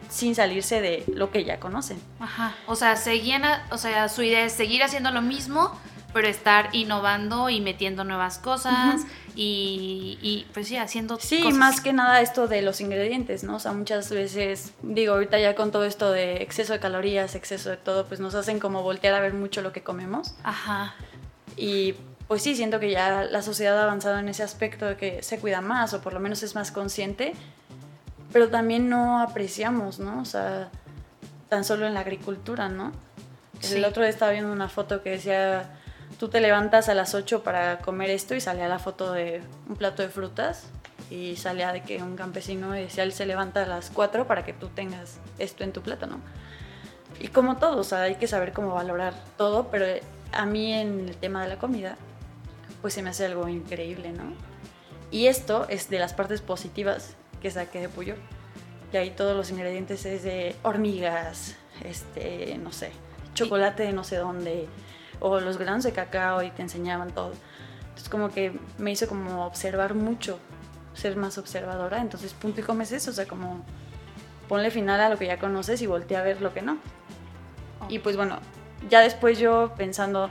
Sin 0.09 0.33
salirse 0.33 0.81
de 0.81 1.03
lo 1.13 1.29
que 1.29 1.43
ya 1.45 1.59
conocen. 1.59 2.01
Ajá. 2.19 2.55
O 2.65 2.75
sea, 2.75 2.95
seguían, 2.95 3.43
o 3.69 3.77
sea, 3.77 4.09
su 4.09 4.23
idea 4.23 4.43
es 4.45 4.53
seguir 4.53 4.81
haciendo 4.81 5.11
lo 5.11 5.21
mismo, 5.21 5.77
pero 6.13 6.28
estar 6.28 6.69
innovando 6.76 7.50
y 7.50 7.62
metiendo 7.62 8.04
nuevas 8.04 8.39
cosas 8.39 9.02
y, 9.36 10.17
y, 10.22 10.48
pues 10.54 10.67
sí, 10.67 10.76
haciendo 10.78 11.19
Sí, 11.19 11.43
cosas. 11.43 11.58
más 11.58 11.82
que 11.82 11.93
nada 11.93 12.19
esto 12.22 12.48
de 12.48 12.62
los 12.62 12.82
ingredientes, 12.82 13.43
¿no? 13.43 13.58
O 13.58 13.60
sea, 13.60 13.74
muchas 13.74 14.10
veces, 14.10 14.74
digo, 14.82 15.13
ahorita 15.13 15.39
ya 15.39 15.56
con 15.56 15.72
todo 15.72 15.86
esto 15.86 16.12
de 16.12 16.41
exceso 16.41 16.74
de 16.74 16.80
calorías, 16.80 17.36
exceso 17.36 17.69
de 17.69 17.78
todo, 17.78 18.06
pues 18.08 18.19
nos 18.19 18.34
hacen 18.36 18.60
como 18.60 18.82
voltear 18.82 19.13
a 19.13 19.19
ver 19.19 19.34
mucho 19.34 19.62
lo 19.62 19.72
que 19.72 19.84
comemos. 19.84 20.34
Ajá. 20.43 20.95
Y 21.56 21.93
pues 22.28 22.41
sí, 22.43 22.56
siento 22.56 22.80
que 22.80 22.91
ya 22.91 23.24
la 23.24 23.41
sociedad 23.41 23.78
ha 23.80 23.84
avanzado 23.84 24.17
en 24.19 24.30
ese 24.30 24.43
aspecto 24.43 24.86
de 24.86 24.98
que 24.98 25.24
se 25.24 25.39
cuida 25.39 25.62
más 25.62 25.93
o 25.93 26.02
por 26.02 26.13
lo 26.13 26.19
menos 26.19 26.43
es 26.43 26.56
más 26.56 26.72
consciente, 26.72 27.34
pero 28.34 28.50
también 28.50 28.89
no 28.89 29.22
apreciamos, 29.22 30.00
¿no? 30.00 30.22
O 30.22 30.26
sea, 30.26 30.69
tan 31.50 31.63
solo 31.63 31.88
en 31.88 31.93
la 31.93 32.02
agricultura, 32.02 32.69
¿no? 32.69 32.91
Sí. 33.60 33.76
El 33.76 33.86
otro 33.86 34.04
día 34.04 34.10
estaba 34.12 34.32
viendo 34.32 34.52
una 34.52 34.69
foto 34.69 35.02
que 35.02 35.10
decía, 35.12 35.78
tú 36.17 36.30
te 36.30 36.41
levantas 36.41 36.89
a 36.89 36.93
las 36.93 37.13
8 37.13 37.43
para 37.43 37.80
comer 37.80 38.10
esto 38.10 38.36
y 38.36 38.41
salía 38.41 38.67
la 38.67 38.80
foto 38.80 39.13
de 39.13 39.41
un 39.67 39.76
plato 39.76 40.02
de 40.02 40.10
frutas 40.10 40.67
y 41.10 41.36
salía 41.36 41.72
de 41.72 41.82
que 41.84 42.02
un 42.02 42.15
campesino 42.15 42.72
decía, 42.72 43.04
él 43.04 43.13
se 43.13 43.26
levanta 43.26 43.63
a 43.63 43.65
las 43.65 43.89
4 43.89 44.28
para 44.28 44.43
que 44.43 44.54
tú 44.54 44.67
tengas 44.67 45.19
esto 45.38 45.63
en 45.63 45.72
tu 45.72 45.82
plato, 45.82 46.08
¿no? 46.08 46.19
Y 47.19 47.30
como 47.30 47.58
todo, 47.58 47.80
o 47.80 47.84
sea, 47.84 48.04
hay 48.04 48.15
que 48.15 48.28
saber 48.28 48.54
cómo 48.54 48.74
valorar 48.74 49.13
todo, 49.38 49.69
pero 49.69 49.86
a 50.32 50.45
mí 50.45 50.74
en 50.74 51.10
el 51.10 51.17
tema 51.17 51.41
de 51.43 51.50
la 51.50 51.58
comida, 51.58 51.98
pues 52.82 52.93
se 52.93 53.02
me 53.02 53.10
hace 53.10 53.26
algo 53.26 53.48
increíble, 53.48 54.12
¿no? 54.12 54.34
Y 55.12 55.28
esto 55.28 55.67
es 55.69 55.89
de 55.89 56.00
las 56.00 56.13
partes 56.13 56.41
positivas 56.41 57.15
que 57.41 57.50
saqué 57.50 57.82
de 57.82 57.89
Puyo. 57.89 58.15
Y 58.93 58.98
ahí 58.98 59.12
todos 59.12 59.36
los 59.36 59.50
ingredientes 59.52 60.06
es 60.06 60.24
de 60.24 60.56
hormigas, 60.63 61.56
este, 61.84 62.58
no 62.58 62.72
sé, 62.72 62.91
chocolate 63.34 63.84
de 63.84 63.93
no 63.93 64.04
sé 64.04 64.17
dónde, 64.17 64.67
o 65.19 65.39
los 65.39 65.58
granos 65.58 65.84
de 65.84 65.91
cacao 65.91 66.43
y 66.43 66.51
te 66.51 66.62
enseñaban 66.62 67.12
todo. 67.12 67.34
Entonces 67.82 68.10
como 68.10 68.29
que 68.29 68.58
me 68.77 68.91
hizo 68.91 69.08
como 69.08 69.45
observar 69.45 69.93
mucho, 69.93 70.39
ser 70.93 71.15
más 71.15 71.38
observadora. 71.38 72.01
Entonces 72.01 72.34
punto 72.34 72.62
y 72.62 72.63
comes 72.63 72.91
eso, 72.91 73.12
o 73.12 73.13
sea, 73.13 73.27
como 73.27 73.63
ponle 74.47 74.71
final 74.71 74.99
a 74.99 75.10
lo 75.10 75.17
que 75.17 75.27
ya 75.27 75.38
conoces 75.38 75.82
y 75.82 75.88
voltea 75.88 76.19
a 76.19 76.23
ver 76.23 76.41
lo 76.41 76.53
que 76.53 76.62
no. 76.62 76.77
Y 77.88 77.99
pues 77.99 78.15
bueno, 78.15 78.39
ya 78.89 79.01
después 79.01 79.39
yo 79.39 79.73
pensando 79.77 80.29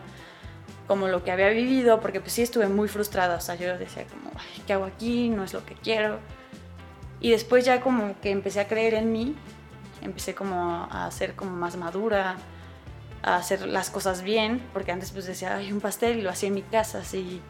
como 0.87 1.09
lo 1.09 1.23
que 1.23 1.31
había 1.31 1.51
vivido, 1.51 2.01
porque 2.01 2.21
pues 2.21 2.33
sí 2.33 2.43
estuve 2.43 2.67
muy 2.69 2.89
frustrada, 2.89 3.37
o 3.37 3.41
sea, 3.41 3.55
yo 3.57 3.77
decía 3.77 4.07
como, 4.07 4.31
"Ay, 4.35 4.63
¿qué 4.67 4.73
hago 4.73 4.85
aquí? 4.87 5.29
No 5.29 5.45
es 5.45 5.53
lo 5.53 5.65
que 5.65 5.75
quiero. 5.75 6.19
Y 7.21 7.31
después 7.31 7.65
ya 7.65 7.81
como 7.81 8.19
que 8.21 8.31
empecé 8.31 8.61
a 8.61 8.69
creer 8.69 8.95
en 8.95 9.13
mí, 9.13 9.37
empecé 10.03 10.35
como 10.35 10.89
a 10.91 11.11
ser 11.11 11.35
como 11.35 11.51
más 11.51 11.77
madura, 11.77 12.37
a 13.23 13.37
hacer 13.37 13.67
las 13.67 13.91
cosas 13.91 14.23
bien, 14.23 14.63
porque 14.73 14.93
antes 14.93 15.11
pues 15.13 15.27
decía, 15.27 15.57
ay, 15.57 15.73
un 15.73 15.81
pastel 15.81 16.19
y 16.19 16.23
lo 16.23 16.31
hacía 16.31 16.49
en 16.49 16.55
mi 16.55 16.63
casa, 16.63 16.99
así, 17.01 17.41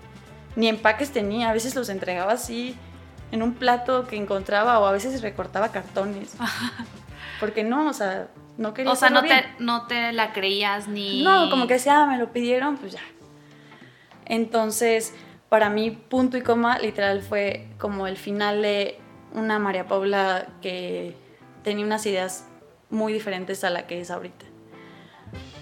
ni 0.56 0.68
empaques 0.68 1.10
tenía, 1.12 1.50
a 1.50 1.52
veces 1.52 1.74
los 1.74 1.88
entregaba 1.88 2.32
así 2.32 2.76
en 3.30 3.42
un 3.42 3.54
plato 3.54 4.06
que 4.06 4.16
encontraba 4.16 4.78
o 4.78 4.86
a 4.86 4.92
veces 4.92 5.20
recortaba 5.22 5.70
cartones. 5.70 6.34
Porque 7.40 7.62
no, 7.62 7.88
o 7.88 7.92
sea, 7.92 8.28
no 8.56 8.74
quería 8.74 8.92
O 8.92 8.96
sea, 8.96 9.10
no 9.10 9.22
bien. 9.22 9.38
te, 9.38 9.62
no 9.64 9.86
te 9.86 10.12
la 10.12 10.32
creías 10.32 10.88
ni... 10.88 11.22
No, 11.22 11.50
como 11.50 11.66
que 11.66 11.74
decía, 11.74 12.02
ah, 12.02 12.06
me 12.06 12.18
lo 12.18 12.32
pidieron, 12.32 12.76
pues 12.78 12.92
ya. 12.92 13.02
Entonces, 14.24 15.14
para 15.48 15.70
mí, 15.70 15.90
punto 15.90 16.36
y 16.36 16.42
coma, 16.42 16.78
literal, 16.78 17.22
fue 17.22 17.68
como 17.78 18.06
el 18.06 18.16
final 18.16 18.62
de 18.62 18.98
una 19.32 19.58
María 19.58 19.86
Paula 19.86 20.48
que 20.60 21.14
tenía 21.62 21.84
unas 21.84 22.04
ideas 22.06 22.46
muy 22.90 23.12
diferentes 23.12 23.62
a 23.64 23.70
la 23.70 23.86
que 23.86 24.00
es 24.00 24.10
ahorita. 24.10 24.46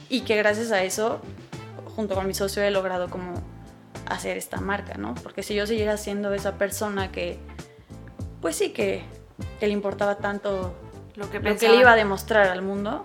Y 0.08 0.20
que 0.20 0.36
gracias 0.36 0.72
a 0.72 0.82
eso, 0.82 1.20
junto 1.94 2.14
con 2.14 2.26
mi 2.26 2.34
socio, 2.34 2.62
he 2.62 2.70
logrado 2.70 3.08
como 3.08 3.34
hacer 4.08 4.36
esta 4.36 4.60
marca, 4.60 4.94
¿no? 4.98 5.14
Porque 5.16 5.42
si 5.42 5.54
yo 5.54 5.66
siguiera 5.66 5.96
siendo 5.96 6.32
esa 6.32 6.58
persona 6.58 7.10
que, 7.10 7.38
pues 8.40 8.56
sí, 8.56 8.70
que, 8.70 9.04
que 9.58 9.66
le 9.66 9.72
importaba 9.72 10.18
tanto 10.18 10.76
Lo 11.16 11.30
que, 11.30 11.40
lo 11.40 11.56
que 11.56 11.68
le 11.68 11.76
iba 11.76 11.92
a 11.92 11.96
demostrar 11.96 12.48
al 12.48 12.62
mundo, 12.62 13.02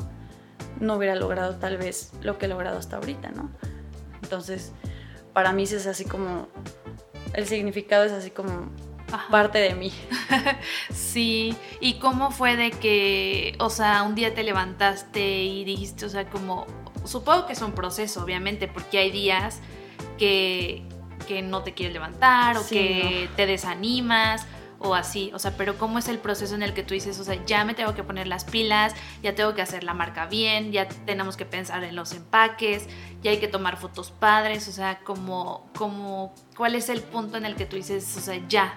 no 0.79 0.95
hubiera 0.95 1.15
logrado 1.15 1.55
tal 1.55 1.77
vez 1.77 2.11
lo 2.21 2.37
que 2.37 2.45
he 2.45 2.49
logrado 2.49 2.77
hasta 2.77 2.97
ahorita, 2.97 3.29
¿no? 3.31 3.49
Entonces, 4.21 4.73
para 5.33 5.53
mí 5.53 5.63
es 5.63 5.87
así 5.87 6.05
como, 6.05 6.47
el 7.33 7.47
significado 7.47 8.03
es 8.03 8.11
así 8.11 8.31
como 8.31 8.69
Ajá. 9.11 9.29
parte 9.29 9.59
de 9.59 9.75
mí. 9.75 9.91
Sí, 10.93 11.57
¿y 11.81 11.95
cómo 11.95 12.31
fue 12.31 12.55
de 12.55 12.71
que, 12.71 13.55
o 13.59 13.69
sea, 13.69 14.03
un 14.03 14.15
día 14.15 14.33
te 14.33 14.43
levantaste 14.43 15.43
y 15.43 15.65
dijiste, 15.65 16.05
o 16.05 16.09
sea, 16.09 16.29
como, 16.29 16.65
supongo 17.05 17.47
que 17.47 17.53
es 17.53 17.61
un 17.61 17.73
proceso, 17.73 18.23
obviamente, 18.23 18.67
porque 18.67 18.97
hay 18.99 19.11
días 19.11 19.59
que, 20.17 20.83
que 21.27 21.41
no 21.41 21.63
te 21.63 21.73
quieres 21.73 21.93
levantar 21.93 22.57
o 22.57 22.63
Sí, 22.63 22.75
que 22.75 23.29
te 23.35 23.45
desanimas 23.45 24.45
o 24.83 24.95
así, 24.95 25.31
o 25.33 25.39
sea, 25.39 25.55
pero 25.57 25.77
¿cómo 25.77 25.99
es 25.99 26.07
el 26.07 26.17
proceso 26.17 26.55
en 26.55 26.63
el 26.63 26.73
que 26.73 26.81
tú 26.81 26.95
dices, 26.95 27.19
o 27.19 27.23
sea, 27.23 27.37
ya 27.45 27.63
me 27.65 27.75
tengo 27.75 27.93
que 27.93 28.03
poner 28.03 28.27
las 28.27 28.45
pilas, 28.45 28.95
ya 29.21 29.35
tengo 29.35 29.53
que 29.53 29.61
hacer 29.61 29.83
la 29.83 29.93
marca 29.93 30.25
bien, 30.25 30.71
ya 30.71 30.87
tenemos 30.87 31.37
que 31.37 31.45
pensar 31.45 31.83
en 31.83 31.95
los 31.95 32.13
empaques, 32.13 32.87
ya 33.21 33.29
hay 33.29 33.37
que 33.37 33.47
tomar 33.47 33.77
fotos 33.77 34.09
padres, 34.09 34.67
o 34.67 34.71
sea, 34.71 34.99
como, 35.03 35.69
como, 35.77 36.33
¿cuál 36.57 36.73
es 36.73 36.89
el 36.89 37.01
punto 37.01 37.37
en 37.37 37.45
el 37.45 37.55
que 37.55 37.65
tú 37.65 37.75
dices, 37.75 38.17
o 38.17 38.21
sea, 38.21 38.41
ya, 38.47 38.73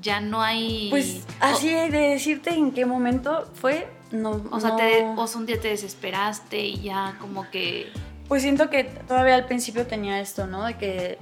ya 0.00 0.20
no 0.20 0.40
hay... 0.40 0.88
Pues 0.90 1.26
así 1.40 1.68
de 1.68 1.90
decirte 1.90 2.50
en 2.50 2.70
qué 2.70 2.86
momento 2.86 3.50
fue, 3.54 3.88
no. 4.12 4.42
o 4.50 4.60
sea, 4.60 4.70
no- 4.70 4.76
te, 4.76 5.04
o 5.16 5.26
sea, 5.26 5.40
un 5.40 5.46
día 5.46 5.60
te 5.60 5.68
desesperaste 5.68 6.58
y 6.58 6.80
ya 6.82 7.16
como 7.20 7.48
que... 7.50 7.92
Pues 8.28 8.42
siento 8.42 8.70
que 8.70 8.84
todavía 8.84 9.34
al 9.34 9.46
principio 9.46 9.86
tenía 9.86 10.20
esto, 10.20 10.46
¿no? 10.46 10.64
De 10.64 10.76
que 10.78 11.18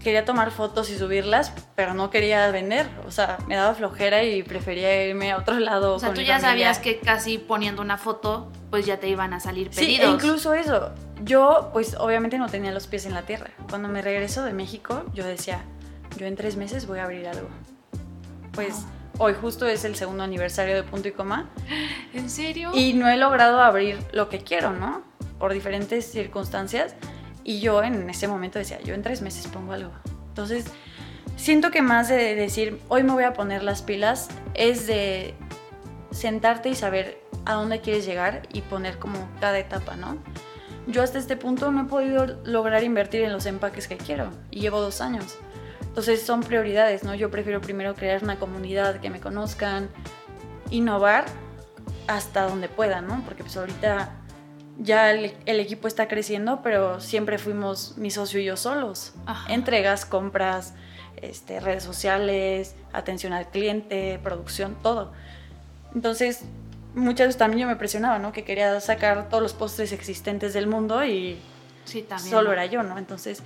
quería 0.00 0.24
tomar 0.24 0.52
fotos 0.52 0.88
y 0.90 0.96
subirlas, 0.96 1.52
pero 1.74 1.92
no 1.94 2.10
quería 2.10 2.48
vender. 2.52 2.88
O 3.04 3.10
sea, 3.10 3.38
me 3.48 3.56
daba 3.56 3.74
flojera 3.74 4.22
y 4.22 4.44
prefería 4.44 5.04
irme 5.08 5.32
a 5.32 5.38
otro 5.38 5.58
lado. 5.58 5.94
O 5.94 5.98
sea, 5.98 6.10
tú 6.14 6.20
ya 6.20 6.34
familia. 6.38 6.48
sabías 6.50 6.78
que 6.78 7.00
casi 7.00 7.38
poniendo 7.38 7.82
una 7.82 7.98
foto, 7.98 8.52
pues 8.70 8.86
ya 8.86 8.98
te 8.98 9.08
iban 9.08 9.32
a 9.34 9.40
salir 9.40 9.68
Sí, 9.72 9.80
pedidos. 9.80 10.04
e 10.08 10.14
incluso 10.14 10.54
eso. 10.54 10.92
Yo, 11.24 11.70
pues 11.72 11.96
obviamente 11.98 12.38
no 12.38 12.48
tenía 12.48 12.70
los 12.70 12.86
pies 12.86 13.06
en 13.06 13.14
la 13.14 13.22
tierra. 13.22 13.50
Cuando 13.68 13.88
me 13.88 14.00
regreso 14.00 14.44
de 14.44 14.52
México, 14.52 15.02
yo 15.14 15.24
decía, 15.26 15.64
yo 16.16 16.26
en 16.26 16.36
tres 16.36 16.56
meses 16.56 16.86
voy 16.86 17.00
a 17.00 17.04
abrir 17.04 17.26
algo. 17.26 17.48
Pues 18.52 18.84
hoy 19.18 19.34
justo 19.34 19.66
es 19.66 19.84
el 19.84 19.96
segundo 19.96 20.22
aniversario 20.22 20.74
de 20.74 20.82
Punto 20.82 21.08
y 21.08 21.12
Coma 21.12 21.48
¿En 22.12 22.28
serio? 22.30 22.70
y 22.74 22.94
no 22.94 23.08
he 23.08 23.16
logrado 23.16 23.60
abrir 23.60 23.98
lo 24.12 24.28
que 24.28 24.40
quiero, 24.40 24.72
¿no? 24.72 25.02
Por 25.38 25.52
diferentes 25.52 26.06
circunstancias. 26.06 26.94
Y 27.44 27.60
yo 27.60 27.82
en 27.82 28.10
ese 28.10 28.26
momento 28.26 28.58
decía, 28.58 28.80
yo 28.82 28.94
en 28.94 29.02
tres 29.02 29.22
meses 29.22 29.46
pongo 29.46 29.72
algo. 29.72 29.92
Entonces, 30.28 30.64
siento 31.36 31.70
que 31.70 31.80
más 31.80 32.08
de 32.08 32.34
decir, 32.34 32.80
hoy 32.88 33.02
me 33.02 33.12
voy 33.12 33.24
a 33.24 33.32
poner 33.32 33.62
las 33.62 33.82
pilas, 33.82 34.28
es 34.54 34.86
de 34.86 35.34
sentarte 36.10 36.70
y 36.70 36.74
saber 36.74 37.20
a 37.44 37.54
dónde 37.54 37.80
quieres 37.80 38.04
llegar 38.04 38.42
y 38.52 38.62
poner 38.62 38.98
como 38.98 39.28
cada 39.40 39.58
etapa, 39.58 39.96
¿no? 39.96 40.18
Yo 40.88 41.02
hasta 41.02 41.18
este 41.18 41.36
punto 41.36 41.70
no 41.72 41.82
he 41.82 41.84
podido 41.84 42.26
lograr 42.44 42.82
invertir 42.84 43.22
en 43.22 43.32
los 43.32 43.46
empaques 43.46 43.88
que 43.88 43.96
quiero 43.96 44.30
y 44.50 44.60
llevo 44.60 44.80
dos 44.80 45.00
años. 45.00 45.36
Entonces 45.96 46.20
son 46.20 46.42
prioridades, 46.42 47.04
¿no? 47.04 47.14
Yo 47.14 47.30
prefiero 47.30 47.62
primero 47.62 47.94
crear 47.94 48.22
una 48.22 48.38
comunidad 48.38 49.00
que 49.00 49.08
me 49.08 49.18
conozcan, 49.18 49.88
innovar 50.68 51.24
hasta 52.06 52.42
donde 52.46 52.68
pueda, 52.68 53.00
¿no? 53.00 53.22
Porque 53.24 53.42
pues 53.42 53.56
ahorita 53.56 54.10
ya 54.78 55.10
el, 55.10 55.32
equipo 55.46 55.88
está 55.88 56.06
creciendo, 56.06 56.60
pero 56.62 57.00
siempre 57.00 57.38
fuimos 57.38 57.96
mi 57.96 58.10
socio 58.10 58.38
y 58.40 58.44
yo 58.44 58.58
solos. 58.58 59.14
Entregas, 59.48 60.04
compras, 60.04 60.74
este, 61.22 61.60
redes 61.60 61.84
sociales, 61.84 62.74
atención 62.92 63.32
al 63.32 63.48
cliente, 63.48 64.20
producción, 64.22 64.76
todo. 64.82 65.14
Entonces, 65.94 66.42
muchas 66.94 67.28
veces 67.28 67.38
también 67.38 67.60
yo 67.60 67.66
me 67.68 67.76
presionaba, 67.76 68.18
¿no? 68.18 68.32
Que 68.32 68.44
quería 68.44 68.78
sacar 68.82 69.30
todos 69.30 69.42
los 69.42 69.54
postres 69.54 69.92
existentes 69.92 70.52
del 70.52 70.66
mundo 70.66 71.06
y 71.06 71.38
solo 72.18 72.52
era 72.52 72.66
yo, 72.66 72.82
¿no? 72.82 72.98
Entonces, 72.98 73.42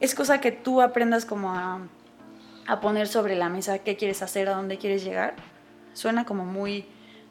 es 0.00 0.14
cosa 0.14 0.40
que 0.40 0.50
tú 0.52 0.80
aprendas 0.80 1.24
como 1.24 1.54
a, 1.54 1.80
a 2.66 2.80
poner 2.80 3.06
sobre 3.06 3.36
la 3.36 3.48
mesa 3.48 3.78
qué 3.80 3.96
quieres 3.96 4.22
hacer, 4.22 4.48
a 4.48 4.54
dónde 4.54 4.78
quieres 4.78 5.04
llegar. 5.04 5.34
Suena 5.92 6.24
como 6.24 6.44
muy 6.44 6.86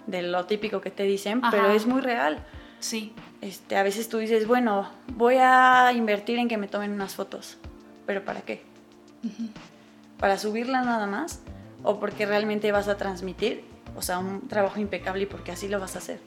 de 0.07 0.21
lo 0.21 0.45
típico 0.45 0.81
que 0.81 0.91
te 0.91 1.03
dicen, 1.03 1.41
pero 1.51 1.71
es 1.71 1.85
muy 1.85 2.01
real. 2.01 2.45
Sí. 2.79 3.13
Este, 3.41 3.75
a 3.75 3.83
veces 3.83 4.09
tú 4.09 4.17
dices, 4.17 4.47
bueno, 4.47 4.89
voy 5.15 5.35
a 5.39 5.91
invertir 5.93 6.39
en 6.39 6.47
que 6.47 6.57
me 6.57 6.67
tomen 6.67 6.91
unas 6.91 7.15
fotos, 7.15 7.57
pero 8.05 8.23
¿para 8.23 8.41
qué? 8.41 8.63
¿Para 10.17 10.37
subirla 10.37 10.81
nada 10.81 11.07
más? 11.07 11.41
¿O 11.83 11.99
porque 11.99 12.25
realmente 12.25 12.71
vas 12.71 12.87
a 12.87 12.97
transmitir? 12.97 13.63
O 13.95 14.01
sea, 14.01 14.19
un 14.19 14.47
trabajo 14.47 14.79
impecable 14.79 15.23
y 15.23 15.25
porque 15.25 15.51
así 15.51 15.67
lo 15.67 15.79
vas 15.79 15.95
a 15.95 15.99
hacer. 15.99 16.19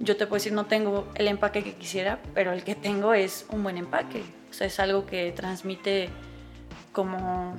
Yo 0.00 0.16
te 0.16 0.26
puedo 0.26 0.38
decir, 0.38 0.52
no 0.52 0.66
tengo 0.66 1.08
el 1.14 1.28
empaque 1.28 1.62
que 1.62 1.74
quisiera, 1.74 2.20
pero 2.34 2.52
el 2.52 2.64
que 2.64 2.74
tengo 2.74 3.14
es 3.14 3.46
un 3.50 3.62
buen 3.62 3.76
empaque. 3.76 4.22
O 4.50 4.52
sea, 4.52 4.66
es 4.66 4.80
algo 4.80 5.06
que 5.06 5.32
transmite 5.32 6.08
como, 6.92 7.56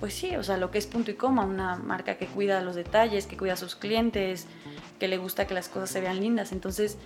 pues 0.00 0.14
sí, 0.14 0.36
o 0.36 0.42
sea, 0.42 0.56
lo 0.56 0.70
que 0.70 0.78
es 0.78 0.86
punto 0.86 1.10
y 1.10 1.14
coma, 1.14 1.44
una 1.44 1.76
marca 1.76 2.16
que 2.16 2.26
cuida 2.26 2.60
los 2.60 2.74
detalles, 2.74 3.26
que 3.26 3.36
cuida 3.36 3.54
a 3.54 3.56
sus 3.56 3.76
clientes, 3.76 4.46
que 4.98 5.08
le 5.08 5.16
gusta 5.16 5.46
que 5.46 5.54
las 5.54 5.68
cosas 5.68 5.90
se 5.90 6.00
vean 6.00 6.20
lindas. 6.20 6.52
Entonces 6.52 6.98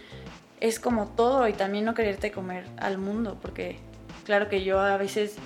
es 0.61 0.79
como 0.79 1.09
todo 1.09 1.49
y 1.49 1.53
también 1.53 1.85
no 1.85 1.95
quererte 1.95 2.33
comer 2.33 2.65
al 2.79 2.99
mundo, 2.99 3.39
porque 3.41 3.79
claro 4.25 4.49
que 4.49 4.65
yo 4.65 4.81
a 4.81 4.97
veces, 4.97 5.37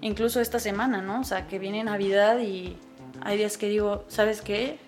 incluso 0.00 0.40
esta 0.40 0.58
semana, 0.58 1.02
¿no? 1.02 1.20
O 1.20 1.24
sea, 1.24 1.46
que 1.46 1.58
viene 1.58 1.84
Navidad 1.84 2.38
y 2.40 2.76
hay 3.20 3.38
días 3.38 3.56
que 3.58 3.68
digo, 3.68 4.04
¿sabes 4.08 4.40
qué? 4.42 4.78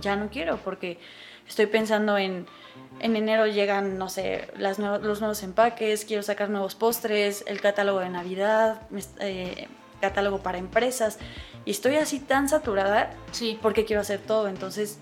Ya 0.00 0.16
no 0.16 0.28
quiero, 0.28 0.58
porque 0.58 0.98
estoy 1.46 1.66
pensando 1.66 2.18
en, 2.18 2.46
en 3.00 3.16
enero 3.16 3.46
llegan, 3.46 3.98
no 3.98 4.08
sé, 4.08 4.48
las 4.56 4.78
los 4.78 5.20
nuevos 5.20 5.42
empaques, 5.42 6.04
quiero 6.04 6.22
sacar 6.22 6.50
nuevos 6.50 6.74
postres, 6.74 7.44
el 7.46 7.60
catálogo 7.60 8.00
de 8.00 8.08
Navidad, 8.08 8.82
eh, 9.20 9.68
catálogo 10.00 10.38
para 10.38 10.58
empresas, 10.58 11.18
y 11.64 11.70
estoy 11.70 11.96
así 11.96 12.20
tan 12.20 12.48
saturada 12.48 13.10
sí. 13.32 13.58
porque 13.62 13.84
quiero 13.84 14.02
hacer 14.02 14.20
todo, 14.20 14.48
entonces 14.48 14.98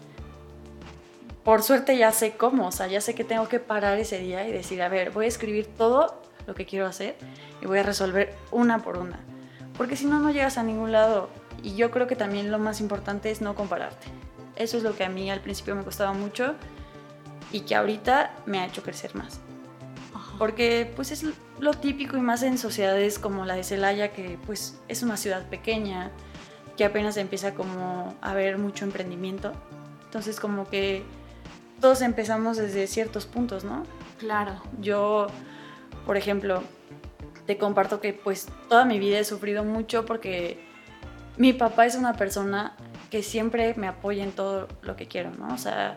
por 1.47 1.63
suerte 1.63 1.97
ya 1.97 2.11
sé 2.11 2.37
cómo, 2.37 2.67
o 2.67 2.73
sea, 2.73 2.89
ya 2.89 3.01
sé 3.01 3.15
que 3.15 3.23
tengo 3.23 3.49
que 3.49 3.61
parar 3.61 3.99
ese 3.99 4.19
día 4.19 4.49
y 4.49 4.53
decir, 4.53 4.83
a 4.83 4.89
ver, 4.89 5.13
voy 5.13 5.27
a 5.27 5.29
escribir 5.29 5.69
todo 5.79 6.21
lo 6.47 6.55
que 6.55 6.67
quiero 6.67 6.87
hacer 6.87 7.17
y 7.63 7.67
voy 7.67 7.79
a 7.79 7.83
resolver 7.85 8.35
una 8.51 8.81
por 8.81 8.99
una. 8.99 9.21
Porque 9.77 9.95
si 9.95 10.07
no, 10.07 10.19
no 10.19 10.31
llegas 10.31 10.59
a 10.59 10.63
ningún 10.63 10.91
lado. 10.91 11.29
Y 11.63 11.77
yo 11.77 11.91
creo 11.91 12.07
que 12.07 12.17
también 12.17 12.51
lo 12.51 12.59
más 12.59 12.81
importante 12.81 13.31
es 13.31 13.41
no 13.41 13.55
compararte. 13.55 14.09
Eso 14.57 14.77
es 14.77 14.83
lo 14.83 14.97
que 14.97 15.05
a 15.05 15.09
mí 15.09 15.31
al 15.31 15.41
principio 15.41 15.75
me 15.77 15.85
costaba 15.85 16.13
mucho 16.13 16.55
y 17.57 17.61
que 17.61 17.75
ahorita 17.75 18.35
me 18.45 18.59
ha 18.59 18.67
hecho 18.67 18.83
crecer 18.83 19.15
más. 19.15 19.41
Porque 20.39 20.93
pues 20.95 21.11
es 21.11 21.25
lo 21.59 21.73
típico 21.73 22.19
y 22.19 22.21
más 22.21 22.43
en 22.43 22.59
sociedades 22.59 23.19
como 23.19 23.47
la 23.47 23.55
de 23.55 23.65
Celaya, 23.65 24.13
que 24.13 24.39
pues 24.45 24.79
es 24.89 25.03
una 25.03 25.17
ciudad 25.17 25.47
pequeña, 25.49 26.11
que 26.77 26.85
apenas 26.85 27.17
empieza 27.17 27.55
como 27.55 28.15
a 28.21 28.33
haber 28.33 28.59
mucho 28.59 28.85
emprendimiento. 28.85 29.55
Entonces 30.05 30.39
como 30.39 30.69
que 30.69 31.03
todos 31.81 32.03
empezamos 32.03 32.59
desde 32.59 32.87
ciertos 32.87 33.25
puntos, 33.25 33.65
¿no? 33.65 33.85
Claro. 34.19 34.61
Yo, 34.79 35.29
por 36.05 36.19
ejemplo, 36.19 36.63
te 37.47 37.57
comparto 37.57 38.03
que 38.03 38.13
pues 38.13 38.49
toda 38.69 38.85
mi 38.85 38.99
vida 38.99 39.19
he 39.19 39.25
sufrido 39.25 39.65
mucho 39.65 40.05
porque 40.05 40.63
mi 41.39 41.55
papá 41.55 41.87
es 41.87 41.97
una 41.97 42.13
persona 42.13 42.77
que 43.11 43.23
siempre 43.23 43.73
me 43.79 43.89
apoya 43.89 44.25
en 44.25 44.33
todo 44.33 44.69
lo 44.83 44.95
que 44.95 45.09
quiero, 45.09 45.31
¿no? 45.31 45.55
O 45.55 45.59
sea, 45.59 45.97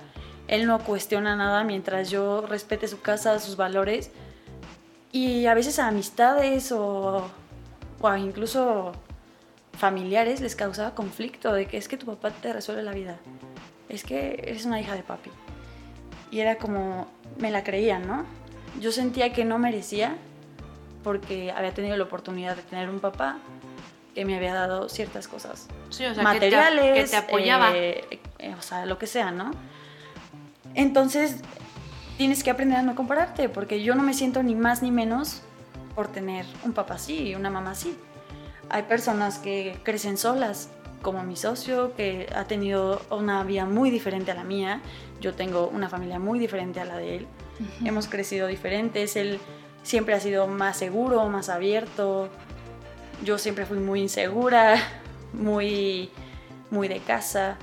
él 0.49 0.65
no 0.65 0.79
cuestiona 0.79 1.35
nada 1.35 1.63
mientras 1.63 2.09
yo 2.09 2.41
respete 2.41 2.87
su 2.87 3.01
casa, 3.01 3.39
sus 3.39 3.55
valores. 3.55 4.11
Y 5.11 5.45
a 5.45 5.53
veces 5.53 5.79
a 5.79 5.87
amistades 5.87 6.71
o, 6.71 7.29
o 8.01 8.15
incluso 8.15 8.91
familiares 9.77 10.41
les 10.41 10.55
causaba 10.55 10.93
conflicto 10.95 11.53
de 11.53 11.67
que 11.67 11.77
es 11.77 11.87
que 11.87 11.97
tu 11.97 12.05
papá 12.07 12.31
te 12.31 12.51
resuelve 12.51 12.83
la 12.83 12.93
vida. 12.93 13.17
Es 13.87 14.03
que 14.03 14.43
eres 14.43 14.65
una 14.65 14.81
hija 14.81 14.95
de 14.95 15.03
papi 15.03 15.29
y 16.31 16.39
era 16.39 16.57
como, 16.57 17.07
me 17.37 17.51
la 17.51 17.63
creía, 17.63 17.99
¿no? 17.99 18.25
Yo 18.79 18.91
sentía 18.91 19.33
que 19.33 19.45
no 19.45 19.57
merecía 19.57 20.15
porque 21.03 21.51
había 21.51 21.73
tenido 21.73 21.95
la 21.97 22.03
oportunidad 22.03 22.55
de 22.55 22.63
tener 22.63 22.89
un 22.89 22.99
papá 22.99 23.37
que 24.15 24.25
me 24.25 24.35
había 24.35 24.53
dado 24.53 24.89
ciertas 24.89 25.27
cosas 25.27 25.67
sí, 25.89 26.05
o 26.05 26.13
sea, 26.13 26.23
materiales, 26.23 26.93
que 26.93 27.09
te, 27.09 27.15
apoyaba. 27.15 27.75
Eh, 27.75 28.19
eh, 28.39 28.55
o 28.57 28.61
sea, 28.61 28.85
lo 28.85 28.97
que 28.97 29.07
sea, 29.07 29.31
¿no? 29.31 29.51
Entonces, 30.79 31.37
tienes 32.17 32.43
que 32.43 32.51
aprender 32.51 32.77
a 32.77 32.81
no 32.81 32.95
compararte, 32.95 33.49
porque 33.49 33.83
yo 33.83 33.95
no 33.95 34.03
me 34.03 34.13
siento 34.13 34.43
ni 34.43 34.55
más 34.55 34.81
ni 34.81 34.91
menos 34.91 35.41
por 35.93 36.07
tener 36.07 36.45
un 36.63 36.73
papá 36.73 36.95
así 36.95 37.29
y 37.29 37.35
una 37.35 37.49
mamá 37.49 37.71
así. 37.71 37.97
Hay 38.69 38.83
personas 38.83 39.39
que 39.39 39.79
crecen 39.83 40.17
solas, 40.17 40.69
como 41.01 41.23
mi 41.23 41.35
socio, 41.35 41.93
que 41.95 42.27
ha 42.35 42.45
tenido 42.45 43.01
una 43.09 43.43
vida 43.43 43.65
muy 43.65 43.89
diferente 43.89 44.31
a 44.31 44.35
la 44.35 44.43
mía 44.43 44.81
yo 45.21 45.33
tengo 45.33 45.67
una 45.67 45.89
familia 45.89 46.19
muy 46.19 46.39
diferente 46.39 46.79
a 46.79 46.85
la 46.85 46.97
de 46.97 47.17
él. 47.17 47.27
Hemos 47.83 48.07
crecido 48.07 48.47
diferentes. 48.47 49.15
Él 49.15 49.39
siempre 49.83 50.13
ha 50.13 50.19
sido 50.19 50.47
más 50.47 50.77
seguro, 50.77 51.27
más 51.27 51.49
abierto. 51.49 52.29
Yo 53.23 53.37
siempre 53.37 53.65
fui 53.65 53.79
muy 53.79 54.01
insegura, 54.01 54.77
muy, 55.33 56.09
muy 56.71 56.87
de 56.87 56.99
casa. 56.99 57.57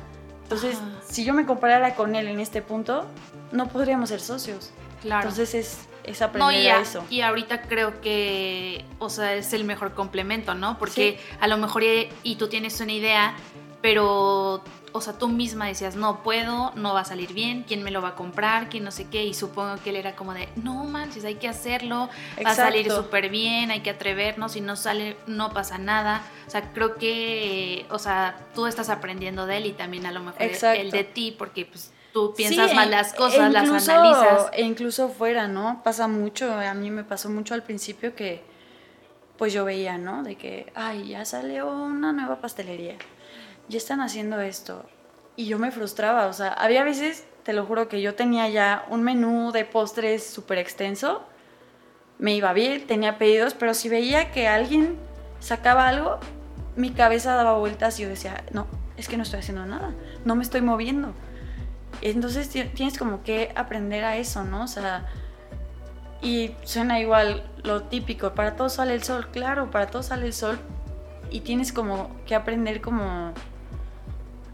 Entonces, 0.47 0.79
si 1.09 1.25
yo 1.25 1.35
me 1.35 1.45
comparara 1.45 1.97
con 1.97 2.15
él 2.15 2.29
en 2.29 2.39
este 2.39 2.63
punto, 2.63 3.05
no 3.51 3.67
podríamos 3.67 4.11
ser 4.11 4.21
socios. 4.21 4.71
Claro. 5.03 5.29
Entonces 5.29 5.55
es, 5.57 5.79
es 6.05 6.23
aprender 6.23 6.71
a, 6.71 6.81
eso. 6.81 7.05
Y 7.11 7.23
ahorita 7.23 7.63
creo 7.63 8.01
que, 8.01 8.85
o 9.01 9.11
sea, 9.11 9.35
es 9.35 9.53
el 9.53 9.65
mejor 9.65 9.95
complemento, 9.95 10.55
¿no? 10.55 10.79
Porque 10.79 11.19
a 11.41 11.49
lo 11.49 11.57
mejor 11.57 11.83
y 12.23 12.37
tú 12.37 12.47
tienes 12.47 12.81
una 12.81 12.93
idea, 12.93 13.35
pero 13.87 14.65
o 14.91 15.01
sea, 15.01 15.13
tú 15.13 15.29
misma 15.29 15.69
decías, 15.69 15.95
no 15.95 16.25
puedo, 16.25 16.73
no 16.75 16.93
va 16.93 17.03
a 17.03 17.05
salir 17.05 17.33
bien, 17.33 17.63
quién 17.63 17.85
me 17.85 17.93
lo 17.93 18.03
va 18.03 18.09
a 18.09 18.15
comprar, 18.17 18.69
quién 18.69 18.83
no 18.83 18.91
sé 18.91 19.07
qué, 19.09 19.23
y 19.23 19.33
supongo 19.33 19.77
que 19.81 19.91
él 19.91 19.97
era 19.97 20.17
como 20.17 20.35
de, 20.35 20.49
no 20.57 20.83
manches, 20.83 21.25
hay 21.25 21.37
que 21.37 21.47
hacerlo, 21.47 22.09
va 22.45 22.51
a 22.51 22.55
salir 22.57 22.91
súper 22.91 23.29
bien, 23.29 23.71
hay 23.71 23.83
que 23.83 23.91
atrevernos, 23.91 24.53
si 24.53 24.61
no 24.61 24.75
sale, 24.75 25.17
no 25.29 25.53
pasa 25.53 25.79
nada. 25.79 26.23
O 26.49 26.51
sea, 26.51 26.73
creo 26.73 26.97
que, 26.97 27.87
o 27.89 28.01
sea, 28.01 28.37
tú 28.57 28.67
estás 28.67 28.89
aprendiendo 28.89 29.47
de 29.47 29.59
él 29.59 29.67
y 29.67 29.73
también 29.73 30.05
a 30.05 30.11
lo 30.11 30.19
mejor 30.19 30.43
el 30.43 30.91
de 30.91 31.05
ti, 31.05 31.33
porque 31.39 31.65
pues 31.67 31.93
tú 32.13 32.35
piensas 32.37 32.75
mal 32.75 32.91
las 32.91 33.13
cosas, 33.13 33.53
las 33.53 33.69
analizas. 33.69 34.51
E 34.53 34.63
incluso 34.63 35.11
fuera, 35.11 35.47
¿no? 35.47 35.81
Pasa 35.85 36.09
mucho, 36.09 36.53
a 36.53 36.75
mí 36.75 36.91
me 36.91 37.05
pasó 37.05 37.31
mucho 37.31 37.55
al 37.55 37.63
principio 37.63 38.17
que 38.17 38.43
pues 39.39 39.53
yo 39.53 39.65
veía, 39.65 39.97
¿no? 39.97 40.25
De 40.25 40.35
que, 40.35 40.73
ay, 40.75 41.09
ya 41.09 41.25
salió 41.25 41.71
una 41.71 42.13
nueva 42.13 42.41
pastelería 42.41 42.97
ya 43.69 43.79
están 43.79 44.01
haciendo 44.01 44.41
esto. 44.41 44.85
Y 45.37 45.47
yo 45.47 45.59
me 45.59 45.71
frustraba, 45.71 46.27
o 46.27 46.33
sea, 46.33 46.53
había 46.53 46.85
veces, 46.85 47.25
te 47.43 47.53
lo 47.53 47.67
juro, 47.67 47.89
que 47.89 48.01
yo 48.01 48.15
tenía 48.15 48.49
ya 48.49 48.87
un 48.89 49.03
menú 49.03 49.53
de 49.53 49.65
postres 49.65 50.27
súper 50.27 50.59
extenso, 50.59 51.25
me 52.19 52.35
iba 52.35 52.53
bien, 52.53 52.87
tenía 52.87 53.19
pedidos, 53.19 53.55
pero 53.55 53.75
si 53.75 53.89
veía 53.89 54.31
que 54.33 54.49
alguien 54.49 54.97
sacaba 55.41 55.89
algo, 55.89 56.19
mi 56.75 56.91
cabeza 56.91 57.35
daba 57.35 57.59
vueltas 57.59 57.99
y 57.99 58.05
yo 58.05 58.09
decía, 58.09 58.45
no, 58.53 58.67
es 58.97 59.09
que 59.09 59.17
no 59.17 59.23
estoy 59.23 59.41
haciendo 59.41 59.67
nada, 59.67 59.93
no 60.25 60.35
me 60.35 60.43
estoy 60.43 60.63
moviendo. 60.63 61.13
Entonces 62.01 62.49
tienes 62.49 62.99
como 62.99 63.23
que 63.23 63.53
aprender 63.55 64.05
a 64.05 64.17
eso, 64.17 64.45
¿no? 64.45 64.65
O 64.65 64.69
sea, 64.69 65.07
y 66.23 66.55
suena 66.65 67.01
igual 67.01 67.45
lo 67.63 67.83
típico, 67.83 68.35
para 68.35 68.57
todos 68.57 68.75
sale 68.75 68.95
el 68.95 69.03
sol, 69.03 69.29
claro, 69.31 69.71
para 69.71 69.89
todos 69.89 70.07
sale 70.07 70.27
el 70.27 70.33
sol, 70.33 70.59
y 71.31 71.41
tienes 71.41 71.73
como 71.73 72.11
que 72.25 72.35
aprender 72.35 72.81
como 72.81 73.33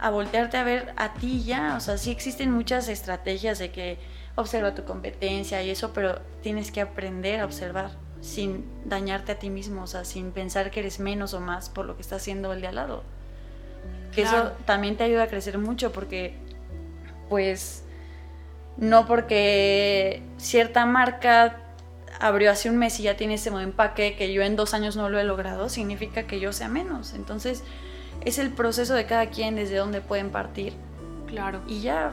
a 0.03 0.11
voltearte 0.11 0.57
a 0.57 0.65
ver 0.65 0.93
a 0.97 1.15
ti 1.15 1.45
ya. 1.45 1.77
O 1.77 1.81
sea, 1.81 1.97
sí 1.97 2.11
existen 2.11 2.51
muchas 2.51 2.89
estrategias 2.89 3.59
de 3.59 3.71
que 3.71 3.99
observa 4.35 4.75
tu 4.75 4.85
competencia 4.85 5.63
y 5.63 5.71
eso, 5.71 5.93
pero 5.93 6.21
tienes 6.43 6.71
que 6.73 6.81
aprender 6.81 7.41
a 7.41 7.45
observar. 7.45 7.91
sin 8.23 8.65
dañarte 8.85 9.33
a 9.33 9.39
ti 9.39 9.51
mismo, 9.51 9.83
o 9.83 9.87
sea, 9.87 10.05
sin 10.05 10.31
pensar 10.31 10.71
que 10.71 10.81
eres 10.81 11.01
menos 11.01 11.35
o 11.35 11.41
más 11.41 11.69
por 11.69 11.87
lo 11.87 11.97
que 11.97 12.03
está 12.03 12.17
haciendo 12.17 12.53
el 12.53 12.61
de 12.61 12.69
al 12.69 12.77
lado. 12.77 13.03
Que 14.15 14.23
eso 14.23 14.53
también 14.65 14.97
te 14.97 15.05
ayuda 15.05 15.25
a 15.25 15.27
crecer 15.27 15.59
mucho 15.59 15.91
porque, 15.91 16.37
pues, 17.29 17.83
no 18.77 19.07
porque 19.07 20.23
cierta 20.37 20.87
marca 20.87 21.59
abrió 22.21 22.53
hace 22.53 22.71
un 22.71 22.79
mes 22.79 23.01
y 23.01 23.05
ya 23.05 23.17
tiene 23.17 23.35
ese 23.35 23.49
empaque 23.49 24.15
que 24.15 24.33
yo 24.33 24.43
en 24.43 24.55
dos 24.55 24.73
años 24.73 24.95
no 24.95 25.09
lo 25.09 25.19
he 25.19 25.25
logrado, 25.25 25.69
significa 25.69 26.23
que 26.29 26.39
yo 26.39 26.53
sea 26.53 26.69
menos. 26.69 27.15
Entonces, 27.15 27.65
es 28.25 28.39
el 28.39 28.53
proceso 28.53 28.95
de 28.95 29.07
cada 29.07 29.27
quien 29.27 29.57
desde 29.57 29.77
donde 29.77 30.01
pueden 30.01 30.31
partir. 30.31 30.75
Claro. 31.27 31.61
Y 31.67 31.81
ya, 31.81 32.13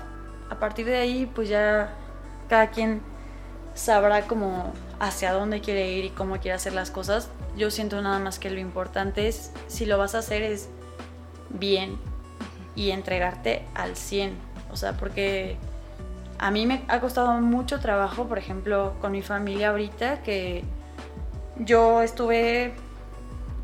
a 0.50 0.60
partir 0.60 0.86
de 0.86 0.98
ahí, 0.98 1.30
pues 1.34 1.50
ya 1.50 1.94
cada 2.48 2.72
quien 2.72 3.02
sabrá 3.74 4.24
como 4.24 4.74
hacia 5.00 5.34
dónde 5.34 5.62
quiere 5.62 5.92
ir 5.92 6.06
y 6.06 6.10
cómo 6.10 6.40
quiere 6.40 6.54
hacer 6.56 6.74
las 6.74 6.92
cosas. 6.92 7.30
Yo 7.56 7.72
siento 7.72 8.02
nada 8.02 8.20
más 8.20 8.40
que 8.40 8.50
lo 8.50 8.60
importante 8.60 9.28
es, 9.28 9.52
si 9.68 9.86
lo 9.86 9.98
vas 9.98 10.16
a 10.16 10.20
hacer, 10.20 10.42
es 10.42 10.70
bien 11.50 11.98
y 12.76 12.92
entregarte 12.92 13.66
al 13.76 13.96
100. 13.96 14.34
O 14.72 14.78
sea, 14.78 14.94
porque 14.94 15.58
a 16.38 16.52
mí 16.52 16.66
me 16.66 16.84
ha 16.88 17.00
costado 17.00 17.34
mucho 17.42 17.80
trabajo, 17.80 18.28
por 18.28 18.38
ejemplo, 18.38 18.96
con 19.02 19.12
mi 19.12 19.22
familia 19.22 19.70
ahorita, 19.70 20.24
que 20.24 20.64
yo 21.58 22.02
estuve 22.02 22.74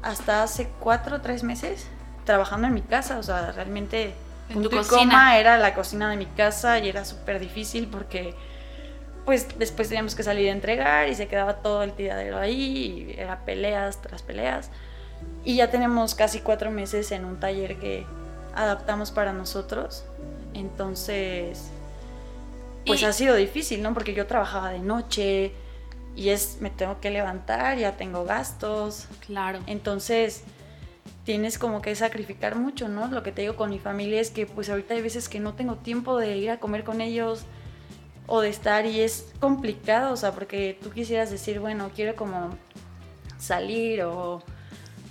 hasta 0.01 0.43
hace 0.43 0.69
cuatro 0.79 1.17
o 1.17 1.21
tres 1.21 1.43
meses 1.43 1.88
trabajando 2.25 2.67
en 2.67 2.73
mi 2.73 2.81
casa, 2.81 3.17
o 3.19 3.23
sea, 3.23 3.51
realmente 3.51 4.13
en 4.49 4.61
tu 4.61 4.69
cocina 4.69 5.39
era 5.39 5.57
la 5.57 5.73
cocina 5.73 6.09
de 6.09 6.17
mi 6.17 6.25
casa 6.25 6.79
y 6.79 6.89
era 6.89 7.05
súper 7.05 7.39
difícil 7.39 7.88
porque 7.88 8.35
pues 9.25 9.47
después 9.57 9.89
teníamos 9.89 10.13
que 10.13 10.23
salir 10.23 10.49
a 10.49 10.51
entregar 10.51 11.09
y 11.09 11.15
se 11.15 11.27
quedaba 11.27 11.55
todo 11.55 11.81
el 11.81 11.93
tiradero 11.93 12.38
ahí, 12.38 13.15
y 13.15 13.19
era 13.19 13.39
peleas 13.43 14.01
tras 14.01 14.21
peleas. 14.21 14.69
Y 15.43 15.55
ya 15.55 15.71
tenemos 15.71 16.13
casi 16.13 16.39
cuatro 16.39 16.69
meses 16.69 17.11
en 17.11 17.25
un 17.25 17.39
taller 17.39 17.77
que 17.77 18.05
adaptamos 18.53 19.09
para 19.11 19.33
nosotros. 19.33 20.05
Entonces, 20.53 21.71
pues 22.85 23.03
ha 23.03 23.13
sido 23.13 23.35
difícil, 23.35 23.81
¿no? 23.81 23.93
Porque 23.95 24.13
yo 24.13 24.27
trabajaba 24.27 24.69
de 24.69 24.79
noche 24.79 25.53
y 26.15 26.29
es, 26.29 26.57
me 26.61 26.69
tengo 26.69 27.01
que 27.01 27.09
levantar, 27.09 27.77
ya 27.77 27.97
tengo 27.97 28.25
gastos. 28.25 29.07
Claro. 29.25 29.59
Entonces, 29.65 30.43
tienes 31.25 31.57
como 31.57 31.81
que 31.81 31.95
sacrificar 31.95 32.55
mucho, 32.55 32.88
¿no? 32.88 33.07
Lo 33.07 33.23
que 33.23 33.31
te 33.31 33.41
digo 33.41 33.55
con 33.55 33.71
mi 33.71 33.79
familia 33.79 34.21
es 34.21 34.29
que 34.29 34.45
pues 34.45 34.69
ahorita 34.69 34.93
hay 34.93 35.01
veces 35.01 35.27
que 35.27 35.39
no 35.39 35.55
tengo 35.55 35.75
tiempo 35.75 36.17
de 36.17 36.38
ir 36.38 36.51
a 36.51 36.59
comer 36.59 36.83
con 36.83 37.01
ellos 37.01 37.45
o 38.27 38.41
de 38.41 38.49
estar 38.49 38.85
y 38.85 39.01
es 39.01 39.33
complicado, 39.39 40.13
o 40.13 40.17
sea, 40.17 40.31
porque 40.31 40.77
tú 40.81 40.91
quisieras 40.91 41.31
decir, 41.31 41.59
bueno, 41.59 41.91
quiero 41.93 42.15
como 42.15 42.51
salir 43.38 44.03
o... 44.03 44.41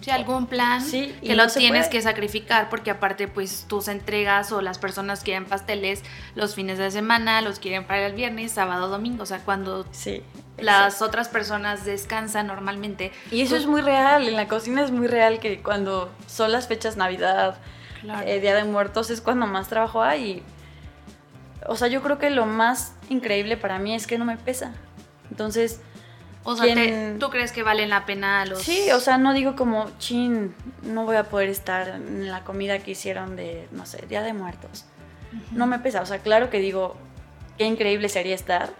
Sí, 0.04 0.10
algún 0.10 0.46
plan 0.46 0.82
sí, 0.82 1.16
que 1.22 1.34
lo 1.34 1.46
tienes 1.46 1.88
que 1.88 2.02
sacrificar 2.02 2.68
porque 2.68 2.90
aparte 2.90 3.26
pues 3.26 3.64
tus 3.66 3.88
entregas 3.88 4.52
o 4.52 4.60
las 4.60 4.78
personas 4.78 5.24
quieren 5.24 5.46
pasteles 5.46 6.02
los 6.34 6.54
fines 6.54 6.76
de 6.76 6.90
semana, 6.90 7.40
los 7.40 7.58
quieren 7.58 7.86
para 7.86 8.08
el 8.08 8.12
viernes, 8.12 8.52
sábado, 8.52 8.88
domingo, 8.88 9.22
o 9.22 9.26
sea, 9.26 9.38
cuando 9.38 9.86
sí, 9.92 10.22
las 10.58 11.00
otras 11.00 11.28
personas 11.28 11.86
descansan 11.86 12.48
normalmente. 12.48 13.12
Y 13.30 13.40
eso 13.40 13.56
es 13.56 13.66
muy 13.66 13.80
real, 13.80 14.28
en 14.28 14.36
la 14.36 14.46
cocina 14.46 14.84
es 14.84 14.90
muy 14.90 15.06
real 15.06 15.40
que 15.40 15.62
cuando 15.62 16.12
son 16.26 16.52
las 16.52 16.68
fechas 16.68 16.98
Navidad, 16.98 17.56
eh, 18.26 18.40
Día 18.40 18.54
de 18.54 18.64
Muertos, 18.64 19.08
es 19.08 19.22
cuando 19.22 19.46
más 19.46 19.68
trabajo 19.68 20.02
hay. 20.02 20.42
O 21.66 21.76
sea, 21.76 21.88
yo 21.88 22.02
creo 22.02 22.18
que 22.18 22.28
lo 22.28 22.44
más 22.44 22.92
increíble 23.08 23.56
para 23.56 23.78
mí 23.78 23.94
es 23.94 24.06
que 24.06 24.18
no 24.18 24.26
me 24.26 24.36
pesa. 24.36 24.74
Entonces... 25.30 25.80
O 26.44 26.56
sea, 26.56 27.16
¿tú 27.18 27.30
crees 27.30 27.52
que 27.52 27.62
valen 27.62 27.88
la 27.88 28.04
pena 28.04 28.44
los...? 28.44 28.62
Sí, 28.62 28.90
o 28.92 29.00
sea, 29.00 29.16
no 29.16 29.32
digo 29.32 29.56
como, 29.56 29.90
chin, 29.98 30.54
no 30.82 31.04
voy 31.04 31.16
a 31.16 31.24
poder 31.24 31.48
estar 31.48 31.88
en 31.88 32.30
la 32.30 32.44
comida 32.44 32.78
que 32.78 32.90
hicieron 32.90 33.34
de, 33.34 33.66
no 33.72 33.86
sé, 33.86 34.04
Día 34.06 34.22
de 34.22 34.34
Muertos. 34.34 34.84
No 35.52 35.66
me 35.66 35.78
pesa, 35.78 36.02
o 36.02 36.06
sea, 36.06 36.18
claro 36.18 36.50
que 36.50 36.58
digo, 36.58 36.96
qué 37.56 37.64
increíble 37.64 38.08
sería 38.08 38.34
estar, 38.34 38.70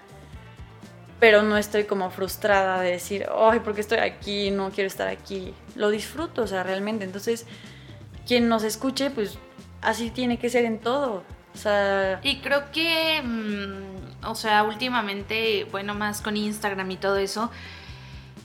pero 1.21 1.43
no 1.43 1.57
estoy 1.57 1.85
como 1.85 2.11
frustrada 2.11 2.81
de 2.81 2.91
decir, 2.91 3.27
ay, 3.35 3.61
¿por 3.61 3.75
qué 3.75 3.81
estoy 3.81 3.99
aquí? 3.99 4.51
No 4.51 4.71
quiero 4.71 4.89
estar 4.89 5.09
aquí. 5.09 5.55
Lo 5.75 5.89
disfruto, 5.89 6.43
o 6.43 6.47
sea, 6.47 6.63
realmente. 6.63 7.05
Entonces, 7.05 7.47
quien 8.27 8.49
nos 8.49 8.63
escuche, 8.63 9.11
pues 9.11 9.39
así 9.81 10.11
tiene 10.11 10.39
que 10.39 10.51
ser 10.51 10.67
en 10.67 10.81
todo. 10.81 11.23
O 11.55 11.57
sea... 11.57 12.21
Y 12.23 12.41
creo 12.41 12.71
que, 12.73 13.23
mm, 13.23 14.14
o 14.27 14.35
sea, 14.35 14.63
últimamente, 14.63 15.67
bueno, 15.71 15.95
más 15.95 16.21
con 16.21 16.37
Instagram 16.37 16.91
y 16.91 16.97
todo 16.97 17.17
eso, 17.17 17.51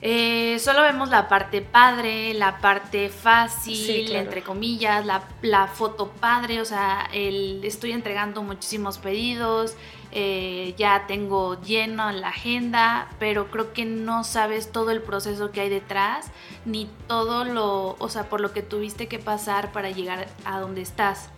eh, 0.01 0.59
solo 0.59 0.81
vemos 0.81 1.09
la 1.09 1.27
parte 1.27 1.61
padre, 1.61 2.33
la 2.33 2.59
parte 2.59 3.09
fácil, 3.09 4.15
entre 4.15 4.43
comillas, 4.43 5.05
la, 5.05 5.23
la, 5.41 5.67
foto 5.67 6.07
padre, 6.07 6.61
o 6.61 6.65
sea, 6.65 7.09
el, 7.11 7.59
estoy 7.65 7.91
entregando 7.91 8.41
muchísimos 8.41 8.97
pedidos, 8.97 9.75
eh, 10.11 10.73
ya 10.77 11.05
tengo 11.05 11.61
lleno 11.61 12.09
la 12.13 12.29
agenda, 12.29 13.09
pero 13.19 13.51
creo 13.51 13.73
que 13.73 13.83
no 13.83 14.23
sabes 14.23 14.71
todo 14.71 14.91
el 14.91 15.01
proceso 15.01 15.51
que 15.51 15.61
hay 15.61 15.69
detrás, 15.69 16.31
ni 16.63 16.89
todo 17.07 17.43
lo, 17.43 17.97
o 17.99 18.07
sea, 18.07 18.29
por 18.29 18.39
lo 18.39 18.53
que 18.53 18.61
tuviste 18.61 19.07
que 19.07 19.19
pasar 19.19 19.73
para 19.73 19.89
llegar 19.89 20.29
a 20.45 20.61
donde 20.61 20.81
estás. 20.81 21.29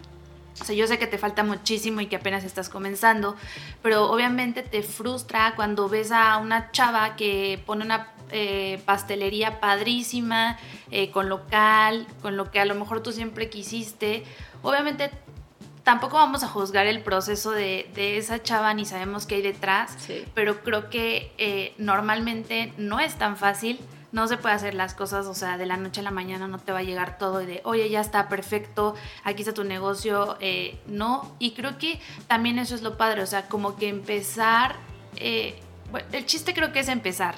O 0.60 0.66
sea, 0.66 0.76
yo 0.76 0.86
sé 0.88 1.00
que 1.00 1.08
te 1.08 1.18
falta 1.18 1.44
muchísimo 1.44 2.02
y 2.02 2.08
que 2.08 2.18
apenas 2.18 2.44
estás 2.44 2.70
comenzando, 2.70 3.36
pero 3.82 4.12
obviamente 4.12 4.64
te 4.64 4.84
frustra 4.84 5.54
cuando 5.56 5.88
ves 5.90 6.12
a 6.12 6.38
una 6.38 6.72
chava 6.72 7.16
que 7.16 7.62
pone 7.66 7.86
una 7.86 8.10
eh, 8.32 8.82
pastelería 8.86 9.60
padrísima, 9.60 10.58
eh, 10.90 11.12
con 11.12 11.30
local, 11.30 12.08
con 12.22 12.38
lo 12.38 12.52
que 12.52 12.60
a 12.60 12.66
lo 12.66 12.76
mejor 12.76 13.04
tú 13.04 13.12
siempre 13.12 13.50
quisiste. 13.50 14.24
Obviamente 14.62 15.12
tampoco 15.84 16.16
vamos 16.18 16.44
a 16.44 16.48
juzgar 16.48 16.88
el 16.88 17.02
proceso 17.02 17.52
de, 17.52 17.90
esa 17.96 18.42
chava 18.42 18.74
ni 18.74 18.86
sabemos 18.86 19.26
qué 19.26 19.36
hay 19.36 19.42
detrás, 19.42 19.98
pero 20.34 20.64
creo 20.64 20.90
que 20.90 21.34
eh, 21.38 21.74
normalmente 21.78 22.74
no 22.78 23.00
es 23.00 23.16
tan 23.16 23.36
fácil. 23.36 23.80
No 24.12 24.28
se 24.28 24.38
puede 24.38 24.56
hacer 24.56 24.74
las 24.74 24.94
cosas, 24.94 25.26
o 25.26 25.34
sea, 25.34 25.58
de 25.58 25.66
la 25.66 25.78
noche 25.78 26.02
a 26.02 26.04
la 26.04 26.12
mañana 26.12 26.48
no 26.48 26.60
te 26.60 26.72
va 26.72 26.80
a 26.80 26.84
llegar 26.84 27.18
todo 27.18 27.42
y 27.42 27.46
de, 27.46 27.62
oye, 27.64 27.90
ya 27.90 28.02
está 28.02 28.28
perfecto, 28.28 28.96
aquí 29.24 29.42
está 29.42 29.54
tu 29.54 29.64
negocio, 29.64 30.38
eh, 30.40 30.80
no. 30.88 31.36
Y 31.40 31.52
creo 31.52 31.78
que 31.78 32.00
también 32.28 32.60
eso 32.60 32.76
es 32.76 32.82
lo 32.82 32.98
padre, 32.98 33.22
o 33.22 33.28
sea, 33.28 33.48
como 33.48 33.78
que 33.78 33.88
empezar, 33.88 34.76
eh, 35.16 35.60
el 36.12 36.26
chiste 36.26 36.54
creo 36.54 36.74
que 36.74 36.80
es 36.82 36.90
empezar 36.90 37.36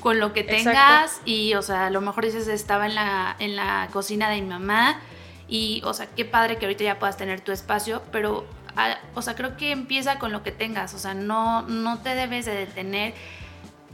con 0.00 0.18
lo 0.18 0.34
que 0.34 0.44
tengas 0.44 1.22
y, 1.24 1.54
o 1.54 1.62
sea, 1.62 1.86
a 1.86 1.90
lo 1.90 2.02
mejor 2.02 2.26
dices, 2.26 2.48
estaba 2.48 2.86
en 2.86 2.94
la, 2.94 3.36
en 3.38 3.56
la 3.56 3.88
cocina 3.90 4.28
de 4.28 4.42
mi 4.42 4.48
mamá, 4.48 5.00
y, 5.48 5.82
o 5.84 5.92
sea, 5.92 6.06
qué 6.06 6.24
padre 6.24 6.56
que 6.56 6.66
ahorita 6.66 6.84
ya 6.84 6.98
puedas 6.98 7.16
tener 7.16 7.40
tu 7.40 7.52
espacio, 7.52 8.02
pero, 8.10 8.46
ah, 8.76 8.98
o 9.14 9.22
sea, 9.22 9.34
creo 9.34 9.56
que 9.56 9.72
empieza 9.72 10.18
con 10.18 10.32
lo 10.32 10.42
que 10.42 10.52
tengas. 10.52 10.94
O 10.94 10.98
sea, 10.98 11.14
no, 11.14 11.62
no 11.62 12.00
te 12.00 12.14
debes 12.14 12.46
de 12.46 12.54
detener 12.54 13.14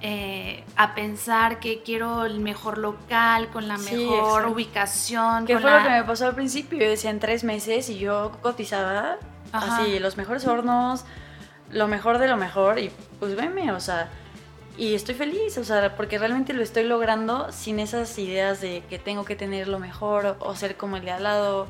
eh, 0.02 0.64
a 0.76 0.94
pensar 0.94 1.60
que 1.60 1.82
quiero 1.82 2.24
el 2.24 2.40
mejor 2.40 2.78
local, 2.78 3.48
con 3.50 3.68
la 3.68 3.78
mejor 3.78 4.46
ubicación. 4.46 5.46
¿Qué 5.46 5.58
fue 5.58 5.70
lo 5.70 5.82
que 5.82 5.90
me 5.90 6.04
pasó 6.04 6.26
al 6.26 6.34
principio? 6.34 6.78
Yo 6.78 6.88
decía 6.88 7.10
en 7.10 7.20
tres 7.20 7.44
meses 7.44 7.88
y 7.90 7.98
yo 7.98 8.32
cotizaba 8.42 9.18
así, 9.52 9.98
los 9.98 10.16
mejores 10.16 10.46
hornos, 10.46 11.04
lo 11.70 11.88
mejor 11.88 12.18
de 12.18 12.28
lo 12.28 12.36
mejor 12.36 12.78
y 12.78 12.90
pues 13.18 13.36
veme, 13.36 13.72
o 13.72 13.80
sea 13.80 14.10
y 14.80 14.94
estoy 14.94 15.14
feliz, 15.14 15.58
o 15.58 15.64
sea, 15.64 15.94
porque 15.94 16.18
realmente 16.18 16.54
lo 16.54 16.62
estoy 16.62 16.84
logrando 16.84 17.52
sin 17.52 17.80
esas 17.80 18.18
ideas 18.18 18.62
de 18.62 18.82
que 18.88 18.98
tengo 18.98 19.26
que 19.26 19.36
tener 19.36 19.68
lo 19.68 19.78
mejor 19.78 20.38
o, 20.40 20.56
ser 20.56 20.78
como 20.78 20.96
el 20.96 21.04
de 21.04 21.10
al 21.10 21.22
lado 21.22 21.66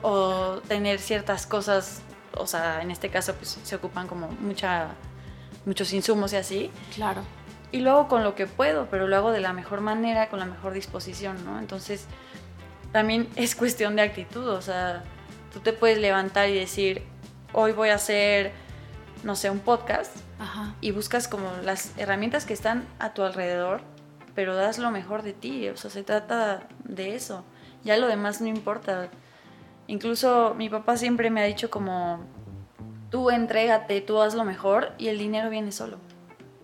o 0.00 0.60
tener 0.66 0.98
ciertas 0.98 1.46
cosas, 1.46 2.00
o 2.34 2.46
sea, 2.46 2.80
en 2.80 2.90
este 2.90 3.10
caso 3.10 3.34
pues 3.34 3.58
se 3.62 3.76
ocupan 3.76 4.08
como 4.08 4.28
mucha, 4.28 4.88
muchos 5.66 5.92
insumos 5.92 6.32
y 6.32 6.36
así. 6.36 6.70
Claro. 6.94 7.22
Y 7.72 7.80
luego 7.80 8.06
con 8.06 8.22
lo 8.22 8.34
que 8.34 8.46
puedo, 8.46 8.86
pero 8.90 9.08
lo 9.08 9.16
hago 9.16 9.32
de 9.32 9.40
la 9.40 9.54
mejor 9.54 9.80
manera, 9.80 10.28
con 10.28 10.38
la 10.38 10.44
mejor 10.44 10.74
disposición, 10.74 11.42
¿no? 11.44 11.58
Entonces, 11.58 12.06
también 12.92 13.28
es 13.36 13.56
cuestión 13.56 13.96
de 13.96 14.02
actitud, 14.02 14.46
o 14.48 14.62
sea, 14.62 15.02
tú 15.52 15.60
te 15.60 15.72
puedes 15.72 15.98
levantar 15.98 16.48
y 16.50 16.54
decir, 16.54 17.02
hoy 17.52 17.72
voy 17.72 17.88
a 17.88 17.94
hacer, 17.94 18.52
no 19.24 19.34
sé, 19.36 19.50
un 19.50 19.60
podcast 19.60 20.14
y 20.80 20.90
buscas 20.90 21.28
como 21.28 21.50
las 21.62 21.96
herramientas 21.96 22.44
que 22.44 22.52
están 22.52 22.84
a 22.98 23.14
tu 23.14 23.22
alrededor, 23.22 23.80
pero 24.34 24.56
das 24.56 24.78
lo 24.78 24.90
mejor 24.90 25.22
de 25.22 25.32
ti, 25.32 25.68
o 25.68 25.76
sea, 25.76 25.90
se 25.90 26.02
trata 26.02 26.66
de 26.84 27.14
eso. 27.14 27.44
Ya 27.84 27.96
lo 27.96 28.06
demás 28.06 28.40
no 28.40 28.48
importa. 28.48 29.08
Incluso 29.86 30.54
mi 30.56 30.68
papá 30.68 30.96
siempre 30.96 31.30
me 31.30 31.42
ha 31.42 31.44
dicho 31.44 31.70
como, 31.70 32.20
tú 33.10 33.30
entrégate, 33.30 34.00
tú 34.00 34.20
haz 34.20 34.34
lo 34.34 34.44
mejor 34.44 34.92
y 34.98 35.08
el 35.08 35.18
dinero 35.18 35.50
viene 35.50 35.72
solo. 35.72 35.98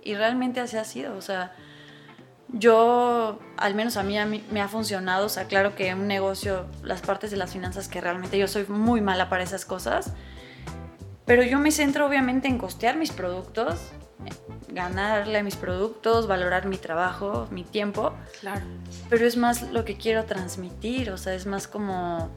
Y 0.02 0.14
realmente 0.14 0.60
así 0.60 0.76
ha 0.76 0.84
sido, 0.84 1.16
o 1.16 1.20
sea, 1.22 1.52
yo, 2.50 3.38
al 3.56 3.74
menos 3.74 3.96
a 3.96 4.02
mí, 4.02 4.18
a 4.18 4.24
mí 4.24 4.44
me 4.50 4.60
ha 4.60 4.68
funcionado, 4.68 5.26
o 5.26 5.28
sea, 5.28 5.44
claro 5.44 5.74
que 5.74 5.94
un 5.94 6.06
negocio, 6.06 6.66
las 6.82 7.02
partes 7.02 7.30
de 7.30 7.36
las 7.36 7.52
finanzas 7.52 7.88
que 7.88 8.00
realmente 8.00 8.38
yo 8.38 8.48
soy 8.48 8.64
muy 8.66 9.00
mala 9.00 9.28
para 9.28 9.42
esas 9.42 9.64
cosas, 9.64 10.12
Pero 11.26 11.42
yo 11.42 11.58
me 11.58 11.70
centro 11.72 12.06
obviamente 12.06 12.48
en 12.48 12.56
costear 12.56 12.96
mis 12.96 13.12
productos, 13.12 13.92
ganarle 14.68 15.38
a 15.38 15.42
mis 15.42 15.56
productos, 15.56 16.26
valorar 16.26 16.66
mi 16.66 16.78
trabajo, 16.78 17.46
mi 17.50 17.64
tiempo. 17.64 18.14
Claro. 18.40 18.64
Pero 19.10 19.26
es 19.26 19.36
más 19.36 19.70
lo 19.70 19.84
que 19.84 19.98
quiero 19.98 20.24
transmitir, 20.24 21.10
o 21.10 21.18
sea, 21.18 21.34
es 21.34 21.44
más 21.44 21.68
como 21.68 22.30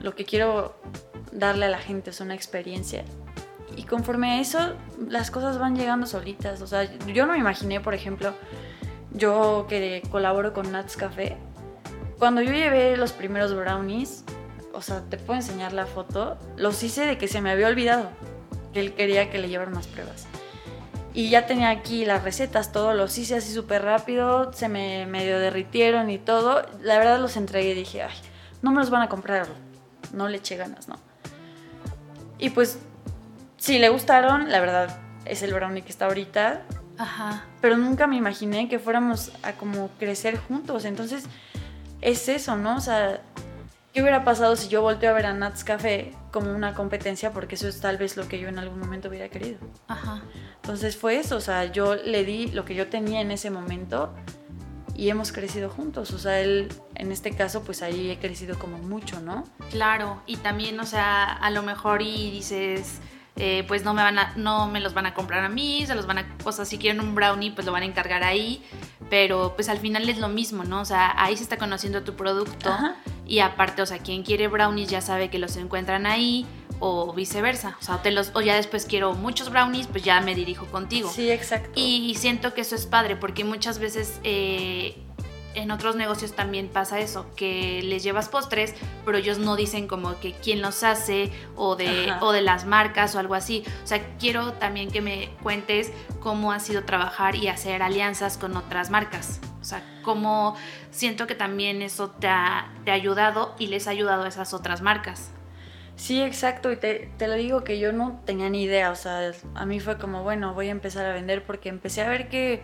lo 0.00 0.14
que 0.14 0.24
quiero 0.24 0.80
darle 1.32 1.66
a 1.66 1.68
la 1.68 1.78
gente, 1.78 2.10
es 2.10 2.20
una 2.20 2.34
experiencia. 2.34 3.04
Y 3.76 3.84
conforme 3.84 4.32
a 4.32 4.40
eso, 4.40 4.74
las 5.08 5.30
cosas 5.30 5.58
van 5.58 5.76
llegando 5.76 6.06
solitas. 6.06 6.60
O 6.62 6.66
sea, 6.66 6.84
yo 7.06 7.26
no 7.26 7.32
me 7.32 7.38
imaginé, 7.38 7.80
por 7.80 7.94
ejemplo, 7.94 8.34
yo 9.12 9.66
que 9.68 10.02
colaboro 10.10 10.52
con 10.52 10.72
Nats 10.72 10.96
Café, 10.96 11.36
cuando 12.18 12.40
yo 12.40 12.52
llevé 12.52 12.96
los 12.96 13.12
primeros 13.12 13.54
brownies, 13.54 14.24
o 14.72 14.80
sea, 14.80 15.02
te 15.02 15.16
puedo 15.16 15.40
enseñar 15.40 15.72
la 15.72 15.86
foto, 15.86 16.38
los 16.56 16.82
hice 16.82 17.04
de 17.06 17.18
que 17.18 17.28
se 17.28 17.40
me 17.40 17.50
había 17.50 17.66
olvidado 17.66 18.10
que 18.72 18.80
él 18.80 18.94
quería 18.94 19.30
que 19.30 19.38
le 19.38 19.48
llevaran 19.48 19.74
más 19.74 19.86
pruebas. 19.86 20.26
Y 21.14 21.28
ya 21.28 21.46
tenía 21.46 21.68
aquí 21.70 22.06
las 22.06 22.24
recetas, 22.24 22.72
todo, 22.72 22.94
los 22.94 23.16
hice 23.18 23.36
así 23.36 23.52
súper 23.52 23.82
rápido, 23.82 24.52
se 24.54 24.68
me 24.68 25.06
medio 25.06 25.38
derritieron 25.38 26.08
y 26.08 26.18
todo. 26.18 26.64
La 26.80 26.96
verdad 26.98 27.20
los 27.20 27.36
entregué 27.36 27.72
y 27.72 27.74
dije, 27.74 28.02
ay, 28.02 28.14
no 28.62 28.70
me 28.70 28.78
los 28.78 28.88
van 28.88 29.02
a 29.02 29.08
comprar, 29.08 29.46
no 30.14 30.28
le 30.28 30.38
eché 30.38 30.56
ganas, 30.56 30.88
¿no? 30.88 30.96
Y 32.38 32.50
pues, 32.50 32.78
si 33.62 33.78
le 33.78 33.90
gustaron, 33.90 34.50
la 34.50 34.58
verdad 34.58 34.98
es 35.24 35.44
el 35.44 35.54
brownie 35.54 35.82
que 35.82 35.90
está 35.90 36.06
ahorita. 36.06 36.62
Ajá. 36.98 37.44
Pero 37.60 37.76
nunca 37.76 38.08
me 38.08 38.16
imaginé 38.16 38.68
que 38.68 38.80
fuéramos 38.80 39.30
a 39.44 39.52
como 39.52 39.88
crecer 40.00 40.36
juntos. 40.36 40.84
Entonces, 40.84 41.26
es 42.00 42.28
eso, 42.28 42.56
¿no? 42.56 42.74
O 42.74 42.80
sea, 42.80 43.22
¿qué 43.92 44.02
hubiera 44.02 44.24
pasado 44.24 44.56
si 44.56 44.66
yo 44.66 44.82
volteo 44.82 45.10
a 45.10 45.12
ver 45.12 45.26
a 45.26 45.32
Nats 45.32 45.62
Café 45.62 46.12
como 46.32 46.52
una 46.52 46.74
competencia? 46.74 47.30
Porque 47.30 47.54
eso 47.54 47.68
es 47.68 47.80
tal 47.80 47.98
vez 47.98 48.16
lo 48.16 48.26
que 48.26 48.40
yo 48.40 48.48
en 48.48 48.58
algún 48.58 48.80
momento 48.80 49.08
hubiera 49.08 49.28
querido. 49.28 49.60
Ajá. 49.86 50.22
Entonces 50.56 50.96
fue 50.96 51.18
eso, 51.18 51.36
o 51.36 51.40
sea, 51.40 51.66
yo 51.66 51.94
le 51.94 52.24
di 52.24 52.48
lo 52.48 52.64
que 52.64 52.74
yo 52.74 52.88
tenía 52.88 53.20
en 53.20 53.30
ese 53.30 53.50
momento 53.50 54.12
y 54.96 55.08
hemos 55.08 55.30
crecido 55.30 55.70
juntos. 55.70 56.10
O 56.10 56.18
sea, 56.18 56.40
él, 56.40 56.68
en 56.96 57.12
este 57.12 57.30
caso, 57.36 57.62
pues 57.62 57.80
ahí 57.82 58.10
he 58.10 58.18
crecido 58.18 58.58
como 58.58 58.78
mucho, 58.78 59.20
¿no? 59.20 59.44
Claro, 59.70 60.20
y 60.26 60.38
también, 60.38 60.80
o 60.80 60.84
sea, 60.84 61.32
a 61.32 61.50
lo 61.50 61.62
mejor 61.62 62.02
y 62.02 62.32
dices, 62.32 63.00
eh, 63.36 63.64
pues 63.66 63.82
no 63.84 63.94
me 63.94 64.02
van 64.02 64.18
a, 64.18 64.34
no 64.36 64.68
me 64.68 64.80
los 64.80 64.94
van 64.94 65.06
a 65.06 65.14
comprar 65.14 65.44
a 65.44 65.48
mí, 65.48 65.84
se 65.86 65.94
los 65.94 66.06
van 66.06 66.18
a, 66.18 66.36
o 66.44 66.52
sea, 66.52 66.64
si 66.64 66.78
quieren 66.78 67.00
un 67.00 67.14
brownie, 67.14 67.50
pues 67.50 67.66
lo 67.66 67.72
van 67.72 67.82
a 67.82 67.86
encargar 67.86 68.22
ahí, 68.24 68.62
pero 69.08 69.54
pues 69.54 69.68
al 69.68 69.78
final 69.78 70.08
es 70.08 70.18
lo 70.18 70.28
mismo, 70.28 70.64
¿no? 70.64 70.80
O 70.80 70.84
sea, 70.84 71.14
ahí 71.16 71.36
se 71.36 71.42
está 71.42 71.56
conociendo 71.56 72.02
tu 72.02 72.14
producto 72.14 72.70
Ajá. 72.70 72.96
y 73.26 73.40
aparte, 73.40 73.82
o 73.82 73.86
sea, 73.86 73.98
quien 73.98 74.22
quiere 74.22 74.48
brownies 74.48 74.90
ya 74.90 75.00
sabe 75.00 75.30
que 75.30 75.38
los 75.38 75.56
encuentran 75.56 76.04
ahí 76.06 76.46
o 76.78 77.12
viceversa, 77.14 77.76
o 77.80 77.84
sea, 77.84 78.02
te 78.02 78.10
los, 78.10 78.32
o 78.34 78.40
ya 78.40 78.56
después 78.56 78.86
quiero 78.86 79.14
muchos 79.14 79.50
brownies, 79.50 79.86
pues 79.86 80.02
ya 80.02 80.20
me 80.20 80.34
dirijo 80.34 80.66
contigo. 80.66 81.10
Sí, 81.10 81.30
exacto. 81.30 81.70
Y 81.74 82.14
siento 82.16 82.54
que 82.54 82.62
eso 82.62 82.74
es 82.74 82.86
padre 82.86 83.16
porque 83.16 83.44
muchas 83.44 83.78
veces 83.78 84.20
eh, 84.24 85.00
en 85.54 85.70
otros 85.70 85.96
negocios 85.96 86.32
también 86.32 86.68
pasa 86.68 87.00
eso, 87.00 87.26
que 87.36 87.82
les 87.82 88.02
llevas 88.02 88.28
postres, 88.28 88.74
pero 89.04 89.18
ellos 89.18 89.38
no 89.38 89.56
dicen 89.56 89.86
como 89.86 90.18
que 90.20 90.32
quién 90.32 90.62
los 90.62 90.82
hace 90.82 91.30
o 91.56 91.76
de, 91.76 92.10
Ajá. 92.10 92.24
o 92.24 92.32
de 92.32 92.42
las 92.42 92.64
marcas 92.64 93.14
o 93.14 93.18
algo 93.18 93.34
así. 93.34 93.64
O 93.84 93.86
sea, 93.86 94.02
quiero 94.18 94.52
también 94.54 94.90
que 94.90 95.00
me 95.00 95.30
cuentes 95.42 95.92
cómo 96.20 96.52
ha 96.52 96.60
sido 96.60 96.84
trabajar 96.84 97.34
y 97.36 97.48
hacer 97.48 97.82
alianzas 97.82 98.38
con 98.38 98.56
otras 98.56 98.90
marcas. 98.90 99.40
O 99.60 99.64
sea, 99.64 99.82
cómo 100.02 100.56
siento 100.90 101.26
que 101.26 101.34
también 101.34 101.82
eso 101.82 102.10
te 102.10 102.28
ha, 102.28 102.72
te 102.84 102.90
ha 102.90 102.94
ayudado 102.94 103.54
y 103.58 103.68
les 103.68 103.86
ha 103.86 103.90
ayudado 103.90 104.24
a 104.24 104.28
esas 104.28 104.54
otras 104.54 104.82
marcas. 104.82 105.30
Sí, 105.94 106.20
exacto, 106.22 106.72
y 106.72 106.76
te, 106.76 107.12
te 107.18 107.28
lo 107.28 107.34
digo 107.34 107.64
que 107.64 107.78
yo 107.78 107.92
no 107.92 108.20
tenía 108.24 108.48
ni 108.48 108.62
idea, 108.62 108.90
o 108.90 108.96
sea, 108.96 109.30
a 109.54 109.66
mí 109.66 109.78
fue 109.78 109.98
como, 109.98 110.22
bueno, 110.22 110.54
voy 110.54 110.68
a 110.68 110.70
empezar 110.70 111.04
a 111.06 111.12
vender 111.12 111.44
porque 111.44 111.68
empecé 111.68 112.02
a 112.02 112.08
ver 112.08 112.28
que 112.28 112.62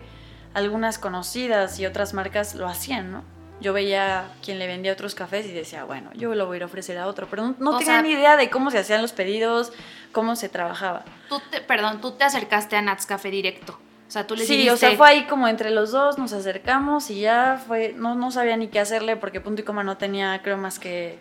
algunas 0.53 0.97
conocidas 0.99 1.79
y 1.79 1.85
otras 1.85 2.13
marcas 2.13 2.55
lo 2.55 2.67
hacían, 2.67 3.11
¿no? 3.11 3.23
Yo 3.61 3.73
veía 3.73 4.29
quien 4.41 4.57
le 4.57 4.67
vendía 4.67 4.93
otros 4.93 5.15
cafés 5.15 5.45
y 5.45 5.51
decía, 5.51 5.83
bueno, 5.83 6.11
yo 6.15 6.33
lo 6.33 6.45
voy 6.45 6.55
a 6.55 6.57
ir 6.57 6.63
a 6.63 6.65
ofrecer 6.67 6.97
a 6.97 7.07
otro, 7.07 7.27
pero 7.29 7.43
no, 7.43 7.55
no 7.59 7.71
tenía 7.77 7.93
sea- 7.95 8.01
ni 8.01 8.11
idea 8.11 8.37
de 8.37 8.49
cómo 8.49 8.71
se 8.71 8.77
hacían 8.77 9.01
los 9.01 9.11
pedidos, 9.11 9.73
cómo 10.13 10.35
se 10.37 10.47
trabajaba. 10.47 11.03
Tú 11.27 11.41
te, 11.51 11.59
perdón, 11.59 11.99
tú 11.99 12.11
te 12.11 12.23
acercaste 12.23 12.77
a 12.77 12.81
Nats 12.81 13.05
Café 13.05 13.29
directo. 13.29 13.77
O 14.07 14.11
sea, 14.11 14.25
tú 14.25 14.35
les 14.35 14.47
Sí, 14.47 14.53
dijiste... 14.53 14.73
o 14.73 14.77
sea, 14.77 14.95
fue 14.97 15.07
ahí 15.09 15.25
como 15.25 15.47
entre 15.49 15.71
los 15.71 15.91
dos, 15.91 16.17
nos 16.17 16.31
acercamos 16.33 17.09
y 17.11 17.19
ya 17.19 17.61
fue, 17.67 17.93
no, 17.95 18.15
no 18.15 18.31
sabía 18.31 18.55
ni 18.57 18.69
qué 18.69 18.79
hacerle 18.79 19.17
porque 19.17 19.41
Punto 19.41 19.61
y 19.61 19.65
Coma 19.65 19.83
no 19.83 19.97
tenía, 19.97 20.41
creo, 20.41 20.57
más 20.57 20.79
que 20.79 21.19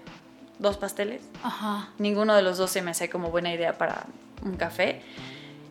dos 0.61 0.77
pasteles. 0.79 1.21
Ajá. 1.43 1.89
Ninguno 1.99 2.35
de 2.37 2.43
los 2.43 2.57
dos 2.57 2.71
se 2.71 2.83
me 2.83 2.93
hacía 2.93 3.11
como 3.11 3.31
buena 3.31 3.53
idea 3.53 3.77
para 3.77 4.07
un 4.43 4.57
café. 4.57 5.03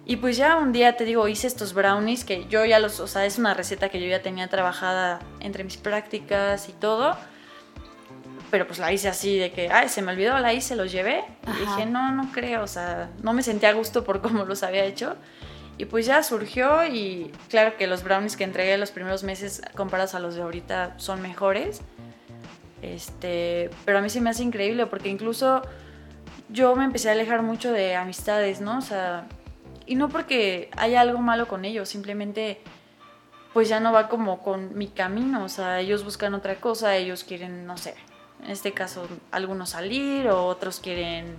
Y 0.09 0.15
pues 0.15 0.37
ya 0.37 0.55
un 0.55 0.71
día 0.71 0.95
te 0.95 1.03
digo, 1.03 1.27
hice 1.27 1.47
estos 1.47 1.73
brownies 1.73 2.23
que 2.23 2.45
yo 2.47 2.63
ya 2.63 2.79
los, 2.79 3.01
o 3.01 3.07
sea, 3.07 3.25
es 3.25 3.37
una 3.37 3.53
receta 3.53 3.89
que 3.89 3.99
yo 3.99 4.07
ya 4.07 4.21
tenía 4.21 4.47
trabajada 4.47 5.19
entre 5.41 5.65
mis 5.65 5.75
prácticas 5.75 6.69
y 6.69 6.71
todo. 6.71 7.17
Pero 8.49 8.65
pues 8.65 8.79
la 8.79 8.93
hice 8.93 9.09
así 9.09 9.37
de 9.37 9.51
que, 9.51 9.69
ay, 9.69 9.89
se 9.89 10.01
me 10.01 10.13
olvidó, 10.13 10.39
la 10.39 10.53
hice, 10.53 10.77
los 10.77 10.93
llevé. 10.93 11.25
Y 11.45 11.59
dije, 11.59 11.85
no, 11.85 12.13
no 12.13 12.31
creo, 12.31 12.63
o 12.63 12.67
sea, 12.67 13.09
no 13.21 13.33
me 13.33 13.43
sentía 13.43 13.67
a 13.67 13.73
gusto 13.73 14.05
por 14.05 14.21
cómo 14.21 14.45
los 14.45 14.63
había 14.63 14.85
hecho. 14.85 15.17
Y 15.77 15.83
pues 15.83 16.05
ya 16.05 16.23
surgió 16.23 16.85
y 16.85 17.29
claro 17.49 17.75
que 17.75 17.85
los 17.85 18.01
brownies 18.01 18.37
que 18.37 18.45
entregué 18.45 18.77
los 18.77 18.91
primeros 18.91 19.25
meses 19.25 19.61
comparados 19.75 20.15
a 20.15 20.19
los 20.19 20.35
de 20.35 20.41
ahorita 20.41 20.93
son 20.95 21.21
mejores. 21.21 21.81
Este, 22.81 23.69
pero 23.83 23.97
a 23.97 24.01
mí 24.01 24.09
se 24.09 24.21
me 24.21 24.29
hace 24.29 24.43
increíble 24.43 24.85
porque 24.85 25.09
incluso 25.09 25.63
yo 26.47 26.77
me 26.77 26.85
empecé 26.85 27.09
a 27.09 27.11
alejar 27.11 27.41
mucho 27.41 27.73
de 27.73 27.97
amistades, 27.97 28.61
¿no? 28.61 28.77
O 28.77 28.81
sea, 28.81 29.27
y 29.87 29.95
no 29.95 30.09
porque 30.09 30.69
haya 30.77 31.01
algo 31.01 31.19
malo 31.19 31.47
con 31.47 31.65
ellos, 31.65 31.89
simplemente 31.89 32.61
pues 33.53 33.69
ya 33.69 33.79
no 33.79 33.91
va 33.91 34.07
como 34.09 34.43
con 34.43 34.77
mi 34.77 34.87
camino, 34.87 35.43
o 35.43 35.49
sea, 35.49 35.79
ellos 35.79 36.03
buscan 36.03 36.33
otra 36.35 36.59
cosa, 36.59 36.95
ellos 36.95 37.23
quieren, 37.23 37.65
no 37.65 37.77
sé, 37.77 37.95
en 38.43 38.51
este 38.51 38.71
caso 38.73 39.07
algunos 39.31 39.71
salir 39.71 40.27
o 40.27 40.45
otros 40.45 40.79
quieren 40.79 41.35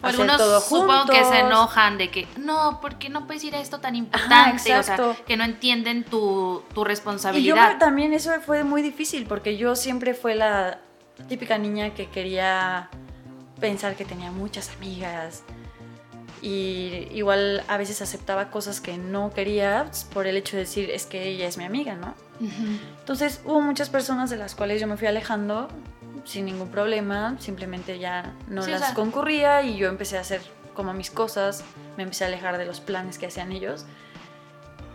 O 0.00 0.06
hacer 0.06 0.20
algunos 0.20 0.36
todo 0.36 0.60
supongo 0.60 1.06
que 1.06 1.24
se 1.24 1.40
enojan 1.40 1.98
de 1.98 2.10
que 2.10 2.28
no, 2.38 2.78
porque 2.80 3.08
no 3.08 3.26
puedes 3.26 3.42
ir 3.42 3.56
a 3.56 3.60
esto 3.60 3.80
tan 3.80 3.94
Ajá, 3.94 3.98
importante, 3.98 4.76
o 4.78 4.82
sea, 4.82 5.16
que 5.26 5.36
no 5.36 5.42
entienden 5.42 6.04
tu, 6.04 6.62
tu 6.72 6.82
Y 6.82 6.84
yo 6.84 6.84
responsabilidad. 6.84 7.78
también 7.78 8.12
eso 8.12 8.30
fue 8.42 8.62
muy 8.62 8.82
difícil 8.82 9.26
porque 9.26 9.56
yo 9.56 9.74
siempre 9.74 10.14
fue 10.14 10.36
la 10.36 10.78
típica 11.28 11.58
niña 11.58 11.94
que 11.94 12.08
quería 12.10 12.90
pensar 13.58 13.96
que 13.96 14.04
tenía 14.04 14.30
muchas 14.30 14.70
amigas 14.70 15.42
y 16.42 17.08
igual 17.12 17.62
a 17.68 17.76
veces 17.76 18.02
aceptaba 18.02 18.50
cosas 18.50 18.80
que 18.80 18.98
no 18.98 19.30
quería 19.32 19.90
por 20.12 20.26
el 20.26 20.36
hecho 20.36 20.56
de 20.56 20.62
decir 20.64 20.90
es 20.90 21.06
que 21.06 21.26
ella 21.28 21.46
es 21.48 21.56
mi 21.58 21.64
amiga, 21.64 21.94
¿no? 21.94 22.14
Ujú. 22.40 22.78
Entonces 23.00 23.40
hubo 23.44 23.60
muchas 23.62 23.88
personas 23.88 24.28
de 24.30 24.36
las 24.36 24.54
cuales 24.54 24.80
yo 24.80 24.86
me 24.86 24.96
fui 24.96 25.06
alejando 25.06 25.68
sin 26.24 26.44
ningún 26.44 26.68
problema, 26.68 27.36
simplemente 27.38 27.98
ya 27.98 28.34
no 28.48 28.62
Sí, 28.62 28.70
o 28.70 28.72
las 28.72 28.80
sea- 28.86 28.94
concurría 28.94 29.62
y 29.62 29.76
yo 29.76 29.88
empecé 29.88 30.18
a 30.18 30.20
hacer 30.20 30.40
como 30.74 30.92
mis 30.92 31.10
cosas, 31.10 31.64
me 31.96 32.02
empecé 32.02 32.24
a 32.24 32.26
alejar 32.26 32.58
de 32.58 32.66
los 32.66 32.80
planes 32.80 33.16
que 33.18 33.26
hacían 33.26 33.52
ellos. 33.52 33.86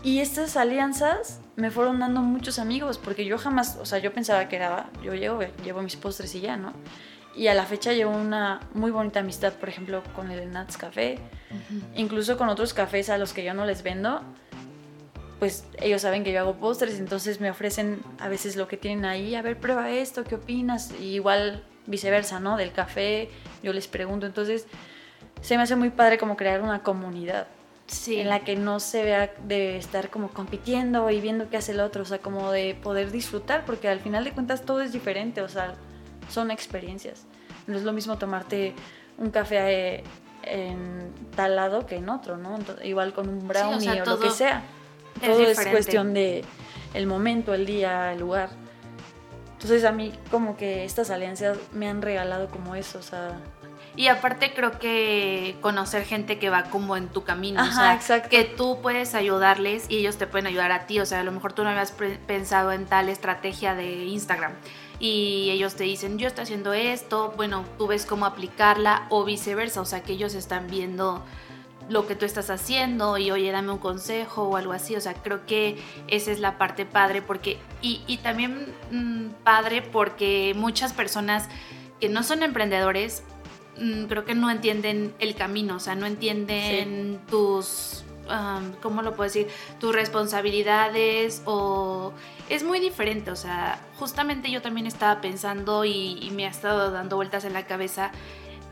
Y 0.03 0.19
estas 0.19 0.57
alianzas 0.57 1.39
me 1.55 1.69
fueron 1.71 1.99
dando 1.99 2.21
muchos 2.21 2.57
amigos, 2.59 2.97
porque 2.97 3.23
yo 3.25 3.37
jamás, 3.37 3.77
o 3.79 3.85
sea, 3.85 3.99
yo 3.99 4.11
pensaba 4.13 4.47
que 4.49 4.55
era, 4.55 4.89
yo 5.03 5.13
llevo, 5.13 5.41
llevo 5.63 5.81
mis 5.83 5.95
postres 5.95 6.33
y 6.35 6.41
ya, 6.41 6.57
¿no? 6.57 6.73
Y 7.35 7.47
a 7.47 7.53
la 7.53 7.65
fecha 7.65 7.93
llevo 7.93 8.11
una 8.11 8.59
muy 8.73 8.91
bonita 8.91 9.21
amistad, 9.21 9.53
por 9.53 9.69
ejemplo, 9.69 10.03
con 10.15 10.31
el 10.31 10.51
Nats 10.51 10.77
Café, 10.77 11.17
Ujú. 11.49 11.81
incluso 11.95 12.37
con 12.37 12.49
otros 12.49 12.73
cafés 12.73 13.09
a 13.09 13.17
los 13.17 13.31
que 13.33 13.43
yo 13.43 13.53
no 13.53 13.65
les 13.65 13.83
vendo, 13.83 14.21
pues 15.39 15.65
ellos 15.79 16.01
saben 16.01 16.23
que 16.23 16.31
yo 16.33 16.39
hago 16.41 16.55
postres, 16.55 16.99
entonces 16.99 17.39
me 17.39 17.49
ofrecen 17.49 18.01
a 18.19 18.27
veces 18.27 18.55
lo 18.57 18.67
que 18.67 18.77
tienen 18.77 19.05
ahí, 19.05 19.33
a 19.35 19.41
ver, 19.41 19.57
prueba 19.57 19.89
esto, 19.89 20.23
¿qué 20.23 20.35
opinas? 20.35 20.91
Y 20.99 21.15
igual 21.15 21.63
viceversa, 21.87 22.39
¿no? 22.39 22.57
Del 22.57 22.73
café, 22.73 23.29
yo 23.63 23.73
les 23.73 23.87
pregunto, 23.87 24.25
entonces 24.25 24.67
se 25.41 25.57
me 25.57 25.63
hace 25.63 25.75
muy 25.75 25.89
padre 25.89 26.17
como 26.17 26.35
crear 26.37 26.61
una 26.61 26.83
comunidad 26.83 27.47
Sí. 27.87 28.19
en 28.21 28.29
la 28.29 28.41
que 28.41 28.55
no 28.55 28.79
se 28.79 29.03
vea 29.03 29.33
de 29.47 29.77
estar 29.77 30.09
como 30.09 30.29
compitiendo 30.29 31.09
y 31.09 31.19
viendo 31.19 31.49
qué 31.49 31.57
hace 31.57 31.71
el 31.71 31.79
otro, 31.81 32.03
o 32.03 32.05
sea, 32.05 32.19
como 32.19 32.51
de 32.51 32.75
poder 32.75 33.11
disfrutar, 33.11 33.65
porque 33.65 33.89
al 33.89 33.99
final 33.99 34.23
de 34.23 34.31
cuentas 34.31 34.61
todo 34.63 34.81
es 34.81 34.93
diferente, 34.93 35.41
o 35.41 35.49
sea, 35.49 35.73
son 36.31 36.51
experiencias. 36.51 37.25
No 37.67 37.77
es 37.77 37.83
lo 37.83 37.93
mismo 37.93 38.17
tomarte 38.17 38.73
un 39.17 39.29
café 39.29 39.95
eh, 39.95 40.03
en 40.43 41.13
tal 41.35 41.55
lado 41.55 41.85
que 41.85 41.97
en 41.97 42.09
otro, 42.09 42.37
¿no? 42.37 42.55
Entonces, 42.55 42.85
igual 42.85 43.13
con 43.13 43.29
un 43.29 43.47
brownie 43.47 43.89
o, 43.89 43.93
sea, 43.93 44.05
lo 44.05 44.19
que 44.19 44.31
sea. 44.31 44.63
es 45.21 45.27
Todo 45.27 45.41
es 45.41 45.49
diferente. 45.49 45.71
cuestión 45.71 46.13
de 46.13 46.43
el 46.93 47.07
momento, 47.07 47.53
el 47.53 47.65
día, 47.65 48.13
el 48.13 48.19
lugar. 48.19 48.49
Entonces 49.53 49.85
a 49.85 49.91
mí 49.91 50.11
como 50.31 50.57
que 50.57 50.85
estas 50.85 51.11
alianzas 51.11 51.57
me 51.71 51.87
han 51.87 52.01
regalado 52.01 52.49
como 52.49 52.73
eso, 52.73 52.97
o 52.97 53.03
sea, 53.03 53.37
Y 53.95 54.07
aparte 54.07 54.53
creo 54.55 54.79
que 54.79 55.55
conocer 55.61 56.03
gente 56.03 56.39
que 56.39 56.49
va 56.49 56.63
como 56.63 56.97
en 56.97 57.09
tu 57.09 57.23
camino, 57.23 57.61
o 57.61 57.63
Ajá, 57.63 57.81
sea, 57.81 57.93
exacto. 57.93 58.29
que 58.29 58.43
tú 58.43 58.79
puedes 58.81 59.13
ayudarles 59.13 59.85
y 59.87 59.99
ellos 59.99 60.17
te 60.17 60.25
pueden 60.25 60.47
ayudar 60.47 60.71
a 60.71 60.87
ti, 60.87 60.99
o 60.99 61.05
sea, 61.05 61.19
a 61.19 61.23
lo 61.23 61.31
mejor 61.31 61.53
tú 61.53 61.63
no 61.63 61.69
habías 61.69 61.93
pensado 62.25 62.71
en 62.71 62.87
tal 62.87 63.07
estrategia 63.07 63.75
de 63.75 64.05
Instagram 64.05 64.53
y 65.01 65.49
ellos 65.49 65.73
te 65.73 65.83
dicen, 65.83 66.19
yo 66.19 66.27
estoy 66.27 66.43
haciendo 66.43 66.73
esto, 66.73 67.33
bueno, 67.35 67.65
tú 67.79 67.87
ves 67.87 68.05
cómo 68.05 68.27
aplicarla 68.27 69.07
o 69.09 69.25
viceversa, 69.25 69.81
o 69.81 69.85
sea, 69.85 70.03
que 70.03 70.13
ellos 70.13 70.35
están 70.35 70.67
viendo 70.67 71.25
lo 71.89 72.05
que 72.05 72.15
tú 72.15 72.25
estás 72.25 72.51
haciendo 72.51 73.17
y 73.17 73.31
oye, 73.31 73.51
dame 73.51 73.71
un 73.71 73.79
consejo 73.79 74.43
o 74.43 74.57
algo 74.57 74.73
así. 74.73 74.95
O 74.95 75.01
sea, 75.01 75.15
creo 75.15 75.47
que 75.47 75.77
esa 76.07 76.31
es 76.31 76.39
la 76.39 76.59
parte 76.59 76.85
padre 76.85 77.23
porque, 77.23 77.57
y, 77.81 78.17
también 78.17 78.75
mm, 78.91 79.43
padre 79.43 79.81
porque 79.81 80.53
muchas 80.55 80.93
personas 80.93 81.49
que 81.99 82.07
no 82.07 82.21
son 82.21 82.43
emprendedores, 82.43 83.23
mm, 83.79 84.03
creo 84.05 84.23
que 84.23 84.35
no 84.35 84.51
entienden 84.51 85.15
el 85.17 85.33
camino, 85.33 85.77
o 85.77 85.79
sea, 85.79 85.95
no 85.95 86.05
entienden 86.05 87.19
tus, 87.27 88.03
¿cómo 88.81 89.01
lo 89.01 89.15
puedo 89.15 89.29
decir? 89.29 89.47
Tus 89.79 89.93
responsabilidades 89.93 91.41
o 91.45 92.13
es 92.49 92.63
muy 92.63 92.79
diferente, 92.79 93.31
o 93.31 93.35
sea, 93.35 93.79
justamente 93.97 94.51
yo 94.51 94.61
también 94.61 94.87
estaba 94.87 95.21
pensando 95.21 95.85
y, 95.85 96.17
y 96.21 96.31
me 96.31 96.45
ha 96.45 96.49
estado 96.49 96.91
dando 96.91 97.15
vueltas 97.15 97.45
en 97.45 97.53
la 97.53 97.65
cabeza, 97.65 98.11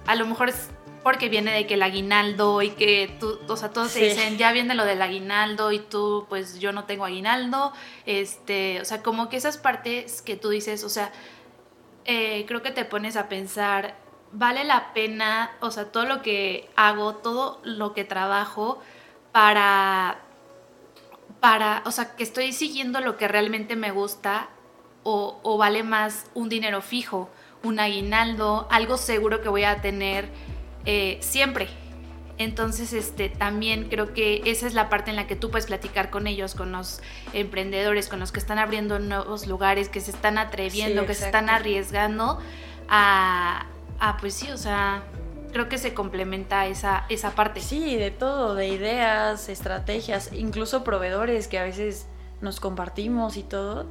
a 0.05 0.15
lo 0.15 0.25
mejor 0.25 0.49
es 0.49 0.69
porque 1.03 1.29
viene 1.29 1.51
de 1.51 1.65
que 1.65 1.75
el 1.75 1.81
aguinaldo 1.81 2.61
y 2.61 2.71
que 2.71 3.15
tú, 3.19 3.39
o 3.47 3.55
sea, 3.55 3.69
todos 3.69 3.91
se 3.91 4.03
dicen, 4.03 4.37
ya 4.37 4.51
viene 4.51 4.75
lo 4.75 4.85
del 4.85 5.01
aguinaldo 5.01 5.71
y 5.71 5.79
tú, 5.79 6.25
pues 6.29 6.59
yo 6.59 6.71
no 6.71 6.83
tengo 6.85 7.05
aguinaldo, 7.05 7.73
este, 8.05 8.81
o 8.81 8.85
sea, 8.85 9.01
como 9.01 9.29
que 9.29 9.37
esas 9.37 9.57
partes 9.57 10.21
que 10.21 10.35
tú 10.35 10.49
dices, 10.49 10.83
o 10.83 10.89
sea, 10.89 11.11
eh, 12.05 12.45
creo 12.47 12.61
que 12.61 12.71
te 12.71 12.85
pones 12.85 13.15
a 13.15 13.29
pensar, 13.29 13.95
vale 14.31 14.63
la 14.63 14.93
pena, 14.93 15.51
o 15.61 15.71
sea, 15.71 15.85
todo 15.85 16.05
lo 16.05 16.21
que 16.21 16.69
hago, 16.75 17.15
todo 17.15 17.61
lo 17.63 17.93
que 17.93 18.03
trabajo 18.03 18.81
para, 19.31 20.19
para, 21.39 21.83
o 21.85 21.91
sea, 21.91 22.15
que 22.15 22.23
estoy 22.23 22.53
siguiendo 22.53 22.99
lo 23.01 23.17
que 23.17 23.27
realmente 23.27 23.75
me 23.75 23.91
gusta 23.91 24.49
o, 25.03 25.39
o 25.43 25.57
vale 25.57 25.83
más 25.83 26.25
un 26.33 26.49
dinero 26.49 26.81
fijo, 26.81 27.29
un 27.63 27.79
aguinaldo, 27.79 28.67
algo 28.69 28.97
seguro 28.97 29.41
que 29.41 29.49
voy 29.49 29.63
a 29.63 29.81
tener 29.81 30.29
eh, 30.85 31.17
siempre. 31.21 31.67
Entonces, 32.37 32.93
este, 32.93 33.27
también 33.27 33.89
creo 33.89 34.13
que 34.13 34.41
esa 34.45 34.65
es 34.65 34.73
la 34.73 34.87
parte 34.87 35.09
en 35.09 35.17
la 35.17 35.27
que 35.27 35.35
tú 35.35 35.51
puedes 35.51 35.65
platicar 35.65 36.09
con 36.09 36.25
ellos, 36.25 36.55
con 36.55 36.71
los 36.71 37.01
emprendedores, 37.33 38.07
con 38.07 38.21
los 38.21 38.31
que 38.31 38.39
están 38.39 38.59
abriendo 38.59 38.97
nuevos 38.97 39.45
lugares, 39.45 39.89
que 39.89 39.99
se 39.99 40.11
están 40.11 40.37
atreviendo, 40.37 41.05
que 41.05 41.15
se 41.15 41.25
están 41.25 41.49
arriesgando 41.49 42.39
a, 42.87 43.65
pues 44.21 44.35
sí, 44.35 44.49
o 44.51 44.57
sea, 44.57 45.03
creo 45.51 45.69
que 45.69 45.77
se 45.77 45.93
complementa 45.93 46.67
esa, 46.67 47.05
esa 47.09 47.31
parte. 47.31 47.61
Sí, 47.61 47.95
de 47.95 48.11
todo, 48.11 48.55
de 48.55 48.67
ideas, 48.67 49.49
estrategias, 49.49 50.31
incluso 50.33 50.83
proveedores 50.83 51.47
que 51.47 51.59
a 51.59 51.63
veces 51.63 52.07
nos 52.41 52.59
compartimos 52.59 53.37
y 53.37 53.43
todo. 53.43 53.87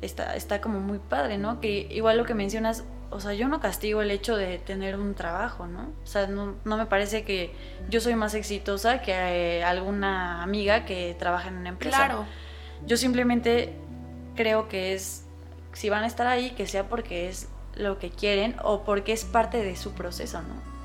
Está, 0.00 0.34
está 0.34 0.60
como 0.60 0.80
muy 0.80 0.98
padre, 0.98 1.36
¿no? 1.36 1.60
Que 1.60 1.86
igual 1.90 2.16
lo 2.16 2.24
que 2.24 2.34
mencionas, 2.34 2.84
o 3.10 3.20
sea, 3.20 3.34
yo 3.34 3.48
no 3.48 3.60
castigo 3.60 4.00
el 4.00 4.10
hecho 4.10 4.36
de 4.36 4.58
tener 4.58 4.96
un 4.96 5.14
trabajo, 5.14 5.66
¿no? 5.66 5.92
O 6.02 6.06
sea, 6.06 6.26
no, 6.26 6.56
me 6.64 6.86
parece 6.86 7.22
que 7.24 7.52
yo 7.90 8.00
soy 8.00 8.14
más 8.14 8.34
exitosa 8.34 9.02
que 9.02 9.12
eh, 9.12 9.64
alguna 9.64 10.42
amiga 10.42 10.86
que 10.86 11.14
trabaja 11.18 11.48
en 11.48 11.56
una 11.56 11.68
empresa. 11.68 11.96
Claro. 11.96 12.24
Yo 12.86 12.96
simplemente 12.96 13.74
creo 14.36 14.68
que 14.68 14.94
es, 14.94 15.26
si 15.72 15.90
van 15.90 16.04
a 16.04 16.06
estar 16.06 16.26
ahí, 16.26 16.50
que 16.52 16.66
sea 16.66 16.88
porque 16.88 17.28
es 17.28 17.48
lo 17.74 17.98
que 17.98 18.10
quieren 18.10 18.56
o 18.62 18.84
porque 18.84 19.12
es 19.12 19.24
parte 19.24 19.62
de 19.62 19.76
su 19.76 19.92
proceso, 19.92 20.40
¿no? 20.40 20.79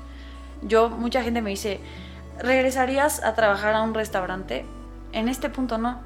Yo, 0.66 0.90
mucha 0.90 1.22
gente 1.22 1.42
me 1.42 1.50
dice, 1.50 1.80
¿regresarías 2.38 3.22
a 3.22 3.34
trabajar 3.34 3.74
a 3.74 3.82
un 3.82 3.94
restaurante? 3.94 4.64
En 5.12 5.28
este 5.28 5.48
punto 5.48 5.78
no, 5.78 6.00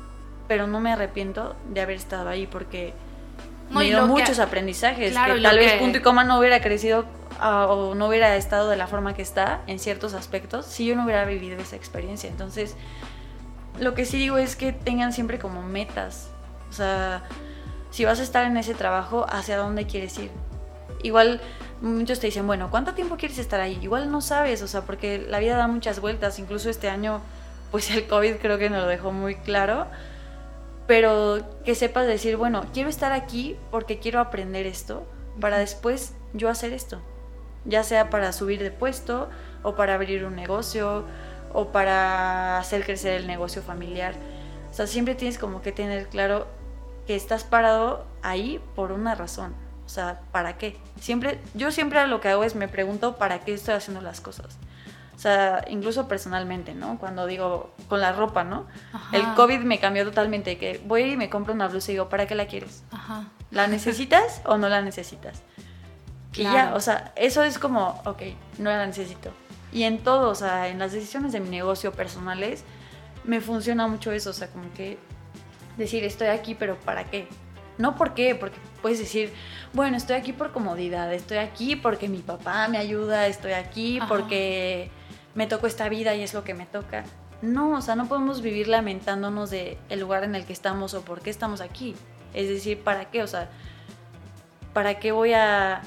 pero 0.49 0.67
no 0.67 0.81
me 0.81 0.93
arrepiento 0.93 1.57
de 1.69 1.81
haber 1.81 1.97
estado 1.97 2.29
ahí 2.29 2.47
porque 2.47 2.93
me 3.71 3.85
dio 3.85 4.07
muchos 4.07 4.39
aprendizajes. 4.39 5.11
que 5.11 5.41
tal 5.41 5.59
vez 5.59 5.75
punto 5.75 5.99
y 5.99 6.03
coma 6.03 6.25
no 6.25 6.39
hubiera 6.39 6.61
crecido 6.61 7.05
ah, 7.39 7.67
o 7.67 7.95
no 7.95 8.09
hubiera 8.09 8.37
estado 8.37 8.69
de 8.69 8.77
la 8.77 8.87
forma 8.87 9.15
que 9.15 9.23
está 9.23 9.61
en 9.67 9.79
ciertos 9.79 10.15
aspectos 10.15 10.67
si 10.67 10.87
yo 10.87 10.97
no 10.97 11.05
hubiera 11.05 11.25
vivido 11.25 11.61
esa 11.61 11.77
experiencia. 11.77 12.29
Entonces, 12.29 12.77
lo 13.79 13.95
que 13.95 14.05
sí 14.05 14.19
digo 14.19 14.39
es 14.39 14.57
que 14.57 14.73
tengan 14.73 15.13
siempre 15.13 15.39
como 15.39 15.63
metas. 15.63 16.31
O 16.69 16.73
sea, 16.73 17.23
si 17.91 18.05
vas 18.05 18.21
a 18.21 18.23
estar 18.23 18.45
en 18.45 18.57
ese 18.57 18.75
trabajo, 18.75 19.27
¿hacia 19.29 19.57
dónde 19.57 19.87
quieres 19.87 20.19
ir? 20.19 20.31
Igual 21.03 21.41
muchos 21.81 22.21
te 22.21 22.27
dicen, 22.27 22.47
bueno, 22.47 22.71
¿cuánto 22.71 22.95
tiempo 22.95 23.17
quieres 23.17 23.39
estar 23.39 23.61
ahí? 23.61 23.79
Igual 23.83 24.11
no 24.11 24.21
sabes, 24.21 24.63
o 24.63 24.69
sea, 24.69 24.83
porque 24.83 25.19
la 25.19 25.39
vida 25.39 25.57
da 25.57 25.67
muchas 25.67 26.01
vueltas. 26.01 26.39
Incluso 26.39 26.71
este 26.71 26.89
año, 26.89 27.21
pues 27.71 27.91
el 27.91 28.07
COVID 28.07 28.37
creo 28.37 28.59
que 28.59 28.71
nos 28.71 28.83
lo 28.83 28.89
dejó 28.89 29.13
muy 29.13 29.37
claro 29.37 29.87
pero 30.91 31.39
que 31.65 31.77
sepas 31.77 32.09
decir, 32.09 32.37
bueno, 32.37 32.65
quiero 32.75 32.89
estar 32.89 33.13
aquí 33.13 33.57
porque 33.71 34.01
quiero 34.01 34.19
aprender 34.19 34.67
esto 34.67 35.07
para 35.41 35.57
después 35.57 36.15
yo 36.33 36.49
hacer 36.49 36.73
esto, 36.73 37.01
ya 37.65 37.85
sea 37.85 38.11
para 38.11 38.33
subir 38.33 38.61
de 38.61 38.73
puesto 38.73 39.31
o 39.63 39.77
para 39.77 39.95
abrir 39.95 40.25
un 40.25 40.35
negocio 40.35 41.05
o 41.53 41.67
para 41.69 42.59
hacer 42.59 42.85
crecer 42.85 43.21
el 43.21 43.29
negocio 43.29 43.63
familiar. 43.63 44.15
O 44.73 44.75
sea, 44.75 44.89
siempre 44.89 45.15
tienes 45.15 45.39
como 45.39 45.63
que 45.63 45.71
tener 45.71 46.09
claro 46.09 46.49
que 47.07 47.15
estás 47.15 47.45
parado 47.45 48.05
ahí 48.23 48.61
por 48.75 48.91
una 48.91 49.15
razón. 49.15 49.55
O 49.91 49.93
sea, 49.93 50.21
¿para 50.31 50.57
qué? 50.57 50.77
Siempre, 51.01 51.41
yo 51.55 51.73
siempre 51.73 52.07
lo 52.07 52.21
que 52.21 52.29
hago 52.29 52.45
es 52.45 52.55
me 52.55 52.69
pregunto 52.69 53.17
para 53.17 53.41
qué 53.41 53.53
estoy 53.53 53.75
haciendo 53.75 54.01
las 54.01 54.21
cosas. 54.21 54.57
O 55.17 55.19
sea, 55.19 55.65
incluso 55.69 56.07
personalmente, 56.07 56.75
¿no? 56.75 56.97
Cuando 57.01 57.27
digo 57.27 57.75
con 57.89 58.01
la 58.01 58.13
ropa, 58.13 58.45
¿no? 58.45 58.69
El 59.11 59.25
COVID 59.35 59.59
me 59.63 59.81
cambió 59.81 60.05
totalmente, 60.05 60.59
que 60.59 60.81
voy 60.87 61.15
y 61.15 61.17
me 61.17 61.29
compro 61.29 61.55
una 61.55 61.67
blusa 61.67 61.91
y 61.91 61.95
digo, 61.95 62.09
¿para 62.09 62.29
qué 62.29 62.37
la 62.37 62.47
quieres? 62.47 62.85
Ajá. 62.93 63.25
¿La 63.51 63.67
necesitas 63.67 64.43
o 64.45 64.59
no 64.59 64.69
la 64.69 64.81
necesitas? 64.81 65.43
Y 66.35 66.45
ya, 66.45 66.73
o 66.77 66.81
sea, 66.81 67.13
eso 67.17 67.43
es 67.43 67.59
como, 67.59 68.01
ok, 68.05 68.23
no 68.59 68.71
la 68.71 68.87
necesito. 68.87 69.33
Y 69.73 69.83
en 69.83 69.99
todo, 69.99 70.31
o 70.31 70.37
sea, 70.37 70.69
en 70.69 70.79
las 70.79 70.93
decisiones 70.93 71.33
de 71.33 71.41
mi 71.41 71.49
negocio 71.49 71.91
personales, 71.91 72.63
me 73.25 73.41
funciona 73.41 73.89
mucho 73.89 74.13
eso, 74.13 74.31
o 74.31 74.35
sea, 74.35 74.47
como 74.47 74.73
que 74.73 74.99
decir, 75.77 76.05
estoy 76.05 76.29
aquí, 76.29 76.55
pero 76.55 76.79
¿para 76.79 77.07
qué? 77.07 77.27
No 77.81 77.97
por 77.97 78.15
qué, 78.15 78.35
porque 78.35 78.59
puedes 78.83 78.99
decir, 78.99 79.33
bueno, 79.73 79.97
estoy 79.97 80.17
aquí 80.17 80.33
por 80.33 80.53
comodidad, 80.53 81.13
estoy 81.13 81.39
aquí 81.39 81.77
porque 81.77 82.09
mi 82.09 82.19
papá 82.19 82.69
me 82.69 82.79
ayuda, 82.79 83.27
estoy 83.27 83.53
aquí 83.53 84.01
porque 84.09 84.91
me 85.35 85.47
tocó 85.47 85.67
esta 85.67 85.89
vida 85.89 86.15
y 86.15 86.23
es 86.23 86.35
lo 86.35 86.45
que 86.45 86.55
me 86.55 86.67
toca. 86.67 87.05
No, 87.43 87.73
o 87.73 87.81
sea, 87.81 87.97
no 87.97 88.07
podemos 88.07 88.43
vivir 88.43 88.69
lamentándonos 88.69 89.51
de 89.51 89.79
el 89.89 90.01
lugar 90.01 90.25
en 90.25 90.35
el 90.35 90.45
que 90.45 90.53
estamos 90.53 90.93
o 90.93 91.03
por 91.03 91.23
qué 91.23 91.31
estamos 91.31 91.61
aquí. 91.61 91.95
Es 92.35 92.49
decir, 92.49 92.81
¿para 92.81 93.07
qué? 93.07 93.23
O 93.23 93.27
sea, 93.27 93.49
¿para 94.75 94.99
qué 94.99 95.13
voy 95.13 95.33
a 95.33 95.81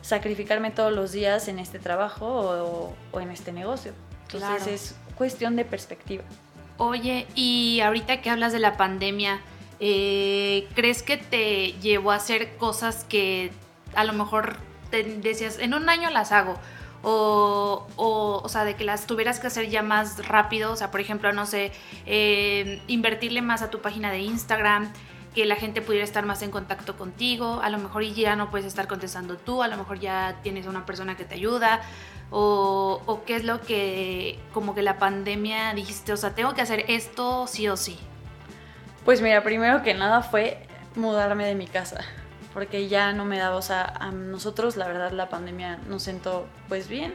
sacrificarme 0.00 0.70
todos 0.70 0.92
los 0.92 1.12
días 1.12 1.48
en 1.48 1.58
este 1.58 1.78
trabajo 1.78 2.94
o, 3.12 3.20
en 3.20 3.30
este 3.30 3.52
negocio? 3.52 3.92
Entonces 4.32 4.66
es 4.66 4.96
cuestión 5.16 5.56
de 5.56 5.64
perspectiva. 5.64 6.24
Oye, 6.78 7.26
y 7.34 7.80
ahorita 7.80 8.20
que 8.20 8.30
hablas 8.30 8.52
de 8.52 8.58
la 8.58 8.76
pandemia, 8.76 9.40
eh, 9.80 10.66
¿crees 10.74 11.02
que 11.02 11.16
te 11.16 11.72
llevó 11.80 12.12
a 12.12 12.16
hacer 12.16 12.56
cosas 12.56 13.04
que 13.04 13.50
a 13.94 14.04
lo 14.04 14.12
mejor 14.12 14.56
decías, 14.90 15.58
en 15.58 15.74
un 15.74 15.88
año 15.88 16.10
las 16.10 16.32
hago? 16.32 16.58
o, 17.04 17.86
o, 17.96 18.48
sea, 18.48 18.64
de 18.64 18.74
que 18.74 18.84
las 18.84 19.06
tuvieras 19.06 19.38
que 19.38 19.46
hacer 19.46 19.68
ya 19.68 19.82
más 19.82 20.26
rápido, 20.26 20.72
o 20.72 20.76
sea, 20.76 20.90
por 20.90 21.00
ejemplo, 21.00 21.32
no 21.32 21.46
sé, 21.46 21.72
eh, 22.06 22.82
invertirle 22.86 23.42
más 23.42 23.62
a 23.62 23.70
tu 23.70 23.80
página 23.80 24.10
de 24.10 24.20
Instagram, 24.20 24.90
que 25.34 25.44
la 25.44 25.56
gente 25.56 25.82
pudiera 25.82 26.04
estar 26.04 26.24
más 26.24 26.42
en 26.42 26.50
contacto 26.50 26.96
contigo, 26.96 27.60
a 27.62 27.68
lo 27.68 27.78
mejor 27.78 28.04
ya 28.04 28.36
no 28.36 28.50
puedes 28.50 28.66
estar 28.66 28.86
contestando 28.86 29.36
tú, 29.36 29.62
a 29.62 29.68
lo 29.68 29.76
mejor 29.76 29.98
ya 29.98 30.38
tienes 30.42 30.66
una 30.66 30.86
persona 30.86 31.16
que 31.16 31.24
te 31.24 31.34
ayuda, 31.34 31.82
o, 32.30 33.02
o 33.04 33.24
qué 33.24 33.36
es 33.36 33.44
lo 33.44 33.60
que 33.60 34.38
como 34.52 34.74
que 34.74 34.82
la 34.82 34.98
pandemia 34.98 35.74
dijiste, 35.74 36.12
o 36.12 36.16
sea, 36.16 36.34
tengo 36.34 36.54
que 36.54 36.62
hacer 36.62 36.84
esto 36.88 37.46
sí 37.46 37.68
o 37.68 37.76
sí. 37.76 37.98
Pues 39.04 39.20
mira, 39.20 39.42
primero 39.42 39.82
que 39.82 39.94
nada 39.94 40.22
fue 40.22 40.58
mudarme 40.96 41.46
de 41.46 41.54
mi 41.54 41.66
casa 41.66 42.04
porque 42.54 42.88
ya 42.88 43.12
no 43.12 43.24
me 43.24 43.36
daba, 43.36 43.56
o 43.56 43.62
sea, 43.62 43.82
a 43.82 44.12
nosotros 44.12 44.76
la 44.76 44.86
verdad 44.86 45.10
la 45.10 45.28
pandemia 45.28 45.78
nos 45.88 46.04
sentó 46.04 46.46
pues 46.68 46.88
bien, 46.88 47.12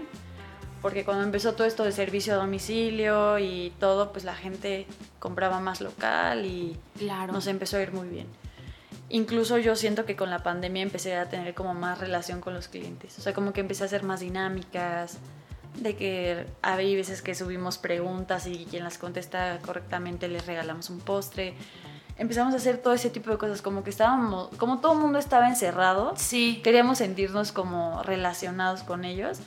porque 0.81 1.05
cuando 1.05 1.23
empezó 1.23 1.53
todo 1.53 1.65
esto 1.65 1.85
de 1.85 1.93
servicio 1.93 2.33
a 2.33 2.37
domicilio 2.37 3.39
y 3.39 3.73
todo, 3.79 4.11
pues 4.11 4.25
la 4.25 4.35
gente 4.35 4.85
compraba 5.17 5.61
más 5.61 5.79
local 5.79 6.45
y 6.45 6.77
claro. 6.97 7.31
nos 7.31 7.47
empezó 7.47 7.77
a 7.77 7.81
ir 7.81 7.93
muy 7.93 8.09
bien. 8.09 8.27
Incluso 9.07 9.57
yo 9.57 9.75
siento 9.75 10.05
que 10.05 10.15
con 10.15 10.29
la 10.29 10.43
pandemia 10.43 10.83
empecé 10.83 11.15
a 11.15 11.29
tener 11.29 11.55
como 11.55 11.73
más 11.73 11.99
relación 11.99 12.41
con 12.41 12.53
los 12.53 12.67
clientes, 12.67 13.17
o 13.17 13.21
sea, 13.21 13.33
como 13.33 13.53
que 13.53 13.61
empecé 13.61 13.83
a 13.83 13.85
hacer 13.85 14.03
más 14.03 14.19
dinámicas, 14.19 15.19
de 15.81 15.95
que 15.95 16.45
había 16.61 16.95
veces 16.95 17.21
que 17.21 17.35
subimos 17.35 17.77
preguntas 17.77 18.47
y 18.47 18.65
quien 18.69 18.83
las 18.83 18.97
contesta 18.97 19.59
correctamente 19.65 20.27
les 20.27 20.45
regalamos 20.45 20.89
un 20.89 20.99
postre 20.99 21.55
empezamos 22.19 22.53
a 22.53 22.57
hacer 22.57 22.77
todo 22.77 22.93
ese 22.93 23.09
tipo 23.09 23.31
de 23.31 23.37
cosas, 23.37 23.61
como 23.61 23.83
que 23.83 23.89
estábamos, 23.89 24.49
como 24.57 24.79
todo 24.79 24.93
el 24.93 24.99
mundo 24.99 25.17
estaba 25.17 25.47
encerrado, 25.47 26.13
sí. 26.17 26.59
queríamos 26.63 26.99
sentirnos 26.99 27.51
como 27.51 28.03
relacionados 28.03 28.83
con 28.83 29.05
ellos. 29.05 29.39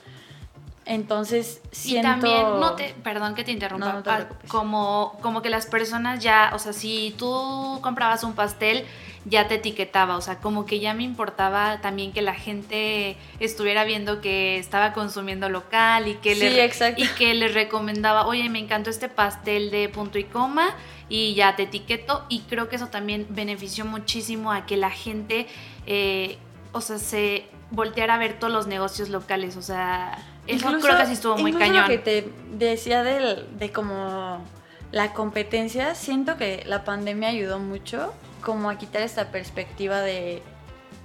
Entonces 0.85 1.61
siento... 1.71 2.09
Y 2.09 2.11
también, 2.11 2.43
no 2.61 2.75
te, 2.75 2.95
perdón 3.03 3.35
que 3.35 3.45
te 3.45 3.53
interrumpa, 3.53 3.87
No, 3.87 3.93
no 3.95 4.03
te 4.03 4.11
ah, 4.11 4.29
como, 4.49 5.17
como 5.23 5.41
que 5.41 5.49
las 5.51 5.67
personas 5.67 6.23
ya, 6.23 6.51
o 6.55 6.59
sea, 6.59 6.73
si 6.73 7.15
tú 7.17 7.79
comprabas 7.83 8.25
un 8.25 8.35
pastel, 8.35 8.85
ya 9.25 9.47
te 9.47 9.55
etiquetaba, 9.55 10.17
o 10.17 10.21
sea, 10.21 10.39
como 10.39 10.67
que 10.67 10.81
ya 10.81 10.95
me 10.95 11.05
importaba 11.05 11.81
también 11.81 12.13
que 12.13 12.23
la 12.23 12.35
gente 12.35 13.17
estuviera 13.39 13.85
viendo 13.85 14.21
que 14.21 14.59
estaba 14.59 14.93
consumiendo 14.93 15.49
local 15.49 16.09
y 16.09 16.15
que, 16.15 16.35
Sí, 16.35 16.41
le, 16.41 16.65
exacto. 16.65 17.01
y 17.01 17.07
que 17.07 17.33
les 17.35 17.55
recomendaba, 17.55 18.27
oye, 18.27 18.49
me 18.49 18.59
encantó 18.59 18.91
este 18.91 19.09
pastel 19.09 19.71
de 19.71 19.89
punto 19.89 20.19
y 20.19 20.25
coma 20.25 20.75
y 21.09 21.35
ya 21.35 21.55
te 21.55 21.65
etiqueto 21.65 22.25
y 22.29 22.41
creo 22.41 22.69
que 22.69 22.77
eso 22.77 22.89
también 22.89 23.27
benefició 23.31 23.85
muchísimo 23.85 24.51
a 24.51 24.67
que 24.67 24.77
la 24.77 24.91
gente, 24.91 25.47
eh, 25.87 26.39
o 26.73 26.81
sea, 26.81 26.99
se 26.99 27.45
volteara 27.71 28.15
a 28.17 28.19
ver 28.19 28.39
todos 28.41 28.53
los 28.53 28.67
negocios 28.67 29.09
locales, 29.09 29.57
o 29.57 29.63
sea, 29.63 30.19
eso 30.47 30.67
Incluso- 30.69 30.87
creo 30.87 30.99
que 30.99 31.07
sí 31.07 31.13
estuvo 31.13 31.37
muy 31.39 31.51
incluso 31.51 31.67
cañón. 31.71 31.83
lo 31.83 31.89
que 31.89 31.99
te 31.99 32.33
decía 32.53 33.03
del- 33.03 33.59
de 33.59 33.71
como 33.73 34.45
la 34.91 35.13
competencia, 35.15 35.95
siento 35.95 36.37
que 36.37 36.65
la 36.67 36.85
pandemia 36.85 37.29
ayudó 37.29 37.59
mucho 37.59 38.13
como 38.43 38.69
a 38.71 38.77
quitar 38.77 39.03
esta 39.03 39.31
perspectiva 39.31 40.01
de 40.01 40.43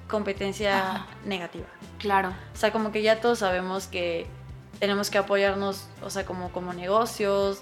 competencia 0.10 0.78
Ajá. 0.96 1.08
negativa. 1.26 1.66
Claro. 2.00 2.30
O 2.54 2.58
sea, 2.58 2.72
como 2.72 2.92
que 2.92 3.02
ya 3.02 3.20
todos 3.22 3.40
sabemos 3.40 3.88
que 3.88 4.28
tenemos 4.80 5.10
que 5.10 5.18
apoyarnos, 5.18 5.88
o 6.04 6.10
sea, 6.10 6.26
como, 6.26 6.52
como 6.52 6.74
negocios. 6.74 7.62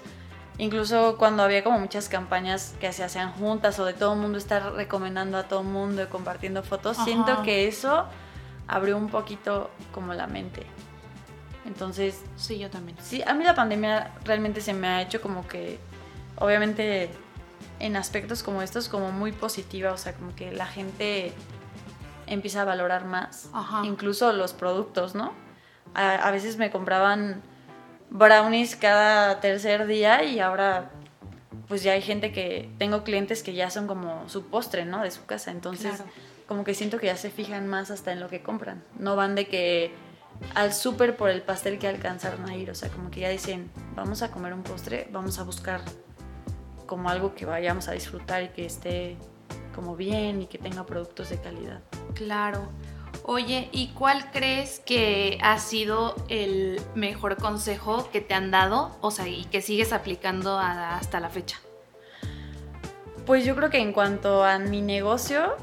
Incluso 0.58 1.16
cuando 1.18 1.42
había 1.42 1.62
como 1.62 1.78
muchas 1.78 2.08
campañas 2.08 2.74
que 2.80 2.92
se 2.92 3.04
hacían 3.04 3.32
juntas 3.32 3.78
o 3.78 3.84
de 3.84 3.92
todo 3.92 4.14
el 4.14 4.20
mundo 4.20 4.38
estar 4.38 4.72
recomendando 4.72 5.36
a 5.38 5.42
todo 5.44 5.60
el 5.60 5.66
mundo 5.66 6.02
y 6.02 6.06
compartiendo 6.06 6.62
fotos, 6.62 6.96
Ajá. 6.96 7.04
siento 7.04 7.42
que 7.42 7.68
eso 7.68 8.06
abrió 8.66 8.96
un 8.96 9.08
poquito 9.10 9.70
como 9.92 10.14
la 10.14 10.26
mente. 10.26 10.64
Entonces, 11.66 12.22
Sí, 12.36 12.58
yo 12.58 12.70
también. 12.70 12.96
sí, 13.02 13.22
a 13.26 13.34
mí 13.34 13.44
la 13.44 13.54
pandemia 13.54 14.12
realmente 14.24 14.60
se 14.60 14.72
me 14.72 14.86
ha 14.88 15.02
hecho 15.02 15.20
como 15.20 15.46
que, 15.48 15.78
obviamente, 16.38 17.10
en 17.80 17.96
aspectos 17.96 18.42
como 18.42 18.62
estos, 18.62 18.88
como 18.88 19.12
muy 19.12 19.32
positiva, 19.32 19.92
o 19.92 19.98
sea, 19.98 20.14
como 20.14 20.34
que 20.34 20.52
la 20.52 20.66
gente 20.66 21.32
empieza 22.26 22.62
a 22.62 22.64
valorar 22.64 23.04
más, 23.04 23.50
Ajá. 23.52 23.82
incluso 23.84 24.32
los 24.32 24.52
productos, 24.52 25.14
¿no? 25.14 25.32
A, 25.94 26.14
a 26.14 26.30
veces 26.30 26.56
me 26.56 26.70
compraban 26.70 27.42
brownies 28.10 28.76
cada 28.76 29.40
tercer 29.40 29.86
día 29.86 30.22
y 30.24 30.40
ahora 30.40 30.90
pues 31.68 31.82
ya 31.82 31.92
hay 31.92 32.02
gente 32.02 32.32
que, 32.32 32.70
tengo 32.78 33.02
clientes 33.02 33.42
que 33.42 33.52
ya 33.52 33.70
son 33.70 33.86
como 33.88 34.28
su 34.28 34.46
postre, 34.46 34.84
¿no? 34.84 35.02
De 35.02 35.10
su 35.10 35.24
casa, 35.26 35.50
entonces 35.50 35.96
Claro. 35.96 36.10
como 36.46 36.64
que 36.64 36.74
siento 36.74 36.98
que 36.98 37.06
ya 37.06 37.16
se 37.16 37.30
fijan 37.30 37.66
más 37.66 37.90
hasta 37.90 38.12
en 38.12 38.20
lo 38.20 38.28
que 38.28 38.42
compran, 38.42 38.84
no 38.98 39.16
van 39.16 39.34
de 39.34 39.48
que 39.48 39.92
al 40.54 40.72
súper 40.72 41.16
por 41.16 41.30
el 41.30 41.42
pastel 41.42 41.78
que 41.78 41.88
alcanzaron 41.88 42.48
a 42.48 42.56
ir, 42.56 42.70
o 42.70 42.74
sea, 42.74 42.88
como 42.88 43.10
que 43.10 43.20
ya 43.20 43.28
dicen, 43.28 43.70
vamos 43.94 44.22
a 44.22 44.30
comer 44.30 44.52
un 44.52 44.62
postre, 44.62 45.08
vamos 45.12 45.38
a 45.38 45.42
buscar 45.42 45.80
como 46.86 47.08
algo 47.10 47.34
que 47.34 47.44
vayamos 47.44 47.88
a 47.88 47.92
disfrutar 47.92 48.42
y 48.42 48.48
que 48.48 48.64
esté 48.64 49.16
como 49.74 49.96
bien 49.96 50.42
y 50.42 50.46
que 50.46 50.58
tenga 50.58 50.86
productos 50.86 51.30
de 51.30 51.40
calidad. 51.40 51.80
Claro. 52.14 52.68
Oye, 53.24 53.68
¿y 53.72 53.88
cuál 53.88 54.30
crees 54.30 54.80
que 54.80 55.38
ha 55.42 55.58
sido 55.58 56.14
el 56.28 56.80
mejor 56.94 57.36
consejo 57.36 58.08
que 58.10 58.20
te 58.20 58.34
han 58.34 58.50
dado? 58.50 58.96
O 59.00 59.10
sea, 59.10 59.26
y 59.26 59.44
que 59.46 59.60
sigues 59.62 59.92
aplicando 59.92 60.58
hasta 60.58 61.20
la 61.20 61.28
fecha. 61.28 61.58
Pues 63.26 63.44
yo 63.44 63.56
creo 63.56 63.70
que 63.70 63.78
en 63.78 63.92
cuanto 63.92 64.44
a 64.44 64.58
mi 64.58 64.80
negocio, 64.80 65.56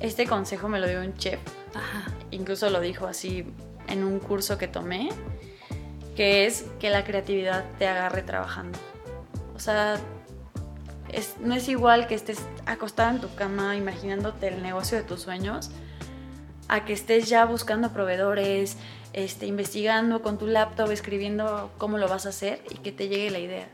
este 0.00 0.26
consejo 0.26 0.68
me 0.68 0.80
lo 0.80 0.88
dio 0.88 1.00
un 1.00 1.14
chef, 1.14 1.38
Ajá. 1.74 2.10
incluso 2.30 2.70
lo 2.70 2.80
dijo 2.80 3.06
así 3.06 3.44
en 3.88 4.04
un 4.04 4.18
curso 4.18 4.58
que 4.58 4.68
tomé, 4.68 5.10
que 6.16 6.46
es 6.46 6.64
que 6.80 6.90
la 6.90 7.04
creatividad 7.04 7.64
te 7.78 7.86
agarre 7.86 8.22
trabajando. 8.22 8.78
O 9.54 9.58
sea, 9.58 9.96
es- 11.10 11.36
no 11.40 11.54
es 11.54 11.68
igual 11.68 12.06
que 12.06 12.14
estés 12.14 12.38
acostada 12.66 13.10
en 13.10 13.20
tu 13.20 13.34
cama 13.34 13.76
imaginándote 13.76 14.48
el 14.48 14.62
negocio 14.62 14.96
de 14.98 15.04
tus 15.04 15.22
sueños, 15.22 15.70
a 16.68 16.84
que 16.84 16.92
estés 16.92 17.28
ya 17.28 17.44
buscando 17.44 17.92
proveedores, 17.92 18.76
este, 19.12 19.46
investigando 19.46 20.22
con 20.22 20.38
tu 20.38 20.46
laptop, 20.46 20.90
escribiendo 20.90 21.70
cómo 21.78 21.98
lo 21.98 22.08
vas 22.08 22.26
a 22.26 22.30
hacer 22.30 22.62
y 22.70 22.76
que 22.78 22.90
te 22.90 23.08
llegue 23.08 23.30
la 23.30 23.38
idea. 23.38 23.68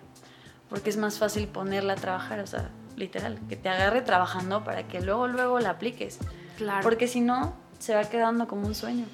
Porque 0.69 0.91
es 0.91 0.97
más 0.97 1.19
fácil 1.19 1.47
ponerla 1.49 1.95
a 1.95 1.97
trabajar, 1.97 2.41
o 2.41 2.47
sea, 2.47 2.71
literal, 2.97 3.39
que 3.49 3.57
te 3.57 3.69
agarre 3.69 4.03
trabajando 4.03 4.65
para 4.65 4.87
que 4.87 5.01
luego, 5.01 5.29
luego 5.29 5.61
la 5.61 5.71
apliques. 5.71 6.19
Claro. 6.59 6.83
Porque 6.83 7.09
si 7.09 7.21
no, 7.21 7.55
se 7.79 7.95
va 7.95 8.05
quedando 8.05 8.47
como 8.47 8.67
un 8.67 8.75
sueño. 8.75 9.07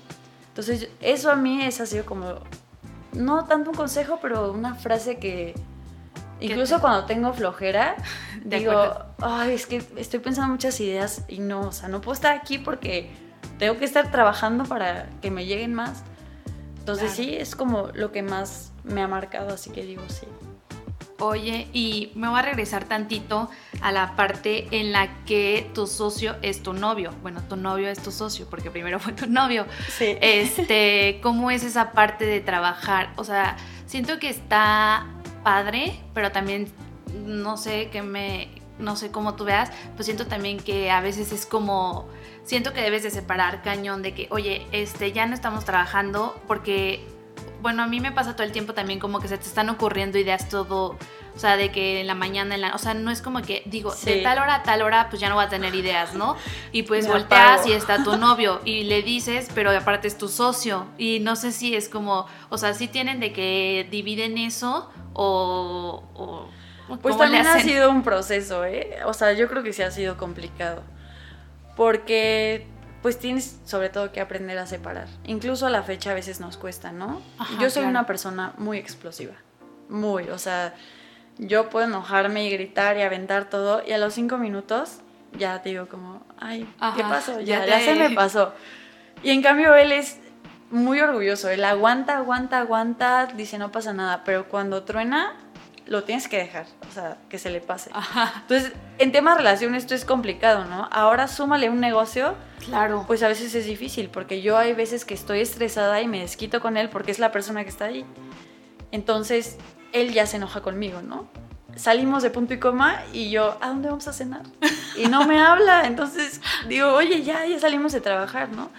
Entonces, 0.57 0.89
eso 1.03 1.31
a 1.31 1.37
mí 1.37 1.63
es 1.63 1.83
ha 1.83 1.87
sido 1.87 2.07
como, 2.07 2.37
no 3.13 3.45
tanto 3.45 3.73
un 3.73 3.77
consejo, 3.77 4.19
pero 4.23 4.53
una 4.53 4.75
frase 4.75 5.19
que, 5.19 5.55
incluso 6.41 6.77
te- 6.77 6.81
cuando 6.81 7.05
tengo 7.05 7.35
flojera, 7.35 7.95
digo, 8.45 8.95
ay, 9.21 9.53
es 9.53 9.67
que 9.67 9.85
estoy 9.99 10.21
pensando 10.21 10.51
muchas 10.51 10.81
ideas 10.81 11.25
y 11.29 11.41
no, 11.41 11.61
o 11.61 11.73
sea, 11.73 11.91
no 11.91 12.01
puedo 12.01 12.15
estar 12.15 12.33
aquí 12.35 12.57
porque 12.57 13.11
tengo 13.59 13.77
que 13.77 13.85
estar 13.85 14.11
trabajando 14.11 14.65
para 14.65 15.11
que 15.21 15.31
me 15.31 15.45
lleguen 15.45 15.75
más. 15.75 16.03
Entonces, 16.79 17.13
Claro. 17.15 17.31
sí, 17.31 17.37
es 17.37 17.55
como 17.55 17.89
lo 17.93 18.11
que 18.11 18.23
más 18.23 18.73
me 18.83 19.03
ha 19.03 19.09
marcado, 19.09 19.51
así 19.53 19.69
que 19.69 19.83
digo, 19.83 20.03
sí. 20.09 20.27
Oye, 21.19 21.69
y 21.73 22.13
me 22.15 22.29
voy 22.29 22.39
a 22.39 22.43
regresar 22.43 22.85
tantito 22.85 23.49
a 23.81 23.91
la 23.91 24.17
parte 24.17 24.69
en 24.71 24.93
la 24.93 25.25
que 25.25 25.71
tu 25.73 25.87
socio 25.87 26.37
es 26.43 26.63
tu 26.63 26.75
novio. 26.75 27.13
Bueno, 27.23 27.43
tu 27.49 27.57
novio 27.57 27.89
es 27.89 28.03
tu 28.03 28.11
socio, 28.11 28.47
porque 28.51 28.71
primero 28.71 28.99
fue 29.01 29.15
tu 29.15 29.27
novio. 29.27 29.67
Sí. 29.89 30.17
Este, 30.21 31.19
¿cómo 31.23 31.51
es 31.51 31.65
esa 31.65 31.93
parte 31.93 32.27
de 32.27 32.41
trabajar? 32.41 33.13
O 33.17 33.25
sea, 33.25 33.57
siento 33.87 34.19
que 34.19 34.29
está 34.29 35.07
padre, 35.43 35.99
pero 36.13 36.33
también 36.33 36.71
no 37.25 37.57
sé 37.57 37.89
qué 37.91 38.03
me 38.03 38.49
no 38.79 38.95
sé 38.95 39.11
cómo 39.11 39.37
tú 39.37 39.45
veas, 39.45 39.71
pues 39.95 40.05
siento 40.05 40.27
también 40.27 40.59
que 40.59 40.91
a 40.91 41.01
veces 41.01 41.33
es 41.33 41.47
como 41.47 42.09
siento 42.45 42.75
que 42.75 42.83
debes 42.83 43.03
de 43.03 43.11
separar 43.11 43.63
cañón 43.63 44.03
de 44.03 44.13
que, 44.13 44.29
oye, 44.31 44.67
este 44.73 45.13
ya 45.13 45.27
no 45.27 45.35
estamos 45.35 45.65
trabajando 45.65 46.39
porque 46.47 47.05
bueno, 47.67 47.83
a 47.83 47.89
mí 47.89 47.99
me 47.99 48.13
pasa 48.13 48.35
todo 48.37 48.45
el 48.45 48.53
tiempo 48.53 48.75
también 48.75 49.01
como 49.01 49.19
que 49.19 49.27
se 49.27 49.37
te 49.39 49.45
están 49.49 49.69
ocurriendo 49.71 50.19
ideas 50.19 50.49
todo, 50.49 50.97
o 51.35 51.39
sea, 51.39 51.57
de 51.57 51.73
que 51.73 52.01
en 52.01 52.07
la 52.07 52.15
mañana, 52.15 52.55
en 52.55 52.61
la, 52.61 52.75
o 52.77 52.79
sea, 52.79 52.95
no 52.95 53.11
es 53.11 53.21
como 53.23 53.43
que 53.43 53.65
digo, 53.67 53.91
de 53.91 53.97
Sí. 53.97 54.21
tal 54.23 54.39
hora 54.39 54.55
a 54.55 54.63
tal 54.63 54.83
hora, 54.83 55.09
pues 55.11 55.21
ya 55.21 55.29
no 55.29 55.35
voy 55.35 55.45
a 55.45 55.49
tener 55.49 55.75
ideas, 55.75 56.15
¿no? 56.15 56.37
Y 56.71 56.85
pues 56.85 57.07
Me 57.07 57.13
volteas 57.15 57.61
apago. 57.63 57.69
y 57.69 57.73
está 57.73 58.05
tu 58.05 58.17
novio 58.27 58.61
y 58.65 58.85
le 58.85 59.03
dices, 59.03 59.49
pero 59.53 59.71
aparte 59.77 60.07
es 60.07 60.17
tu 60.17 60.29
socio 60.29 60.87
y 60.97 61.19
no 61.19 61.35
sé 61.35 61.51
si 61.51 61.75
es 61.75 61.89
como, 61.89 62.27
o 62.51 62.57
sea, 62.57 62.73
si 62.73 62.87
tienen 62.87 63.19
de 63.19 63.33
que 63.33 63.89
dividen 63.91 64.39
eso 64.39 64.89
o... 65.13 66.05
o 66.15 66.97
Pues 67.03 67.19
también 67.19 67.47
ha 67.49 67.59
sido 67.59 67.91
un 67.91 68.05
proceso, 68.05 68.65
¿eh? 68.65 68.99
O 69.07 69.13
sea, 69.13 69.33
yo 69.33 69.49
creo 69.49 69.65
que 69.65 69.73
sí 69.73 69.83
ha 69.83 69.91
sido 69.91 70.17
complicado. 70.17 70.85
Porque 71.77 72.67
pues 73.07 73.21
tienes 73.21 73.61
sobre 73.65 73.89
todo 73.89 74.11
que 74.11 74.21
aprender 74.21 74.59
a 74.59 74.67
separar. 74.67 75.07
Incluso 75.23 75.65
a 75.69 75.71
la 75.71 75.85
fecha 75.85 76.11
a 76.11 76.15
veces 76.15 76.41
nos 76.41 76.57
cuesta, 76.57 76.91
¿no? 76.91 77.23
Ajá, 77.39 77.55
yo 77.63 77.71
soy 77.71 77.83
claro. 77.83 77.91
una 77.91 78.05
persona 78.05 78.53
muy 78.59 78.79
explosiva. 78.79 79.35
Muy, 79.89 80.25
o 80.29 80.39
sea, 80.39 80.75
yo 81.39 81.71
puedo 81.71 81.87
enojarme 81.87 82.45
y 82.45 82.51
gritar 82.51 82.97
y 82.97 83.03
aventar 83.03 83.49
todo 83.49 83.81
y 83.87 83.93
a 83.93 83.99
los 83.99 84.13
cinco 84.13 84.39
minutos 84.39 85.03
ya 85.39 85.63
te 85.63 85.69
digo 85.69 85.87
como, 85.87 86.27
ay, 86.37 86.65
¿qué 86.97 87.03
Ajá, 87.03 87.09
pasó? 87.09 87.39
ya 87.39 87.65
Ya, 87.65 87.79
ya 87.79 87.81
se 87.85 87.95
me 87.95 88.11
pasó. 88.11 88.55
Y 89.23 89.31
en 89.31 89.41
cambio 89.41 89.77
él 89.77 89.93
es 89.93 90.19
muy 90.73 90.99
orgulloso, 90.99 91.49
él 91.49 91.65
aguanta, 91.65 92.17
aguanta, 92.17 92.59
aguanta, 92.59 93.27
dice 93.37 93.57
no 93.57 93.71
pasa 93.71 93.93
nada, 93.93 94.25
pero 94.25 94.49
cuando 94.49 94.83
truena 94.83 95.37
lo 95.87 96.05
tienes 96.05 96.29
que 96.29 96.37
dejar, 96.39 96.67
o 96.89 96.93
sea, 96.93 97.19
que 97.29 97.39
se 97.39 97.51
le 97.51 97.61
pase. 97.61 97.91
Ajá, 97.93 98.33
Entonces, 98.43 98.73
en 98.99 99.13
tema 99.13 99.33
de 99.33 99.39
relación 99.39 99.75
esto 99.75 99.95
es 99.95 100.05
complicado, 100.05 100.65
¿no? 100.65 100.89
Ahora 100.91 101.29
súmale 101.29 101.71
un 101.71 101.81
negocio, 101.81 102.35
claro. 102.65 103.05
pues 103.07 103.23
a 103.23 103.29
veces 103.29 103.55
es 103.55 103.67
difícil, 103.67 104.09
porque 104.11 104.43
yo 104.43 104.57
hay 104.57 104.73
veces 104.73 105.05
que 105.05 105.15
estoy 105.15 105.41
estresada 105.41 106.01
y 106.01 106.09
me 106.09 106.21
desquito 106.21 106.61
con 106.61 106.77
él 106.77 106.89
porque 106.89 107.13
es 107.13 107.19
la 107.19 107.31
persona 107.31 107.63
que 107.63 107.71
está 107.71 107.87
ahí. 107.87 108.05
Entonces, 108.91 109.59
él 109.93 110.13
ya 110.13 110.27
se 110.27 110.37
enoja 110.37 110.61
conmigo, 110.61 111.03
¿no? 111.03 111.29
Salimos 111.77 112.23
de 112.23 112.31
punto 112.31 112.55
y 112.55 112.59
coma 112.59 113.03
y 113.13 113.31
yo, 113.31 113.57
¿a 113.61 113.69
dónde 113.69 113.89
vamos 113.89 114.09
a 114.09 114.13
cenar? 114.13 114.43
Y 114.97 115.09
no 115.09 115.27
me 115.27 115.39
habla, 115.39 115.87
entonces 115.87 116.41
digo, 116.69 116.93
oye, 116.93 117.23
ya, 117.23 117.47
ya 117.47 117.61
salimos 117.61 117.93
de 117.93 118.01
trabajar, 118.01 118.49
¿no? 118.49 118.71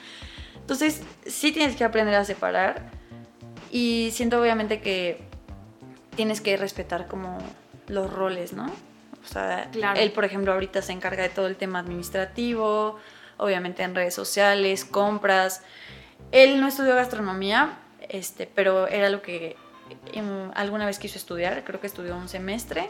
Entonces, 0.55 1.03
sí 1.25 1.51
tienes 1.51 1.75
que 1.75 1.83
aprender 1.83 2.15
a 2.15 2.25
separar 2.25 2.89
y 3.71 4.09
siento 4.11 4.41
obviamente 4.41 4.81
que 4.81 5.26
tienes 6.17 6.41
que 6.41 6.57
respetar 6.57 7.07
como 7.07 7.37
los 7.87 8.11
roles, 8.11 8.51
¿no? 8.51 8.65
O 9.23 9.27
sea, 9.27 9.69
Claro. 9.71 9.99
él, 9.99 10.11
por 10.11 10.25
ejemplo, 10.25 10.51
ahorita 10.51 10.81
se 10.81 10.91
encarga 10.91 11.23
de 11.23 11.29
todo 11.29 11.47
el 11.47 11.55
tema 11.55 11.79
administrativo, 11.79 12.97
obviamente 13.37 13.83
en 13.83 13.95
redes 13.95 14.13
sociales, 14.13 14.83
compras. 14.83 15.61
Él 16.31 16.59
no 16.59 16.67
estudió 16.67 16.95
gastronomía, 16.95 17.77
este, 18.09 18.47
pero 18.53 18.87
era 18.87 19.09
lo 19.09 19.21
que 19.21 19.55
em, 20.13 20.51
alguna 20.55 20.85
vez 20.85 20.99
quiso 20.99 21.17
estudiar, 21.17 21.63
creo 21.63 21.79
que 21.79 21.87
estudió 21.87 22.17
un 22.17 22.27
semestre. 22.27 22.89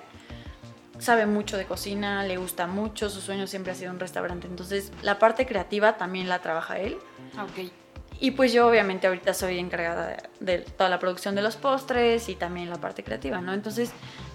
Sabe 0.99 1.28
mucho 1.28 1.57
de 1.57 1.65
cocina, 1.65 2.23
le 2.23 2.38
gusta 2.38 2.65
mucho, 2.65 3.09
su 3.11 3.21
sueño 3.21 3.45
siempre 3.45 3.71
ha 3.71 3.75
sido 3.75 3.91
un 3.91 3.99
restaurante. 3.99 4.47
Entonces, 4.47 4.91
la 5.03 5.19
parte 5.19 5.45
creativa 5.45 5.97
también 5.97 6.28
la 6.28 6.39
trabaja 6.39 6.80
él. 6.80 6.97
Ok. 7.36 7.71
Y 8.20 8.32
pues 8.32 8.51
yo 8.51 8.68
obviamente 8.68 9.05
ahorita 9.07 9.34
soy 9.36 9.59
encargada 9.59 10.18
de, 10.39 10.57
de 10.57 10.57
toda 10.59 10.89
la 10.89 10.97
producción 10.99 11.36
de 11.36 11.41
los 11.43 11.55
postres 11.55 12.30
y 12.30 12.36
también 12.36 12.70
la 12.70 12.78
parte 12.78 13.03
creativa, 13.03 13.41
¿no? 13.41 13.53
Entonces 13.53 13.91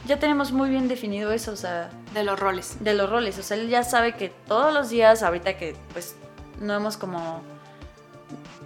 ya 0.07 0.19
tenemos 0.19 0.53
muy 0.53 0.71
bien 0.71 0.87
definido 0.89 1.33
eso, 1.33 1.53
o 1.53 1.57
sea, 1.57 1.91
De 2.15 2.23
los 2.23 2.39
roles. 2.39 2.77
de 2.85 2.95
los 2.95 3.11
roles. 3.11 3.39
O 3.39 3.43
sea, 3.43 3.57
él 3.57 3.69
ya 3.69 3.83
sabe 3.83 4.13
que 4.15 4.29
todos 4.47 4.73
los 4.73 4.89
días, 4.89 5.23
ahorita 5.25 5.57
que 5.57 5.75
pues 5.93 6.15
no 6.61 6.75
hemos 6.75 6.97
como 6.97 7.43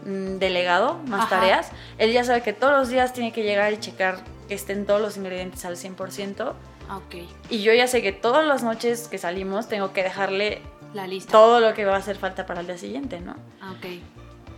mm, 0.04 0.38
delegado 0.38 0.98
más 1.06 1.26
Ajá. 1.26 1.40
tareas, 1.40 1.68
él 1.98 2.12
ya 2.12 2.22
sabe 2.24 2.42
que 2.42 2.52
todos 2.52 2.74
los 2.78 2.88
días 2.88 3.12
tiene 3.12 3.32
que 3.32 3.42
llegar 3.42 3.72
y 3.72 3.78
checar 3.78 4.18
que 4.48 4.54
estén 4.54 4.86
todos 4.86 5.00
los 5.00 5.16
ingredientes 5.16 5.64
al 5.64 5.76
100%. 5.76 6.52
Ah, 6.88 6.98
Ok. 6.98 7.16
Y 7.50 7.62
yo 7.62 7.72
ya 7.72 7.86
sé 7.88 8.00
que 8.02 8.12
todas 8.12 8.46
las 8.46 8.62
noches 8.62 9.08
que 9.08 9.18
salimos 9.18 9.66
tengo 9.68 9.92
que 9.92 10.02
dejarle 10.04 10.60
La 10.94 11.06
lista. 11.06 11.32
todo 11.32 11.58
lo 11.60 11.74
que 11.74 11.84
va 11.84 11.94
a 11.94 11.98
hacer 11.98 12.16
falta 12.16 12.46
para 12.46 12.60
el 12.60 12.66
día 12.66 12.78
siguiente, 12.78 13.18
¿no? 13.20 13.34
Ah, 13.60 13.72
Ok. 13.72 13.86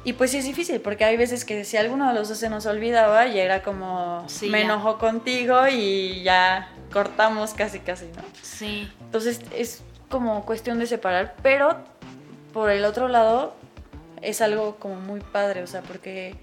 Y 0.09 0.15
pues 0.15 0.31
sí 0.31 0.39
es 0.39 0.45
difícil, 0.47 0.81
porque 0.81 1.05
hay 1.05 1.17
veces 1.19 1.45
que 1.45 1.65
si 1.65 1.77
alguno 1.77 2.09
de 2.09 2.15
los 2.15 2.29
dos 2.31 2.39
se 2.39 2.49
nos 2.49 2.65
olvidaba, 2.65 3.27
ya 3.27 3.43
era 3.43 3.63
como, 3.63 4.25
Sí, 4.27 4.49
me 4.49 4.61
ya. 4.61 4.65
enojo 4.65 4.97
contigo 4.99 5.69
y 5.69 6.23
ya 6.23 6.71
cortamos 6.93 7.53
casi, 7.53 7.81
casi, 7.81 8.07
¿no? 8.07 8.23
Sí. 8.41 8.91
Entonces 9.03 9.41
es 9.55 9.83
como 10.09 10.47
cuestión 10.47 10.79
de 10.79 10.87
separar, 10.87 11.35
pero 11.43 11.77
por 12.55 12.71
el 12.71 12.87
otro 12.87 13.09
lado 13.09 13.55
es 14.23 14.41
algo 14.41 14.77
como 14.77 14.95
muy 14.97 15.21
padre, 15.21 15.63
o 15.63 15.67
sea, 15.67 15.83
porque 15.83 16.35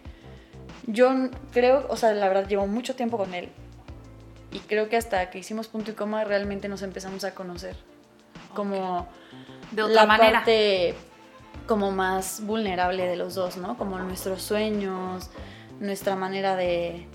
yo 0.86 1.10
creo, 1.52 1.88
o 1.90 1.98
sea, 1.98 2.14
la 2.14 2.28
verdad 2.28 2.48
llevo 2.48 2.68
mucho 2.68 2.96
tiempo 2.96 3.18
con 3.18 3.34
él 3.34 3.50
y 4.52 4.60
creo 4.60 4.90
que 4.90 4.98
hasta 4.98 5.32
que 5.32 5.40
hicimos 5.40 5.68
punto 5.68 5.90
y 5.90 5.96
coma 5.96 6.24
realmente 6.24 6.68
nos 6.70 6.84
empezamos 6.84 7.24
a 7.24 7.34
conocer 7.34 7.76
como 8.54 9.08
De 9.72 9.82
otra 9.82 9.96
la 9.96 10.06
manera. 10.06 10.32
parte 10.40 10.94
como 11.66 11.92
más 11.92 12.42
vulnerable 12.46 13.08
de 13.08 13.16
los 13.16 13.36
dos, 13.36 13.58
¿no? 13.58 13.78
Como 13.78 13.98
nuestros 14.00 14.42
sueños, 14.42 15.30
nuestra 15.80 16.16
manera 16.16 16.56
de, 16.56 17.08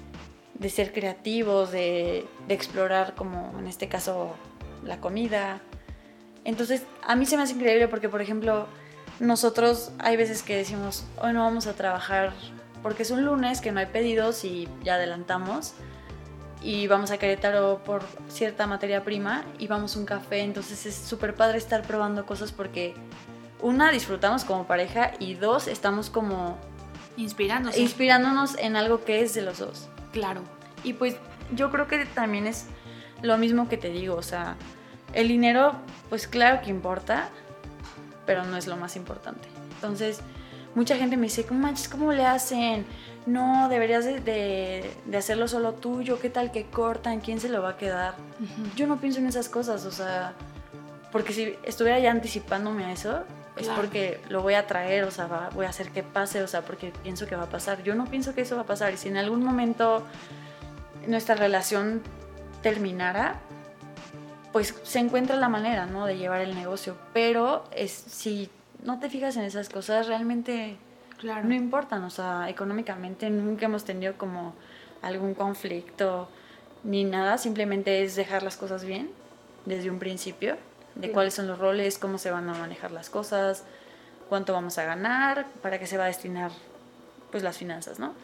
de 0.61 0.69
ser 0.69 0.93
creativos, 0.93 1.73
de, 1.73 2.27
explorar 2.49 3.15
como 3.15 3.59
en 3.59 3.67
este 3.67 3.89
caso 3.89 4.35
la 4.85 5.01
comida. 5.01 5.61
Entonces, 6.45 6.85
a 7.03 7.17
mí 7.17 7.27
se 7.27 7.37
me 7.37 7.45
hace 7.45 7.55
increíble 7.55 7.89
porque, 7.89 8.09
por 8.09 8.21
ejemplo, 8.21 8.67
nosotros 9.21 9.93
hay 9.99 10.17
veces 10.17 10.43
que 10.43 10.57
decimos, 10.57 11.05
hoy 11.21 11.33
no 11.33 11.41
vamos 11.41 11.67
a 11.67 11.73
trabajar 11.73 12.33
porque 12.83 13.03
es 13.03 13.11
un 13.11 13.25
lunes 13.25 13.61
que 13.61 13.73
no 13.73 13.81
hay 13.81 13.87
pedidos 13.87 14.45
y 14.45 14.69
ya 14.83 14.95
adelantamos 14.95 15.75
y 16.63 16.87
vamos 16.87 17.11
a 17.11 17.19
Querétaro 17.19 17.83
por 17.85 18.03
cierta 18.29 18.67
materia 18.67 19.03
prima 19.03 19.45
y 19.59 19.67
vamos 19.67 19.97
a 19.97 19.99
un 20.01 20.05
café, 20.05 20.41
entonces 20.41 20.85
es 20.87 20.95
súper 20.95 21.35
padre 21.35 21.59
estar 21.59 21.83
probando 21.83 22.27
cosas 22.27 22.53
porque 22.53 22.95
una, 23.63 23.91
disfrutamos 23.91 24.45
como 24.45 24.67
pareja 24.67 25.13
y 25.19 25.35
dos, 25.35 25.69
estamos 25.69 26.11
como 26.11 26.59
Inspirándose. 27.17 27.81
inspirándonos 27.81 28.57
en 28.59 28.77
algo 28.77 29.05
que 29.05 29.23
es 29.23 29.35
de 29.35 29.43
los 29.43 29.59
dos. 29.59 29.89
claro. 30.13 30.43
Y 30.83 30.95
pues 30.95 31.17
yo 31.55 31.71
creo 31.71 31.87
que 31.89 32.07
también 32.07 32.47
es 32.47 32.67
lo 33.23 33.37
mismo 33.37 33.69
que 33.69 33.77
te 33.77 33.91
digo, 33.91 34.15
o 34.17 34.23
sea, 34.23 34.57
el 35.13 35.29
dinero 35.29 35.75
pues 36.09 36.27
claro 36.27 36.63
que 36.63 36.71
importa, 36.71 37.29
pero 38.25 38.45
no 38.45 38.57
es 38.57 38.67
lo 38.67 38.77
más 38.79 38.97
importante. 38.97 39.47
Entonces, 39.75 40.21
mucha 40.75 40.97
gente 40.97 41.17
me 41.19 41.25
dice, 41.25 41.45
¿cómo 41.45 41.61
manches, 41.61 41.89
cómo 41.89 42.13
le 42.13 42.25
hacen? 42.25 42.87
No, 43.27 43.69
deberías 43.69 44.07
de, 44.07 44.21
de- 44.21 44.91
de 45.05 45.17
hacerlo 45.19 45.49
solo 45.49 45.75
tuyo, 45.75 46.19
¿qué 46.19 46.31
tal 46.31 46.51
que 46.51 46.65
cortan? 46.65 47.21
¿Quién 47.21 47.41
se 47.41 47.51
lo 47.51 47.61
va 47.61 47.71
a 47.71 47.77
quedar? 47.77 48.15
Yo 48.77 48.87
no 48.87 48.99
pienso 49.01 49.19
en 49.19 49.27
esas 49.27 49.51
cosas, 49.51 49.85
o 49.85 49.91
sea, 49.91 50.33
porque 51.13 51.35
si 51.35 51.57
estuviera 51.65 51.99
ya 51.99 52.11
anticipándome 52.11 52.85
a 52.87 52.93
eso, 52.93 53.25
es 53.61 53.67
Claro. 53.67 53.81
porque 53.83 54.21
lo 54.29 54.43
voy 54.43 54.55
a 54.55 54.67
traer, 54.67 55.05
o 55.05 55.11
sea, 55.11 55.27
va- 55.27 55.51
voy 55.55 55.67
a 55.67 55.69
hacer 55.71 55.91
que 55.91 56.03
pase, 56.03 56.43
o 56.43 56.49
sea, 56.49 56.63
porque 56.63 56.93
pienso 57.03 57.27
que 57.27 57.37
va 57.37 57.45
a 57.45 57.49
pasar. 57.49 57.83
Yo 57.83 57.95
no 57.95 58.05
pienso 58.07 58.35
que 58.35 58.41
eso 58.43 58.57
va 58.57 58.63
a 58.63 58.67
pasar, 58.67 58.93
y 58.93 58.97
si 58.97 59.09
en 59.09 59.17
algún 59.17 59.43
momento 59.45 60.05
nuestra 61.07 61.35
relación 61.35 62.03
terminara, 62.63 63.37
pues 64.53 64.75
se 64.83 64.99
encuentra 64.99 65.37
la 65.37 65.49
manera, 65.49 65.87
¿no? 65.87 66.07
De 66.07 66.17
llevar 66.19 66.41
el 66.41 66.55
negocio, 66.55 66.97
pero 67.13 67.65
es, 67.75 67.93
si 67.93 68.51
no 68.85 68.99
te 68.99 69.09
fijas 69.09 69.37
en 69.37 69.45
esas 69.45 69.69
cosas, 69.69 70.07
realmente 70.09 70.77
Claro. 71.19 71.47
no 71.47 71.55
importan, 71.55 72.03
o 72.05 72.11
sea, 72.11 72.49
económicamente 72.49 73.31
nunca 73.31 73.67
hemos 73.67 73.85
tenido 73.85 74.15
como 74.19 74.55
algún 75.03 75.35
conflicto 75.35 76.29
ni 76.83 77.05
nada, 77.05 77.39
simplemente 77.39 78.03
es 78.03 78.17
dejar 78.17 78.43
las 78.43 78.57
cosas 78.57 78.85
bien 78.85 79.11
desde 79.67 79.91
un 79.91 79.99
principio, 79.99 80.57
de 81.01 81.09
Sí. 81.09 81.13
cuáles 81.13 81.35
son 81.35 81.47
los 81.47 81.59
roles, 81.59 81.99
cómo 81.99 82.19
se 82.19 82.31
van 82.31 82.49
a 82.49 82.55
manejar 82.55 82.91
las 82.91 83.11
cosas, 83.11 83.65
cuánto 84.29 84.53
vamos 84.53 84.79
a 84.79 84.85
ganar, 84.85 85.47
para 85.63 85.79
qué 85.79 85.87
se 85.87 85.97
va 85.97 86.05
a 86.05 86.09
destinar 86.09 86.51
pues 87.31 87.43
las 87.43 87.57
finanzas, 87.57 87.99
¿no? 87.99 88.15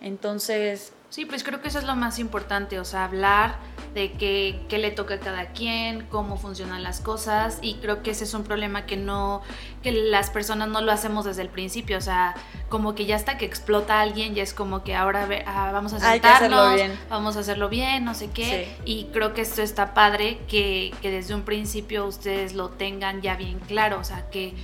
Entonces, 0.00 0.92
Sí, 1.12 1.26
pues 1.26 1.44
creo 1.44 1.60
que 1.60 1.68
eso 1.68 1.78
es 1.78 1.84
lo 1.84 1.94
más 1.94 2.18
importante, 2.18 2.80
o 2.80 2.86
sea, 2.86 3.04
hablar 3.04 3.56
de 3.92 4.12
qué, 4.12 4.64
qué 4.70 4.78
le 4.78 4.90
toca 4.90 5.16
a 5.16 5.18
cada 5.20 5.48
quien, 5.48 6.06
cómo 6.06 6.38
funcionan 6.38 6.82
las 6.82 7.00
cosas 7.02 7.58
y 7.60 7.74
creo 7.74 8.02
que 8.02 8.12
ese 8.12 8.24
es 8.24 8.32
un 8.32 8.44
problema 8.44 8.86
que 8.86 8.96
no, 8.96 9.42
que 9.82 9.92
las 9.92 10.30
personas 10.30 10.68
no 10.68 10.80
lo 10.80 10.90
hacemos 10.90 11.26
desde 11.26 11.42
el 11.42 11.50
principio, 11.50 11.98
o 11.98 12.00
sea, 12.00 12.34
como 12.70 12.94
que 12.94 13.04
ya 13.04 13.16
hasta 13.16 13.36
que 13.36 13.44
explota 13.44 14.00
alguien 14.00 14.34
ya 14.34 14.42
es 14.42 14.54
como 14.54 14.84
que 14.84 14.94
ahora 14.96 15.26
ve- 15.26 15.44
ah, 15.46 15.68
vamos 15.70 15.92
a 15.92 16.00
sentarnos, 16.00 16.80
vamos 17.10 17.36
a 17.36 17.40
hacerlo 17.40 17.68
bien, 17.68 18.06
no 18.06 18.14
sé 18.14 18.30
qué, 18.30 18.72
Sí. 18.78 18.82
y 18.86 19.04
creo 19.12 19.34
que 19.34 19.42
esto 19.42 19.60
está 19.60 19.92
padre 19.92 20.38
que, 20.48 20.94
que 21.02 21.10
desde 21.10 21.34
un 21.34 21.42
principio 21.42 22.06
ustedes 22.06 22.54
lo 22.54 22.70
tengan 22.70 23.20
ya 23.20 23.36
bien 23.36 23.58
claro, 23.68 23.98
o 24.00 24.04
sea, 24.04 24.30
que, 24.30 24.54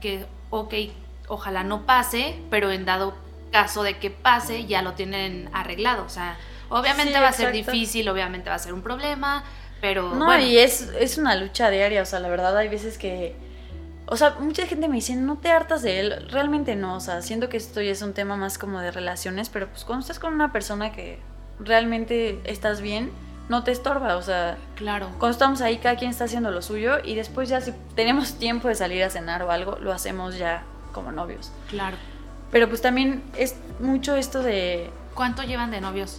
que 0.00 0.26
ok, 0.50 0.74
ojalá 1.28 1.62
no 1.62 1.86
pase, 1.86 2.34
pero 2.50 2.72
en 2.72 2.84
dado 2.86 3.14
caso 3.52 3.82
de 3.84 3.98
que 3.98 4.10
pase, 4.10 4.66
ya 4.66 4.82
lo 4.82 4.94
tienen 4.94 5.48
arreglado. 5.52 6.04
O 6.04 6.08
sea, 6.08 6.36
obviamente 6.68 7.14
Sí, 7.14 7.20
va 7.20 7.28
a 7.28 7.32
ser 7.32 7.52
difícil, 7.52 8.08
obviamente 8.08 8.50
va 8.50 8.56
a 8.56 8.58
ser 8.58 8.72
un 8.72 8.82
problema, 8.82 9.44
pero 9.80 10.14
no, 10.14 10.26
bueno, 10.26 10.44
y 10.44 10.58
es, 10.58 10.90
es 10.98 11.18
una 11.18 11.36
lucha 11.36 11.70
diaria, 11.70 12.02
o 12.02 12.06
sea, 12.06 12.20
la 12.20 12.28
verdad 12.28 12.56
hay 12.56 12.68
veces 12.68 12.98
que, 12.98 13.36
o 14.06 14.16
sea, 14.16 14.36
mucha 14.40 14.66
gente 14.66 14.88
me 14.88 14.96
dice, 14.96 15.14
no 15.16 15.38
te 15.38 15.50
hartas 15.50 15.82
de 15.82 16.00
él, 16.00 16.28
realmente 16.30 16.76
no, 16.76 16.96
o 16.96 17.00
sea, 17.00 17.20
siento 17.20 17.48
que 17.48 17.56
esto 17.56 17.80
ya 17.80 17.92
es 17.92 18.02
un 18.02 18.14
tema 18.14 18.36
más 18.36 18.58
como 18.58 18.80
de 18.80 18.90
relaciones, 18.90 19.48
pero 19.48 19.68
pues 19.68 19.84
cuando 19.84 20.02
estás 20.02 20.18
con 20.18 20.32
una 20.32 20.52
persona 20.52 20.92
que 20.92 21.18
realmente 21.58 22.40
estás 22.44 22.80
bien, 22.80 23.10
no 23.48 23.64
te 23.64 23.72
estorba, 23.72 24.16
o 24.16 24.22
sea, 24.22 24.56
claro. 24.76 25.08
cuando 25.18 25.30
estamos 25.30 25.60
ahí 25.60 25.78
cada 25.78 25.96
quien 25.96 26.10
está 26.10 26.24
haciendo 26.24 26.50
lo 26.50 26.62
suyo 26.62 26.98
y 27.02 27.16
después 27.16 27.48
ya 27.48 27.60
si 27.60 27.72
tenemos 27.96 28.38
tiempo 28.38 28.68
de 28.68 28.76
salir 28.76 29.02
a 29.02 29.10
cenar 29.10 29.42
o 29.42 29.50
algo, 29.50 29.78
lo 29.80 29.92
hacemos 29.92 30.38
ya 30.38 30.62
como 30.92 31.10
novios. 31.10 31.50
Claro. 31.68 31.96
Pero 32.52 32.68
pues 32.68 32.80
también 32.80 33.24
es 33.36 33.56
mucho 33.80 34.14
esto 34.14 34.42
de 34.42 34.90
¿Cuánto 35.14 35.42
llevan 35.42 35.70
de 35.70 35.80
novios? 35.80 36.18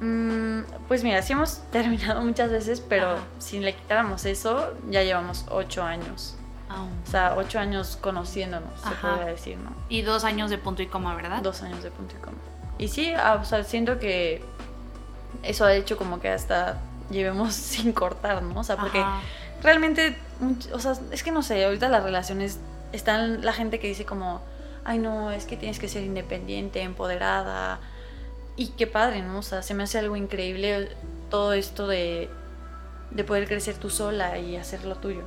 Mm, 0.00 0.60
pues 0.88 1.02
mira, 1.04 1.22
sí 1.22 1.32
hemos 1.32 1.58
terminado 1.72 2.22
muchas 2.22 2.50
veces, 2.50 2.80
pero 2.80 3.12
Ajá. 3.12 3.22
si 3.38 3.60
le 3.60 3.74
quitáramos 3.74 4.24
eso, 4.24 4.72
ya 4.90 5.02
llevamos 5.02 5.46
ocho 5.50 5.82
años. 5.82 6.36
O 6.68 7.10
sea, 7.10 7.36
ocho 7.38 7.58
años 7.60 7.96
conociéndonos, 7.98 8.80
se 8.80 8.90
podría 8.96 9.26
decir, 9.26 9.56
¿no? 9.56 9.70
Y 9.88 10.02
dos 10.02 10.24
años 10.24 10.50
de 10.50 10.58
punto 10.58 10.82
y 10.82 10.88
coma, 10.88 11.14
¿verdad? 11.14 11.40
Dos 11.40 11.62
años 11.62 11.82
de 11.82 11.90
punto 11.90 12.16
y 12.18 12.20
coma. 12.20 12.36
Y 12.76 12.88
sí, 12.88 13.14
ah, 13.14 13.38
o 13.40 13.44
sea, 13.44 13.62
siento 13.62 13.98
que 13.98 14.42
eso 15.42 15.64
ha 15.64 15.72
hecho 15.72 15.96
como 15.96 16.18
que 16.20 16.28
hasta 16.28 16.78
llevemos 17.08 17.54
sin 17.54 17.92
cortar, 17.92 18.42
¿no? 18.42 18.60
O 18.60 18.64
sea, 18.64 18.76
porque 18.76 18.98
Ajá. 18.98 19.20
realmente, 19.62 20.18
o 20.72 20.80
sea, 20.80 20.94
es 21.12 21.22
que 21.22 21.30
no 21.30 21.42
sé, 21.42 21.64
ahorita 21.64 21.88
las 21.88 22.02
relaciones, 22.02 22.58
están 22.92 23.44
la 23.44 23.52
gente 23.52 23.78
que 23.78 23.86
dice 23.86 24.04
como, 24.04 24.42
ay 24.86 24.98
no, 24.98 25.30
es 25.30 25.44
que 25.44 25.56
tienes 25.56 25.78
que 25.78 25.88
ser 25.88 26.02
independiente, 26.04 26.80
empoderada, 26.82 27.80
y 28.56 28.68
qué 28.68 28.86
padre, 28.86 29.22
¿no? 29.22 29.38
O 29.38 29.42
sea, 29.42 29.62
se 29.62 29.74
me 29.74 29.82
hace 29.82 29.98
algo 29.98 30.16
increíble 30.16 30.88
todo 31.30 31.52
esto 31.52 31.86
de, 31.86 32.30
de 33.10 33.24
poder 33.24 33.46
crecer 33.48 33.76
tú 33.76 33.90
sola 33.90 34.38
y 34.38 34.56
hacer 34.56 34.84
lo 34.84 34.94
tuyo. 34.96 35.22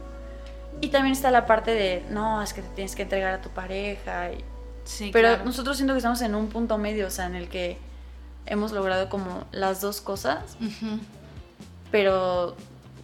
Y 0.81 0.87
también 0.89 1.13
está 1.13 1.29
la 1.29 1.45
parte 1.45 1.71
de, 1.71 2.03
no, 2.09 2.41
es 2.41 2.53
que 2.53 2.61
te 2.61 2.69
tienes 2.69 2.95
que 2.95 3.03
entregar 3.03 3.33
a 3.35 3.41
tu 3.41 3.49
pareja. 3.49 4.31
y- 4.31 4.43
Sí, 4.85 5.11
Pero 5.13 5.27
claro. 5.27 5.45
nosotros 5.45 5.77
siento 5.77 5.93
que 5.93 5.97
estamos 5.99 6.21
en 6.21 6.33
un 6.33 6.47
punto 6.49 6.77
medio, 6.79 7.05
o 7.05 7.11
sea, 7.11 7.27
en 7.27 7.35
el 7.35 7.47
que 7.49 7.77
hemos 8.47 8.71
logrado 8.71 9.09
como 9.09 9.43
las 9.51 9.81
dos 9.81 10.01
cosas 10.01 10.39
pero 11.91 12.55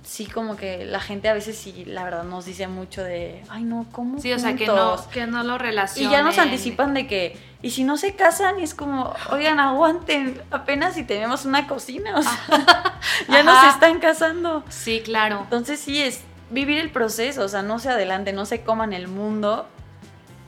sí 0.05 0.25
como 0.27 0.55
que 0.55 0.85
la 0.85 0.99
gente 0.99 1.27
a 1.29 1.33
veces 1.33 1.57
sí, 1.57 1.83
la 1.85 2.03
verdad, 2.03 2.23
nos 2.23 2.45
dice 2.45 2.67
mucho 2.67 3.03
de, 3.03 3.43
ay 3.49 3.63
no, 3.63 3.85
¿cómo? 3.91 4.19
Sí, 4.19 4.31
o 4.31 4.39
sea, 4.39 4.55
que 4.55 4.67
juntos?". 4.67 5.05
no, 5.05 5.09
que 5.11 5.25
no 5.27 5.43
lo 5.43 5.55
Y 5.55 5.57
relacionen. 5.57 6.11
ya 6.11 6.21
nos 6.21 6.37
anticipan 6.37 6.93
de 6.93 7.07
que, 7.07 7.37
y 7.61 7.71
si 7.71 7.83
no 7.83 7.97
se 7.97 8.15
casan, 8.15 8.59
y 8.59 8.63
es 8.63 8.73
como, 8.75 9.13
oigan, 9.31 9.59
aguanten, 9.59 10.39
apenas 10.51 10.93
si 10.93 11.03
tenemos 11.03 11.45
una 11.45 11.67
cocina, 11.67 12.17
o 12.17 12.21
sea, 12.21 12.99
ya 13.27 13.43
nos 13.43 13.73
están 13.73 13.99
casando. 13.99 14.63
Sí, 14.69 15.01
claro. 15.03 15.39
Entonces 15.43 15.79
sí 15.79 16.01
es 16.01 16.21
vivir 16.51 16.77
el 16.77 16.91
proceso, 16.91 17.43
o 17.43 17.47
sea, 17.47 17.63
no 17.63 17.79
se 17.79 17.89
adelante, 17.89 18.31
no 18.31 18.45
se 18.45 18.61
coman 18.61 18.93
el 18.93 19.07
mundo. 19.07 19.67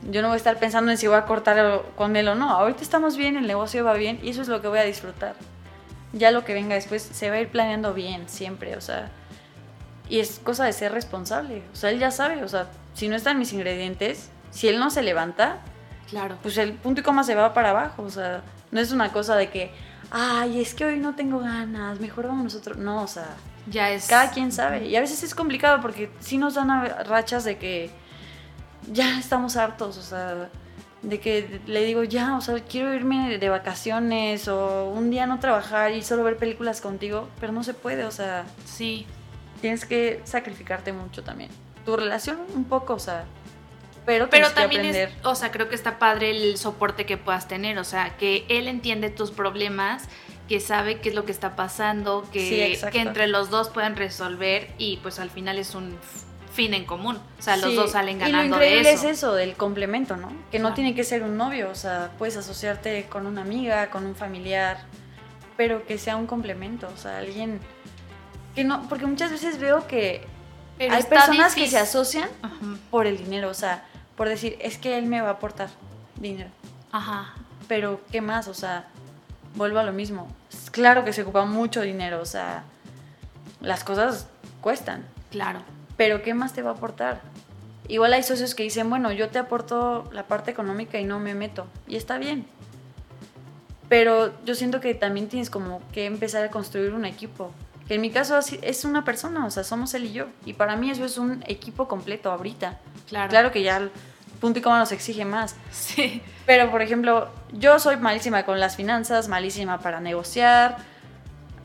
Yo 0.08 0.22
no 0.22 0.28
voy 0.28 0.34
a 0.34 0.38
estar 0.38 0.56
pensando 0.60 0.92
en 0.92 0.96
si 0.98 1.08
voy 1.08 1.16
a 1.16 1.24
cortar 1.24 1.82
con 1.96 2.14
él 2.14 2.28
o 2.28 2.36
no. 2.36 2.48
Ahorita 2.50 2.82
estamos 2.82 3.16
bien, 3.16 3.36
el 3.36 3.48
negocio 3.48 3.84
va 3.84 3.94
bien 3.94 4.20
y 4.22 4.30
eso 4.30 4.40
es 4.42 4.46
lo 4.48 4.62
que 4.62 4.68
voy 4.68 4.78
a 4.78 4.84
disfrutar. 4.84 5.34
Ya 6.12 6.30
lo 6.30 6.44
que 6.44 6.54
venga 6.54 6.76
después 6.76 7.02
se 7.02 7.28
va 7.28 7.36
a 7.36 7.40
ir 7.40 7.48
planeando 7.48 7.92
bien 7.94 8.28
siempre, 8.28 8.76
o 8.76 8.80
sea. 8.80 9.10
Y 10.08 10.20
es 10.20 10.40
cosa 10.42 10.64
de 10.64 10.72
ser 10.72 10.92
responsable. 10.92 11.62
O 11.72 11.76
sea, 11.76 11.90
él 11.90 11.98
ya 11.98 12.10
sabe, 12.10 12.42
o 12.44 12.48
sea, 12.48 12.68
si 12.94 13.08
no 13.08 13.16
están 13.16 13.38
mis 13.38 13.52
ingredientes, 13.52 14.30
si 14.50 14.68
él 14.68 14.78
no 14.78 14.90
se 14.90 15.02
levanta, 15.02 15.58
Claro. 16.08 16.38
pues 16.42 16.56
el 16.58 16.72
punto 16.72 17.00
y 17.00 17.04
coma 17.04 17.22
se 17.24 17.34
va 17.34 17.52
para 17.52 17.70
abajo. 17.70 18.02
O 18.02 18.10
sea, 18.10 18.42
no 18.70 18.80
es 18.80 18.92
una 18.92 19.12
cosa 19.12 19.36
de 19.36 19.50
que, 19.50 19.70
ay, 20.10 20.60
es 20.60 20.74
que 20.74 20.84
hoy 20.86 20.98
no 20.98 21.14
tengo 21.14 21.40
ganas, 21.40 22.00
mejor 22.00 22.26
vamos 22.28 22.44
nosotros. 22.44 22.78
No, 22.78 23.02
o 23.02 23.06
sea, 23.06 23.28
Ya 23.66 23.90
es. 23.90 24.06
cada 24.06 24.30
quien 24.30 24.50
sabe. 24.50 24.86
Y 24.88 24.96
a 24.96 25.00
veces 25.00 25.22
es 25.22 25.34
complicado 25.34 25.80
porque 25.82 26.10
sí 26.20 26.38
nos 26.38 26.54
dan 26.54 26.86
rachas 27.06 27.44
de 27.44 27.58
que 27.58 27.90
ya 28.90 29.18
estamos 29.18 29.56
hartos, 29.56 29.98
o 29.98 30.02
sea, 30.02 30.48
de 31.02 31.20
que 31.20 31.60
le 31.66 31.84
digo, 31.84 32.02
ya, 32.04 32.36
o 32.36 32.40
sea, 32.40 32.58
quiero 32.64 32.94
irme 32.94 33.36
de 33.38 33.48
vacaciones 33.50 34.48
o 34.48 34.86
un 34.90 35.10
día 35.10 35.26
no 35.26 35.38
trabajar 35.38 35.92
y 35.92 36.02
solo 36.02 36.24
ver 36.24 36.38
películas 36.38 36.80
contigo, 36.80 37.28
pero 37.40 37.52
no 37.52 37.62
se 37.62 37.74
puede, 37.74 38.04
o 38.04 38.10
sea, 38.10 38.46
Sí. 38.64 39.06
Tienes 39.60 39.84
que 39.84 40.20
sacrificarte 40.24 40.92
mucho 40.92 41.22
también. 41.22 41.50
Tu 41.84 41.96
relación 41.96 42.38
un 42.54 42.64
poco, 42.64 42.94
o 42.94 42.98
sea, 42.98 43.24
pero, 44.08 44.30
Pero 44.30 44.50
también 44.52 44.80
aprender. 44.80 45.10
es, 45.10 45.26
o 45.26 45.34
sea, 45.34 45.50
creo 45.50 45.68
que 45.68 45.74
está 45.74 45.98
padre 45.98 46.30
el 46.30 46.56
soporte 46.56 47.04
que 47.04 47.18
puedas 47.18 47.46
tener, 47.46 47.78
o 47.78 47.84
sea, 47.84 48.16
que 48.16 48.46
él 48.48 48.66
entiende 48.66 49.10
tus 49.10 49.30
problemas, 49.30 50.04
que 50.48 50.60
sabe 50.60 50.98
qué 51.00 51.10
es 51.10 51.14
lo 51.14 51.26
que 51.26 51.32
está 51.32 51.56
pasando, 51.56 52.26
que, 52.32 52.80
entre 52.94 53.26
los 53.26 53.50
dos 53.50 53.68
puedan 53.68 53.96
resolver 53.96 54.70
y 54.78 54.96
pues 55.02 55.18
al 55.20 55.28
final 55.28 55.58
es 55.58 55.74
un 55.74 55.94
fin 56.54 56.72
en 56.72 56.86
común, 56.86 57.18
o 57.38 57.42
sea, 57.42 57.58
los 57.58 57.68
Sí, 57.70 57.76
dos 57.76 57.92
salen 57.92 58.16
Y 58.16 58.20
lo 58.20 58.26
ganando 58.26 58.56
increíble 58.56 58.88
de 58.88 58.94
eso. 58.94 59.08
es 59.08 59.18
eso, 59.18 59.34
del 59.34 59.56
complemento, 59.56 60.16
¿no? 60.16 60.32
Que 60.50 60.58
no 60.58 60.72
tiene 60.72 60.94
que 60.94 61.04
ser 61.04 61.22
un 61.22 61.36
novio, 61.36 61.68
o 61.70 61.74
sea, 61.74 62.10
puedes 62.16 62.38
asociarte 62.38 63.04
con 63.10 63.26
una 63.26 63.42
amiga, 63.42 63.90
con 63.90 64.06
un 64.06 64.16
familiar, 64.16 64.78
pero 65.58 65.84
que 65.86 65.98
sea 65.98 66.16
un 66.16 66.26
complemento, 66.26 66.88
o 66.92 66.96
sea, 66.96 67.18
alguien 67.18 67.60
que 68.54 68.64
no, 68.64 68.88
porque 68.88 69.06
muchas 69.06 69.30
veces 69.30 69.58
veo 69.58 69.86
que 69.86 70.26
Pero 70.78 70.94
hay 70.94 71.02
personas 71.04 71.54
que 71.54 71.60
difícil. 71.62 71.78
se 71.78 71.84
asocian 71.84 72.28
Ajá, 72.42 72.56
por 72.90 73.06
el 73.06 73.16
dinero, 73.18 73.48
o 73.50 73.54
sea, 73.54 73.84
por 74.16 74.28
decir, 74.28 74.56
es 74.60 74.78
que 74.78 74.98
él 74.98 75.06
me 75.06 75.20
va 75.20 75.28
a 75.28 75.32
aportar 75.32 75.68
dinero, 76.16 76.50
Ajá, 76.92 77.34
pero 77.68 78.00
¿qué 78.10 78.20
más? 78.20 78.48
O 78.48 78.54
sea, 78.54 78.86
vuelvo 79.54 79.78
a 79.78 79.84
lo 79.84 79.92
mismo. 79.92 80.26
Claro 80.72 81.04
que 81.04 81.12
se 81.12 81.22
ocupa 81.22 81.44
mucho 81.44 81.80
dinero, 81.82 82.20
o 82.20 82.26
sea, 82.26 82.64
las 83.60 83.84
cosas 83.84 84.26
cuestan. 84.60 85.04
claro. 85.30 85.60
pero 85.96 86.22
¿qué 86.22 86.34
más 86.34 86.52
te 86.52 86.62
va 86.62 86.70
a 86.70 86.74
aportar? 86.74 87.20
Igual 87.88 88.12
hay 88.12 88.22
socios 88.22 88.54
que 88.54 88.62
dicen, 88.62 88.90
bueno, 88.90 89.12
yo 89.12 89.28
te 89.30 89.38
aporto 89.38 90.08
la 90.12 90.24
parte 90.26 90.50
económica 90.50 90.98
y 90.98 91.04
no 91.04 91.18
me 91.20 91.34
meto, 91.34 91.66
y 91.86 91.96
está 91.96 92.18
bien. 92.18 92.46
Pero 93.88 94.32
yo 94.44 94.54
siento 94.54 94.80
que 94.80 94.94
también 94.94 95.28
tienes 95.28 95.48
como 95.48 95.80
que 95.92 96.04
empezar 96.04 96.44
a 96.44 96.50
construir 96.50 96.92
un 96.92 97.04
equipo. 97.06 97.50
Que 97.88 97.94
en 97.94 98.02
mi 98.02 98.10
caso 98.10 98.38
es 98.38 98.84
una 98.84 99.02
persona, 99.04 99.46
o 99.46 99.50
sea, 99.50 99.64
somos 99.64 99.94
él 99.94 100.04
y 100.04 100.12
yo. 100.12 100.26
Y 100.44 100.52
para 100.52 100.76
mí 100.76 100.90
eso 100.90 101.06
es 101.06 101.16
un 101.16 101.42
equipo 101.46 101.88
completo 101.88 102.30
ahorita. 102.30 102.78
Claro. 103.08 103.30
Claro 103.30 103.50
que 103.50 103.62
ya 103.62 103.78
el 103.78 103.90
punto 104.40 104.58
y 104.58 104.62
coma 104.62 104.78
nos 104.78 104.92
exige 104.92 105.24
más. 105.24 105.56
Sí. 105.70 106.22
Pero, 106.44 106.70
por 106.70 106.82
ejemplo, 106.82 107.30
yo 107.52 107.78
soy 107.78 107.96
malísima 107.96 108.44
con 108.44 108.60
las 108.60 108.76
finanzas, 108.76 109.28
malísima 109.28 109.78
para 109.78 110.00
negociar, 110.00 110.76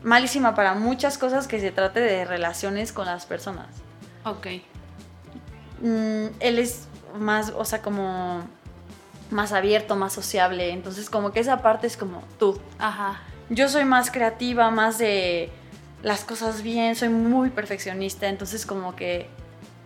malísima 0.02 0.54
para 0.54 0.74
muchas 0.74 1.18
cosas 1.18 1.46
que 1.46 1.60
se 1.60 1.72
trate 1.72 2.00
de 2.00 2.24
relaciones 2.24 2.92
con 2.92 3.06
las 3.06 3.26
personas. 3.26 3.66
Ok. 4.24 4.46
Mm, 5.82 6.26
él 6.40 6.58
es 6.58 6.88
más, 7.18 7.52
o 7.54 7.64
sea, 7.66 7.82
como 7.82 8.42
más 9.30 9.52
abierto, 9.52 9.96
más 9.96 10.14
sociable. 10.14 10.70
Entonces, 10.70 11.10
como 11.10 11.32
que 11.32 11.40
esa 11.40 11.60
parte 11.60 11.86
es 11.86 11.96
como 11.96 12.22
tú. 12.38 12.58
Ajá. 12.78 13.20
Yo 13.50 13.68
soy 13.68 13.84
más 13.84 14.10
creativa, 14.10 14.70
más 14.70 14.96
de 14.96 15.52
las 16.04 16.22
cosas 16.22 16.62
bien, 16.62 16.94
soy 16.94 17.08
muy 17.08 17.50
perfeccionista. 17.50 18.28
Entonces, 18.28 18.66
como 18.66 18.94
que 18.94 19.26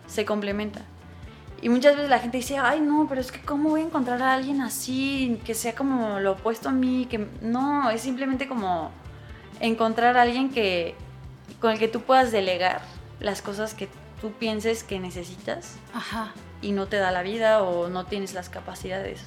se 0.07 0.25
complementa. 0.25 0.81
Y 1.61 1.69
muchas 1.69 1.95
veces 1.95 2.09
la 2.09 2.19
gente 2.19 2.37
dice, 2.37 2.57
ay, 2.57 2.81
no, 2.81 3.07
pero 3.09 3.21
es 3.21 3.31
que 3.31 3.41
¿cómo 3.41 3.69
voy 3.69 3.81
a 3.81 3.85
encontrar 3.85 4.21
a 4.21 4.33
alguien 4.33 4.61
así, 4.61 5.41
que 5.45 5.55
sea 5.55 5.75
como 5.75 6.19
lo 6.19 6.33
opuesto 6.33 6.69
a 6.69 6.71
mí? 6.71 7.07
Que 7.09 7.27
no, 7.41 7.89
es 7.89 8.01
simplemente 8.01 8.47
como 8.47 8.91
encontrar 9.59 10.17
a 10.17 10.21
alguien 10.21 10.51
que, 10.51 10.95
con 11.59 11.71
el 11.71 11.79
que 11.79 11.87
tú 11.87 12.01
puedas 12.01 12.31
delegar 12.31 12.81
las 13.19 13.41
cosas 13.41 13.73
que 13.73 13.89
tú 14.21 14.31
pienses 14.31 14.83
que 14.83 14.99
necesitas 14.99 15.75
Ajá. 15.93 16.33
y 16.61 16.71
no 16.71 16.87
te 16.87 16.97
da 16.97 17.11
la 17.11 17.23
vida 17.23 17.61
o 17.63 17.89
no 17.89 18.05
tienes 18.05 18.33
las 18.33 18.49
capacidades. 18.49 19.21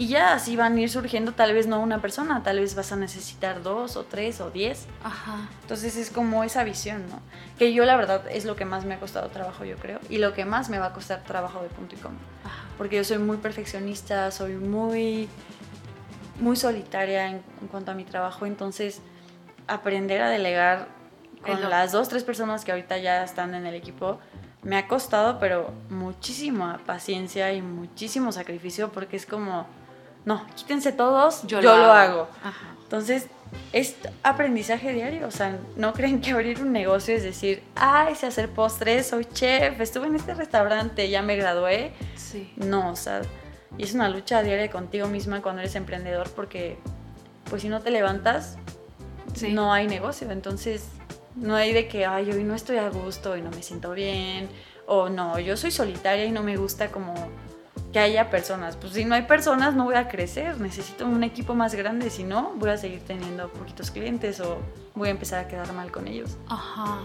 Y 0.00 0.06
ya 0.06 0.32
así 0.32 0.54
van 0.54 0.76
a 0.76 0.80
ir 0.80 0.88
surgiendo 0.88 1.32
tal 1.32 1.52
vez 1.52 1.66
no 1.66 1.80
una 1.80 2.00
persona, 2.00 2.44
tal 2.44 2.60
vez 2.60 2.76
vas 2.76 2.92
a 2.92 2.96
necesitar 2.96 3.64
dos 3.64 3.96
o 3.96 4.04
tres 4.04 4.40
o 4.40 4.48
diez. 4.48 4.86
Ajá. 5.02 5.48
Entonces 5.62 5.96
es 5.96 6.10
como 6.10 6.44
esa 6.44 6.62
visión, 6.62 7.08
¿no? 7.10 7.20
Que 7.58 7.72
yo 7.72 7.84
la 7.84 7.96
verdad 7.96 8.22
es 8.30 8.44
lo 8.44 8.54
que 8.54 8.64
más 8.64 8.84
me 8.84 8.94
ha 8.94 9.00
costado 9.00 9.28
trabajo, 9.30 9.64
yo 9.64 9.76
creo, 9.76 9.98
y 10.08 10.18
lo 10.18 10.34
que 10.34 10.44
más 10.44 10.68
me 10.70 10.78
va 10.78 10.86
a 10.86 10.92
costar 10.92 11.24
trabajo 11.24 11.60
de 11.62 11.68
punto 11.68 11.96
y 11.96 11.98
coma. 11.98 12.18
Ajá. 12.44 12.62
Porque 12.78 12.94
yo 12.94 13.02
soy 13.02 13.18
muy 13.18 13.38
perfeccionista, 13.38 14.30
soy 14.30 14.54
muy, 14.54 15.28
muy 16.38 16.54
solitaria 16.54 17.26
en, 17.26 17.42
en 17.60 17.66
cuanto 17.66 17.90
a 17.90 17.94
mi 17.94 18.04
trabajo, 18.04 18.46
entonces 18.46 19.02
aprender 19.66 20.22
a 20.22 20.30
delegar 20.30 20.86
con 21.44 21.60
las 21.68 21.90
dos, 21.90 22.08
tres 22.08 22.22
personas 22.22 22.64
que 22.64 22.70
ahorita 22.70 22.98
ya 22.98 23.24
están 23.24 23.52
en 23.54 23.66
el 23.66 23.74
equipo, 23.74 24.20
me 24.62 24.76
ha 24.76 24.86
costado, 24.86 25.40
pero 25.40 25.72
muchísima 25.90 26.80
paciencia 26.86 27.52
y 27.52 27.62
muchísimo 27.62 28.30
sacrificio 28.30 28.92
porque 28.92 29.16
es 29.16 29.26
como, 29.26 29.66
no, 30.28 30.46
quítense 30.54 30.92
todos, 30.92 31.46
yo, 31.46 31.62
lo, 31.62 31.70
hago. 31.72 32.28
Ajá. 32.44 32.66
Entonces, 32.82 33.28
es 33.72 33.96
aprendizaje 34.22 34.92
diario. 34.92 35.26
O 35.26 35.30
sea, 35.30 35.58
no 35.76 35.92
creen 35.94 36.20
que 36.20 36.32
abrir 36.32 36.60
un 36.60 36.70
negocio 36.70 37.14
es 37.14 37.22
decir, 37.22 37.62
ay, 37.74 38.14
sé 38.14 38.26
hacer 38.26 38.50
postres, 38.50 39.06
soy 39.06 39.24
chef, 39.24 39.80
estuve 39.80 40.06
en 40.08 40.16
este 40.16 40.34
restaurante, 40.34 41.08
ya 41.08 41.22
me 41.22 41.34
gradué. 41.36 41.92
Sí. 42.14 42.52
No, 42.56 42.90
o 42.90 42.96
sea, 42.96 43.22
y 43.78 43.84
es 43.84 43.94
una 43.94 44.10
lucha 44.10 44.42
diaria 44.42 44.70
contigo 44.70 45.08
misma 45.08 45.40
cuando 45.40 45.62
eres 45.62 45.74
emprendedor 45.76 46.28
porque, 46.36 46.76
pues 47.48 47.62
si 47.62 47.70
no 47.70 47.80
te 47.80 47.90
levantas, 47.90 48.58
Sí. 49.34 49.54
no 49.54 49.72
hay 49.72 49.86
negocio. 49.86 50.30
Entonces, 50.30 50.88
no 51.36 51.56
hay 51.56 51.72
de 51.72 51.88
que, 51.88 52.04
ay, 52.04 52.30
hoy 52.30 52.44
no 52.44 52.54
estoy 52.54 52.76
a 52.76 52.90
gusto 52.90 53.34
y 53.34 53.40
no 53.40 53.50
me 53.50 53.62
siento 53.62 53.92
bien. 53.92 54.50
O 54.86 55.08
no, 55.08 55.38
yo 55.38 55.56
soy 55.56 55.70
solitaria 55.70 56.26
y 56.26 56.32
no 56.32 56.42
me 56.42 56.58
gusta 56.58 56.88
como 56.88 57.14
que 57.92 57.98
haya 57.98 58.30
personas. 58.30 58.76
Pues 58.76 58.92
si 58.92 59.04
no 59.04 59.14
hay 59.14 59.22
personas, 59.22 59.74
no 59.74 59.84
voy 59.84 59.94
a 59.94 60.08
crecer. 60.08 60.60
Necesito 60.60 61.06
un 61.06 61.24
equipo 61.24 61.54
más 61.54 61.74
grande. 61.74 62.10
Si 62.10 62.24
no, 62.24 62.52
voy 62.56 62.70
a 62.70 62.76
seguir 62.76 63.00
teniendo 63.00 63.48
poquitos 63.48 63.90
clientes 63.90 64.40
o 64.40 64.58
voy 64.94 65.08
a 65.08 65.10
empezar 65.10 65.44
a 65.44 65.48
quedar 65.48 65.72
mal 65.72 65.90
con 65.90 66.06
ellos. 66.06 66.36
Ajá. 66.48 67.00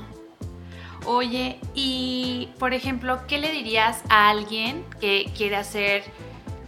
Oye, 1.06 1.60
y 1.74 2.50
por 2.60 2.74
ejemplo, 2.74 3.20
¿qué 3.28 3.38
le 3.38 3.52
dirías 3.52 4.02
a 4.10 4.30
alguien 4.30 4.86
que 5.02 5.30
quiere 5.36 5.58
hacer, 5.58 6.04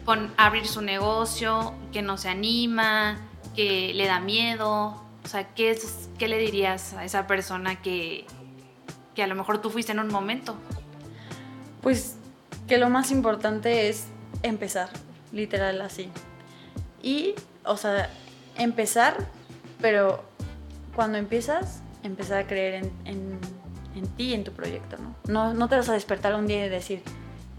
con 0.03 0.34
abrir 0.38 0.68
su 0.68 0.82
negocio, 0.82 1.74
que 1.93 2.01
no 2.01 2.18
se 2.18 2.30
anima, 2.30 3.18
que 3.55 3.93
le 3.93 4.07
da 4.07 4.20
miedo? 4.20 5.01
O 5.24 5.28
sea, 5.28 5.47
¿qué, 5.55 5.72
es, 5.72 6.09
qué 6.18 6.28
le 6.28 6.38
dirías 6.38 6.93
a 6.93 7.05
esa 7.05 7.28
persona 7.28 7.82
que, 7.82 8.26
que 9.16 9.24
a 9.24 9.28
lo 9.28 9.36
mejor 9.36 9.61
tú 9.61 9.70
fuiste 9.70 9.93
en 9.93 9.99
un 9.99 10.09
momento? 10.09 10.57
Pues 11.82 12.18
que 12.68 12.78
lo 12.78 12.89
más 12.89 13.11
importante 13.11 13.89
es 13.89 14.07
empezar, 14.43 14.89
literal 15.32 15.82
así. 15.82 16.09
Y, 17.01 17.36
o 17.63 17.78
sea, 17.78 18.09
empezar, 18.57 19.18
pero 19.82 20.24
cuando 20.95 21.18
empiezas, 21.18 21.82
empezar 22.03 22.39
a 22.39 22.47
creer 22.47 22.76
en, 22.76 22.91
en, 23.05 23.39
en 23.95 24.07
ti 24.16 24.34
en 24.34 24.43
tu 24.43 24.51
proyecto, 24.51 24.97
¿no? 24.97 25.16
¿no? 25.28 25.53
No 25.53 25.70
te 25.70 25.76
vas 25.76 25.89
a 25.89 25.93
despertar 25.93 26.36
un 26.36 26.47
día 26.47 26.66
y 26.66 26.70
decir, 26.70 27.03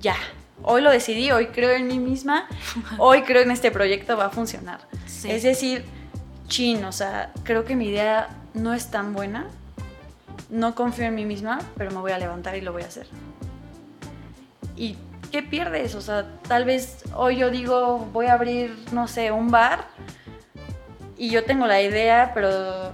ya, 0.00 0.16
hoy 0.62 0.82
lo 0.82 0.90
decidí, 0.90 1.30
hoy 1.30 1.48
creo 1.48 1.70
en 1.70 1.86
mí 1.86 1.98
misma, 1.98 2.48
hoy 2.98 3.22
creo 3.22 3.42
en 3.42 3.50
este 3.50 3.70
proyecto, 3.70 4.16
va 4.16 4.26
a 4.26 4.30
funcionar. 4.30 4.80
Sí. 5.06 5.30
Es 5.30 5.42
decir, 5.42 5.84
chin, 6.48 6.84
o 6.84 6.92
sea, 6.92 7.32
creo 7.44 7.64
que 7.64 7.76
mi 7.76 7.88
idea 7.88 8.28
no 8.54 8.74
es 8.74 8.90
tan 8.90 9.12
buena, 9.12 9.46
no 10.50 10.74
confío 10.74 11.06
en 11.06 11.14
mí 11.14 11.24
misma, 11.24 11.58
pero 11.76 11.90
me 11.90 11.98
voy 11.98 12.12
a 12.12 12.18
levantar 12.18 12.56
y 12.56 12.60
lo 12.60 12.72
voy 12.72 12.82
a 12.82 12.86
hacer. 12.86 13.06
¿Y 14.76 14.96
qué 15.30 15.42
pierdes? 15.42 15.94
O 15.94 16.00
sea, 16.00 16.40
tal 16.48 16.64
vez 16.64 17.04
hoy 17.14 17.36
yo 17.36 17.50
digo, 17.50 17.98
voy 18.12 18.26
a 18.26 18.34
abrir, 18.34 18.76
no 18.92 19.08
sé, 19.08 19.32
un 19.32 19.50
bar 19.50 19.88
y 21.16 21.30
yo 21.30 21.44
tengo 21.44 21.66
la 21.66 21.80
idea, 21.80 22.32
pero 22.34 22.92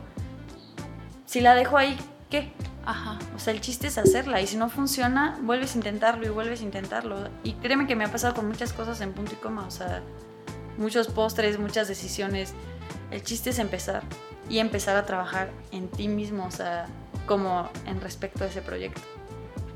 si 1.26 1.40
la 1.40 1.54
dejo 1.54 1.76
ahí, 1.76 1.96
¿qué? 2.30 2.52
Ajá. 2.84 3.18
O 3.34 3.38
sea, 3.38 3.52
el 3.52 3.60
chiste 3.60 3.86
es 3.86 3.98
hacerla 3.98 4.40
y 4.40 4.46
si 4.46 4.56
no 4.56 4.68
funciona, 4.68 5.38
vuelves 5.42 5.74
a 5.74 5.78
intentarlo 5.78 6.26
y 6.26 6.30
vuelves 6.30 6.60
a 6.60 6.64
intentarlo. 6.64 7.28
Y 7.42 7.54
créeme 7.54 7.86
que 7.86 7.96
me 7.96 8.04
ha 8.04 8.12
pasado 8.12 8.34
con 8.34 8.46
muchas 8.46 8.72
cosas 8.72 9.00
en 9.00 9.12
punto 9.12 9.32
y 9.32 9.36
coma, 9.36 9.66
o 9.66 9.70
sea, 9.70 10.02
muchos 10.78 11.08
postres, 11.08 11.58
muchas 11.58 11.88
decisiones. 11.88 12.54
El 13.10 13.22
chiste 13.22 13.50
es 13.50 13.58
empezar 13.58 14.02
y 14.48 14.58
empezar 14.58 14.96
a 14.96 15.06
trabajar 15.06 15.50
en 15.70 15.88
ti 15.88 16.08
mismo, 16.08 16.46
o 16.46 16.50
sea, 16.50 16.86
como 17.26 17.68
en 17.86 18.00
respecto 18.00 18.44
a 18.44 18.46
ese 18.48 18.62
proyecto. 18.62 19.00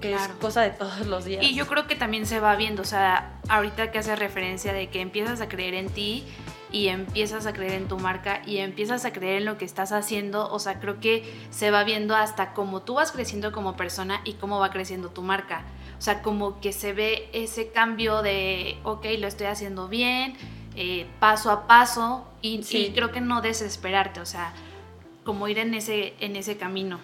Que 0.07 0.15
Claro. 0.15 0.33
es 0.35 0.39
cosa 0.41 0.63
de 0.63 0.71
todos 0.71 1.07
los 1.07 1.25
días. 1.25 1.43
Y 1.43 1.55
yo 1.55 1.67
creo 1.67 1.87
que 1.87 1.97
también 1.97 2.27
se 2.27 2.41
va 2.41 2.57
viendo, 2.57 2.83
o 2.83 2.87
sea, 2.87 3.39
ahorita 3.49 3.91
que 3.91 3.99
hace 3.99 4.17
referencia 4.17 4.73
de 4.73 4.89
que 4.89 5.01
empiezas 5.01 5.41
a 5.41 5.49
creer 5.49 5.75
en 5.75 5.89
ti, 5.89 6.25
y 6.73 6.89
empiezas 6.89 7.47
a 7.47 7.53
creer 7.53 7.73
en 7.73 7.89
tu 7.89 7.99
marca 7.99 8.43
y 8.45 8.59
empiezas 8.59 9.05
a 9.05 9.13
creer 9.13 9.39
en 9.39 9.45
lo 9.45 9.57
que 9.57 9.65
estás 9.65 9.93
haciendo, 9.93 10.51
o 10.53 10.59
sea, 10.59 10.81
creo 10.81 11.01
que 11.01 11.25
se 11.51 11.71
va 11.71 11.85
viendo 11.85 12.17
hasta 12.17 12.53
cómo 12.55 12.83
tú 12.83 12.95
vas 12.95 13.13
creciendo 13.13 13.53
como 13.53 13.77
persona 13.77 14.21
y 14.25 14.35
cómo 14.35 14.59
va 14.59 14.71
creciendo 14.71 15.11
tu 15.11 15.23
marca. 15.23 15.65
O 15.99 16.03
sea, 16.03 16.23
como 16.23 16.61
que 16.61 16.73
se 16.73 16.93
ve 16.93 17.31
ese 17.33 17.71
cambio 17.71 18.21
de, 18.23 18.77
ok, 18.83 19.07
lo 19.19 19.27
estoy 19.27 19.47
haciendo 19.47 19.89
bien, 19.89 20.37
eh, 20.75 21.07
paso 21.21 21.51
a 21.51 21.67
paso, 21.67 22.27
y, 22.43 22.61
y, 22.69 22.93
creo 22.93 23.11
que 23.11 23.21
no 23.21 23.41
desesperarte, 23.41 24.21
o 24.21 24.27
sea, 24.27 24.53
como 25.25 25.49
ir 25.49 25.59
en 25.59 25.73
ese, 25.73 26.15
en 26.21 26.37
ese 26.37 26.57
camino. 26.59 27.01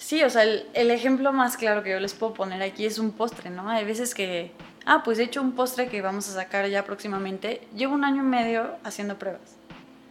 Sí, 0.00 0.24
o 0.24 0.30
sea, 0.30 0.44
el, 0.44 0.66
el, 0.72 0.90
ejemplo 0.90 1.30
más 1.30 1.58
claro 1.58 1.82
que 1.82 1.90
yo 1.90 2.00
les 2.00 2.14
puedo 2.14 2.32
poner 2.32 2.62
aquí 2.62 2.86
es 2.86 2.98
un 2.98 3.12
postre, 3.12 3.50
¿no? 3.50 3.68
Hay 3.68 3.84
veces 3.84 4.14
que, 4.14 4.50
ah, 4.86 5.02
pues 5.04 5.18
he 5.18 5.24
hecho 5.24 5.42
un 5.42 5.52
postre 5.52 5.88
que 5.88 6.00
vamos 6.00 6.26
a 6.30 6.32
sacar 6.32 6.66
ya 6.68 6.86
próximamente. 6.86 7.68
Llevo 7.76 7.96
un 7.96 8.04
año 8.04 8.22
y 8.22 8.26
medio 8.26 8.78
haciendo 8.82 9.18
pruebas. 9.18 9.56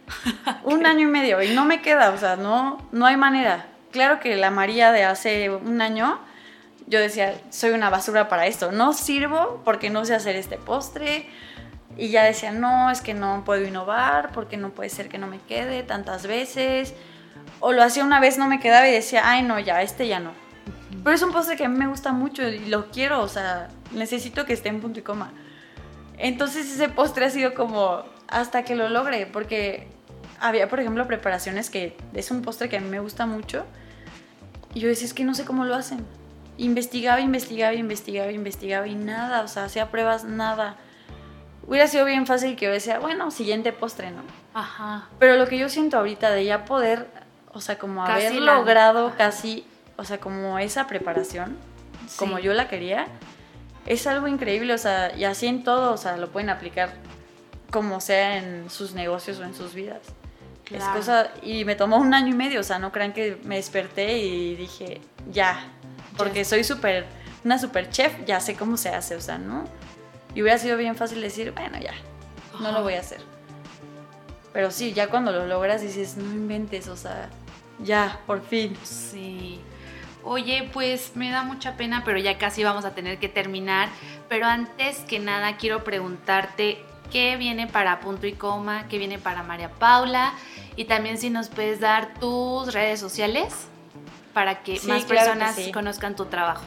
un 0.64 0.86
año 0.86 1.08
y 1.08 1.10
medio 1.10 1.42
y 1.42 1.54
no 1.54 1.64
me 1.64 1.82
queda, 1.82 2.10
o 2.10 2.18
sea, 2.18 2.36
no, 2.36 2.78
no 2.92 3.04
hay 3.04 3.16
manera. 3.16 3.66
Claro 3.90 4.20
que 4.20 4.36
la 4.36 4.52
María 4.52 4.92
de 4.92 5.02
hace 5.02 5.50
un 5.50 5.82
año, 5.82 6.20
yo 6.86 7.00
decía, 7.00 7.34
soy 7.50 7.70
una 7.70 7.90
basura 7.90 8.28
para 8.28 8.46
esto, 8.46 8.70
no 8.70 8.92
sirvo 8.92 9.60
porque 9.64 9.90
no 9.90 10.04
sé 10.04 10.14
hacer 10.14 10.36
este 10.36 10.56
postre. 10.56 11.28
Y 11.96 12.10
ya 12.10 12.22
decía, 12.22 12.52
no, 12.52 12.92
es 12.92 13.00
que 13.00 13.12
no 13.12 13.42
puedo 13.44 13.66
innovar 13.66 14.30
porque 14.30 14.56
no 14.56 14.70
puede 14.70 14.88
ser 14.88 15.08
que 15.08 15.18
no 15.18 15.26
me 15.26 15.40
quede 15.40 15.82
tantas 15.82 16.28
veces 16.28 16.94
o 17.60 17.72
lo 17.72 17.82
hacía 17.82 18.04
una 18.04 18.20
vez, 18.20 18.38
no 18.38 18.48
me 18.48 18.58
quedaba 18.58 18.88
y 18.88 18.92
decía, 18.92 19.22
ay, 19.24 19.42
no, 19.42 19.58
ya, 19.58 19.82
este 19.82 20.08
ya 20.08 20.18
no. 20.18 20.32
Pero 21.04 21.14
es 21.14 21.22
un 21.22 21.32
postre 21.32 21.56
que 21.56 21.64
a 21.64 21.68
mí 21.68 21.78
me 21.78 21.86
gusta 21.86 22.12
mucho 22.12 22.46
y 22.48 22.66
lo 22.66 22.90
quiero, 22.90 23.20
o 23.20 23.28
sea, 23.28 23.68
necesito 23.92 24.44
que 24.44 24.52
esté 24.52 24.68
en 24.68 24.80
punto 24.80 24.98
y 24.98 25.02
coma. 25.02 25.32
Entonces 26.18 26.70
ese 26.70 26.88
postre 26.88 27.26
ha 27.26 27.30
sido 27.30 27.54
como 27.54 28.02
hasta 28.28 28.64
que 28.64 28.74
lo 28.74 28.88
logre, 28.88 29.26
porque 29.26 29.88
había, 30.40 30.68
por 30.68 30.80
ejemplo, 30.80 31.06
preparaciones 31.06 31.70
que 31.70 31.96
es 32.14 32.30
un 32.30 32.42
postre 32.42 32.68
que 32.68 32.76
a 32.76 32.80
mí 32.80 32.88
me 32.88 33.00
gusta 33.00 33.26
mucho. 33.26 33.64
Y 34.74 34.80
yo 34.80 34.88
decía, 34.88 35.06
es 35.06 35.14
que 35.14 35.24
no 35.24 35.34
sé 35.34 35.44
cómo 35.44 35.64
lo 35.64 35.74
hacen. 35.74 36.04
Investigaba, 36.58 37.20
investigaba, 37.20 37.74
investigaba, 37.74 38.30
investigaba 38.30 38.86
y 38.86 38.94
nada, 38.94 39.42
o 39.42 39.48
sea, 39.48 39.64
hacía 39.64 39.90
pruebas, 39.90 40.24
nada. 40.24 40.76
Hubiera 41.66 41.86
sido 41.86 42.04
bien 42.04 42.26
fácil 42.26 42.56
que 42.56 42.66
yo 42.66 42.72
decía, 42.72 42.98
bueno, 42.98 43.30
siguiente 43.30 43.72
postre, 43.72 44.10
¿no? 44.10 44.22
Ajá. 44.54 45.08
Pero 45.18 45.36
lo 45.36 45.46
que 45.46 45.58
yo 45.58 45.68
siento 45.68 45.98
ahorita 45.98 46.30
de 46.30 46.44
ya 46.44 46.64
poder 46.64 47.08
o 47.52 47.60
sea, 47.60 47.78
como 47.78 48.04
haber 48.04 48.34
logrado 48.34 49.14
casi, 49.16 49.64
o 49.96 50.04
sea, 50.04 50.18
como 50.18 50.58
esa 50.58 50.86
preparación, 50.86 51.56
como 52.16 52.38
yo 52.38 52.52
la 52.52 52.68
quería, 52.68 53.06
es 53.86 54.06
algo 54.06 54.28
increíble, 54.28 54.72
o 54.74 54.78
sea, 54.78 55.14
y 55.16 55.24
así 55.24 55.46
en 55.46 55.64
todo, 55.64 55.92
o 55.92 55.96
sea, 55.96 56.16
lo 56.16 56.30
pueden 56.30 56.50
aplicar 56.50 56.92
como 57.70 58.00
sea 58.00 58.36
en 58.36 58.70
sus 58.70 58.94
negocios 58.94 59.38
o 59.38 59.44
en 59.44 59.54
sus 59.54 59.74
vidas. 59.74 60.00
Es 60.70 60.84
cosa, 60.84 61.30
y 61.42 61.64
me 61.64 61.74
tomó 61.74 61.96
un 61.96 62.14
año 62.14 62.28
y 62.28 62.36
medio, 62.36 62.60
o 62.60 62.62
sea, 62.62 62.78
no 62.78 62.92
crean 62.92 63.12
que 63.12 63.40
me 63.42 63.56
desperté 63.56 64.18
y 64.18 64.54
dije, 64.54 65.00
ya, 65.32 65.64
porque 66.16 66.44
soy 66.44 66.62
súper, 66.62 67.06
una 67.44 67.58
super 67.58 67.90
chef, 67.90 68.24
ya 68.24 68.38
sé 68.38 68.54
cómo 68.54 68.76
se 68.76 68.90
hace, 68.90 69.16
o 69.16 69.20
sea, 69.20 69.38
¿no? 69.38 69.64
Y 70.32 70.42
hubiera 70.42 70.58
sido 70.58 70.76
bien 70.76 70.94
fácil 70.94 71.20
decir, 71.20 71.50
bueno, 71.50 71.80
ya, 71.80 71.94
no 72.60 72.70
lo 72.70 72.84
voy 72.84 72.94
a 72.94 73.00
hacer. 73.00 73.18
Pero 74.52 74.70
sí, 74.70 74.92
ya 74.92 75.08
cuando 75.08 75.32
lo 75.32 75.46
logras 75.46 75.82
dices, 75.82 76.16
no 76.16 76.32
inventes, 76.32 76.86
o 76.86 76.96
sea, 76.96 77.28
ya, 77.82 78.20
por 78.26 78.42
fin. 78.42 78.76
Sí. 78.82 79.60
Oye, 80.22 80.68
pues 80.72 81.12
me 81.14 81.30
da 81.30 81.42
mucha 81.42 81.76
pena, 81.76 82.02
pero 82.04 82.18
ya 82.18 82.36
casi 82.38 82.62
vamos 82.62 82.84
a 82.84 82.94
tener 82.94 83.18
que 83.18 83.28
terminar. 83.28 83.88
Pero 84.28 84.46
antes 84.46 84.98
que 85.00 85.18
nada 85.18 85.56
quiero 85.56 85.82
preguntarte 85.82 86.84
qué 87.10 87.36
viene 87.36 87.66
para 87.66 88.00
punto 88.00 88.26
y 88.26 88.32
coma, 88.32 88.86
qué 88.88 88.98
viene 88.98 89.18
para 89.18 89.42
María 89.42 89.70
Paula 89.70 90.32
y 90.76 90.84
también 90.84 91.18
si 91.18 91.30
nos 91.30 91.48
puedes 91.48 91.80
dar 91.80 92.14
tus 92.14 92.72
redes 92.72 93.00
sociales 93.00 93.52
para 94.32 94.62
que 94.62 94.80
más 94.86 95.04
personas 95.04 95.58
conozcan 95.72 96.14
tu 96.14 96.26
trabajo. 96.26 96.64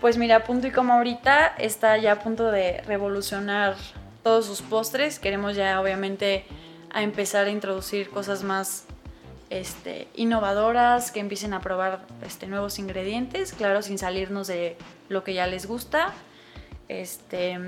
Pues 0.00 0.18
mira, 0.18 0.44
punto 0.44 0.66
y 0.66 0.70
coma 0.70 0.96
ahorita 0.96 1.46
está 1.58 1.96
ya 1.96 2.12
a 2.12 2.18
punto 2.18 2.50
de 2.50 2.82
revolucionar 2.82 3.76
todos 4.22 4.44
sus 4.44 4.60
postres. 4.60 5.18
Queremos 5.18 5.56
ya 5.56 5.80
obviamente 5.80 6.44
a 6.92 7.02
empezar 7.02 7.46
a 7.46 7.50
introducir 7.50 8.10
cosas 8.10 8.42
más 8.42 8.86
este, 9.50 10.08
innovadoras, 10.14 11.12
que 11.12 11.20
empiecen 11.20 11.54
a 11.54 11.60
probar 11.60 12.06
este, 12.24 12.46
nuevos 12.46 12.78
ingredientes, 12.78 13.52
claro, 13.52 13.82
sin 13.82 13.98
salirnos 13.98 14.46
de 14.46 14.76
lo 15.08 15.24
que 15.24 15.34
ya 15.34 15.46
les 15.46 15.66
gusta. 15.66 16.12
Este, 16.88 17.58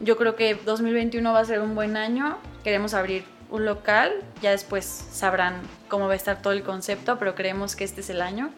yo 0.00 0.16
creo 0.16 0.36
que 0.36 0.54
2021 0.54 1.32
va 1.32 1.40
a 1.40 1.44
ser 1.44 1.60
un 1.60 1.74
buen 1.74 1.96
año. 1.96 2.38
Queremos 2.64 2.94
abrir 2.94 3.24
un 3.50 3.64
local, 3.64 4.12
ya 4.42 4.50
después 4.50 4.84
sabrán 4.84 5.62
cómo 5.88 6.06
va 6.06 6.14
a 6.14 6.16
estar 6.16 6.42
todo 6.42 6.52
el 6.52 6.62
concepto, 6.62 7.18
pero 7.18 7.34
creemos 7.34 7.76
que 7.76 7.84
este 7.84 8.00
es 8.00 8.10
el 8.10 8.20
año. 8.20 8.50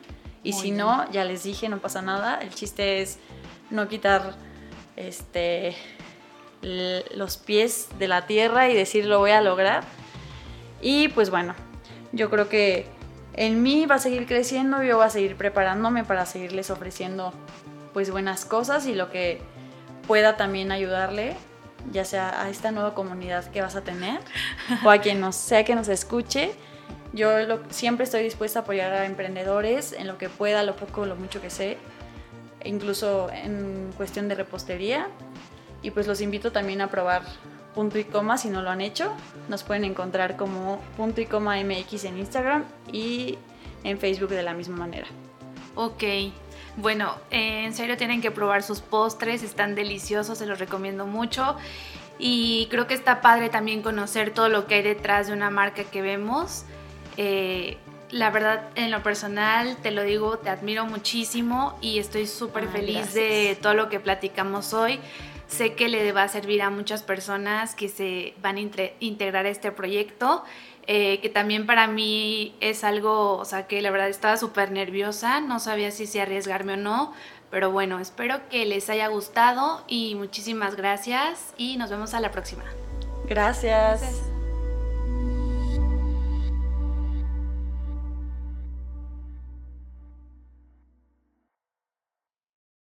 Y 0.42 0.54
si 0.54 0.70
no, 0.70 1.10
ya 1.10 1.24
les 1.24 1.42
dije, 1.42 1.68
no 1.68 1.78
pasa 1.78 2.00
nada. 2.00 2.38
El 2.40 2.54
chiste 2.54 3.02
es 3.02 3.18
no 3.70 3.88
quitar 3.88 4.34
este, 4.96 5.76
los 6.62 7.36
pies 7.36 7.88
de 7.98 8.08
la 8.08 8.26
tierra 8.26 8.70
y 8.70 8.74
decir 8.74 9.04
lo 9.04 9.18
voy 9.18 9.32
a 9.32 9.40
lograr. 9.40 9.84
Y 10.80 11.08
pues 11.08 11.28
bueno, 11.30 11.54
yo 12.12 12.30
creo 12.30 12.48
que 12.48 12.86
en 13.34 13.62
mí 13.62 13.86
va 13.86 13.96
a 13.96 13.98
seguir 13.98 14.26
creciendo, 14.26 14.82
yo 14.82 14.96
voy 14.96 15.06
a 15.06 15.10
seguir 15.10 15.36
preparándome 15.36 16.04
para 16.04 16.26
seguirles 16.26 16.70
ofreciendo 16.70 17.32
pues 17.92 18.10
buenas 18.10 18.44
cosas 18.44 18.86
y 18.86 18.94
lo 18.94 19.10
que 19.10 19.40
pueda 20.06 20.36
también 20.36 20.72
ayudarle, 20.72 21.36
ya 21.92 22.04
sea 22.04 22.42
a 22.42 22.48
esta 22.48 22.70
nueva 22.70 22.94
comunidad 22.94 23.44
que 23.50 23.60
vas 23.60 23.76
a 23.76 23.82
tener 23.82 24.20
o 24.84 24.90
a 24.90 24.98
quien 24.98 25.20
nos, 25.20 25.36
sea 25.36 25.64
que 25.64 25.74
nos 25.74 25.88
escuche. 25.88 26.52
Yo 27.12 27.30
siempre 27.70 28.04
estoy 28.04 28.22
dispuesta 28.22 28.58
a 28.58 28.62
apoyar 28.62 28.92
a 28.92 29.06
emprendedores 29.06 29.92
en 29.92 30.06
lo 30.06 30.18
que 30.18 30.28
pueda, 30.28 30.62
lo 30.62 30.76
poco, 30.76 31.06
lo 31.06 31.16
mucho 31.16 31.40
que 31.40 31.50
sé, 31.50 31.78
incluso 32.64 33.30
en 33.32 33.92
cuestión 33.96 34.28
de 34.28 34.34
repostería. 34.34 35.06
Y 35.82 35.90
pues 35.92 36.06
los 36.06 36.20
invito 36.20 36.50
también 36.50 36.80
a 36.80 36.88
probar 36.88 37.22
punto 37.78 37.96
y 37.96 38.02
coma 38.02 38.38
si 38.38 38.48
no 38.48 38.60
lo 38.60 38.70
han 38.70 38.80
hecho. 38.80 39.12
Nos 39.48 39.62
pueden 39.62 39.84
encontrar 39.84 40.36
como 40.36 40.80
punto 40.96 41.20
y 41.20 41.26
coma 41.26 41.62
MX 41.62 42.06
en 42.06 42.18
Instagram 42.18 42.64
y 42.90 43.38
en 43.84 44.00
Facebook 44.00 44.30
de 44.30 44.42
la 44.42 44.52
misma 44.52 44.78
manera. 44.78 45.06
Ok. 45.76 46.02
Bueno, 46.76 47.14
en 47.30 47.72
serio 47.72 47.96
tienen 47.96 48.20
que 48.20 48.32
probar 48.32 48.64
sus 48.64 48.80
postres, 48.80 49.44
están 49.44 49.76
deliciosos, 49.76 50.38
se 50.38 50.46
los 50.46 50.58
recomiendo 50.58 51.06
mucho. 51.06 51.56
Y 52.18 52.66
creo 52.68 52.88
que 52.88 52.94
está 52.94 53.20
padre 53.20 53.48
también 53.48 53.80
conocer 53.80 54.34
todo 54.34 54.48
lo 54.48 54.66
que 54.66 54.74
hay 54.74 54.82
detrás 54.82 55.28
de 55.28 55.34
una 55.34 55.48
marca 55.48 55.84
que 55.84 56.02
vemos. 56.02 56.64
Eh, 57.16 57.76
la 58.10 58.30
verdad, 58.30 58.70
en 58.74 58.90
lo 58.90 59.04
personal, 59.04 59.76
te 59.84 59.92
lo 59.92 60.02
digo, 60.02 60.38
te 60.38 60.50
admiro 60.50 60.84
muchísimo 60.84 61.78
y 61.80 62.00
estoy 62.00 62.26
súper 62.26 62.66
feliz 62.66 63.14
de 63.14 63.56
todo 63.62 63.74
lo 63.74 63.88
que 63.88 64.00
platicamos 64.00 64.74
hoy. 64.74 64.98
Sé 65.48 65.74
que 65.74 65.88
le 65.88 66.12
va 66.12 66.24
a 66.24 66.28
servir 66.28 66.62
a 66.62 66.70
muchas 66.70 67.02
personas 67.02 67.74
que 67.74 67.88
se 67.88 68.34
van 68.42 68.56
a 68.56 68.60
integrar 69.00 69.46
a 69.46 69.48
este 69.48 69.72
proyecto, 69.72 70.44
eh, 70.86 71.20
que 71.20 71.28
también 71.28 71.66
para 71.66 71.86
mí 71.86 72.54
es 72.60 72.84
algo, 72.84 73.36
o 73.36 73.44
sea, 73.44 73.66
que 73.66 73.82
la 73.82 73.90
verdad 73.90 74.08
estaba 74.08 74.36
súper 74.36 74.70
nerviosa, 74.70 75.40
no 75.40 75.58
sabía 75.58 75.90
si 75.90 76.06
se 76.06 76.20
arriesgarme 76.20 76.74
o 76.74 76.76
no, 76.76 77.14
pero 77.50 77.70
bueno, 77.70 77.98
espero 77.98 78.40
que 78.50 78.66
les 78.66 78.90
haya 78.90 79.08
gustado 79.08 79.82
y 79.88 80.14
muchísimas 80.14 80.76
gracias 80.76 81.54
y 81.56 81.76
nos 81.76 81.90
vemos 81.90 82.14
a 82.14 82.20
la 82.20 82.30
próxima. 82.30 82.64
gracias. 83.26 84.37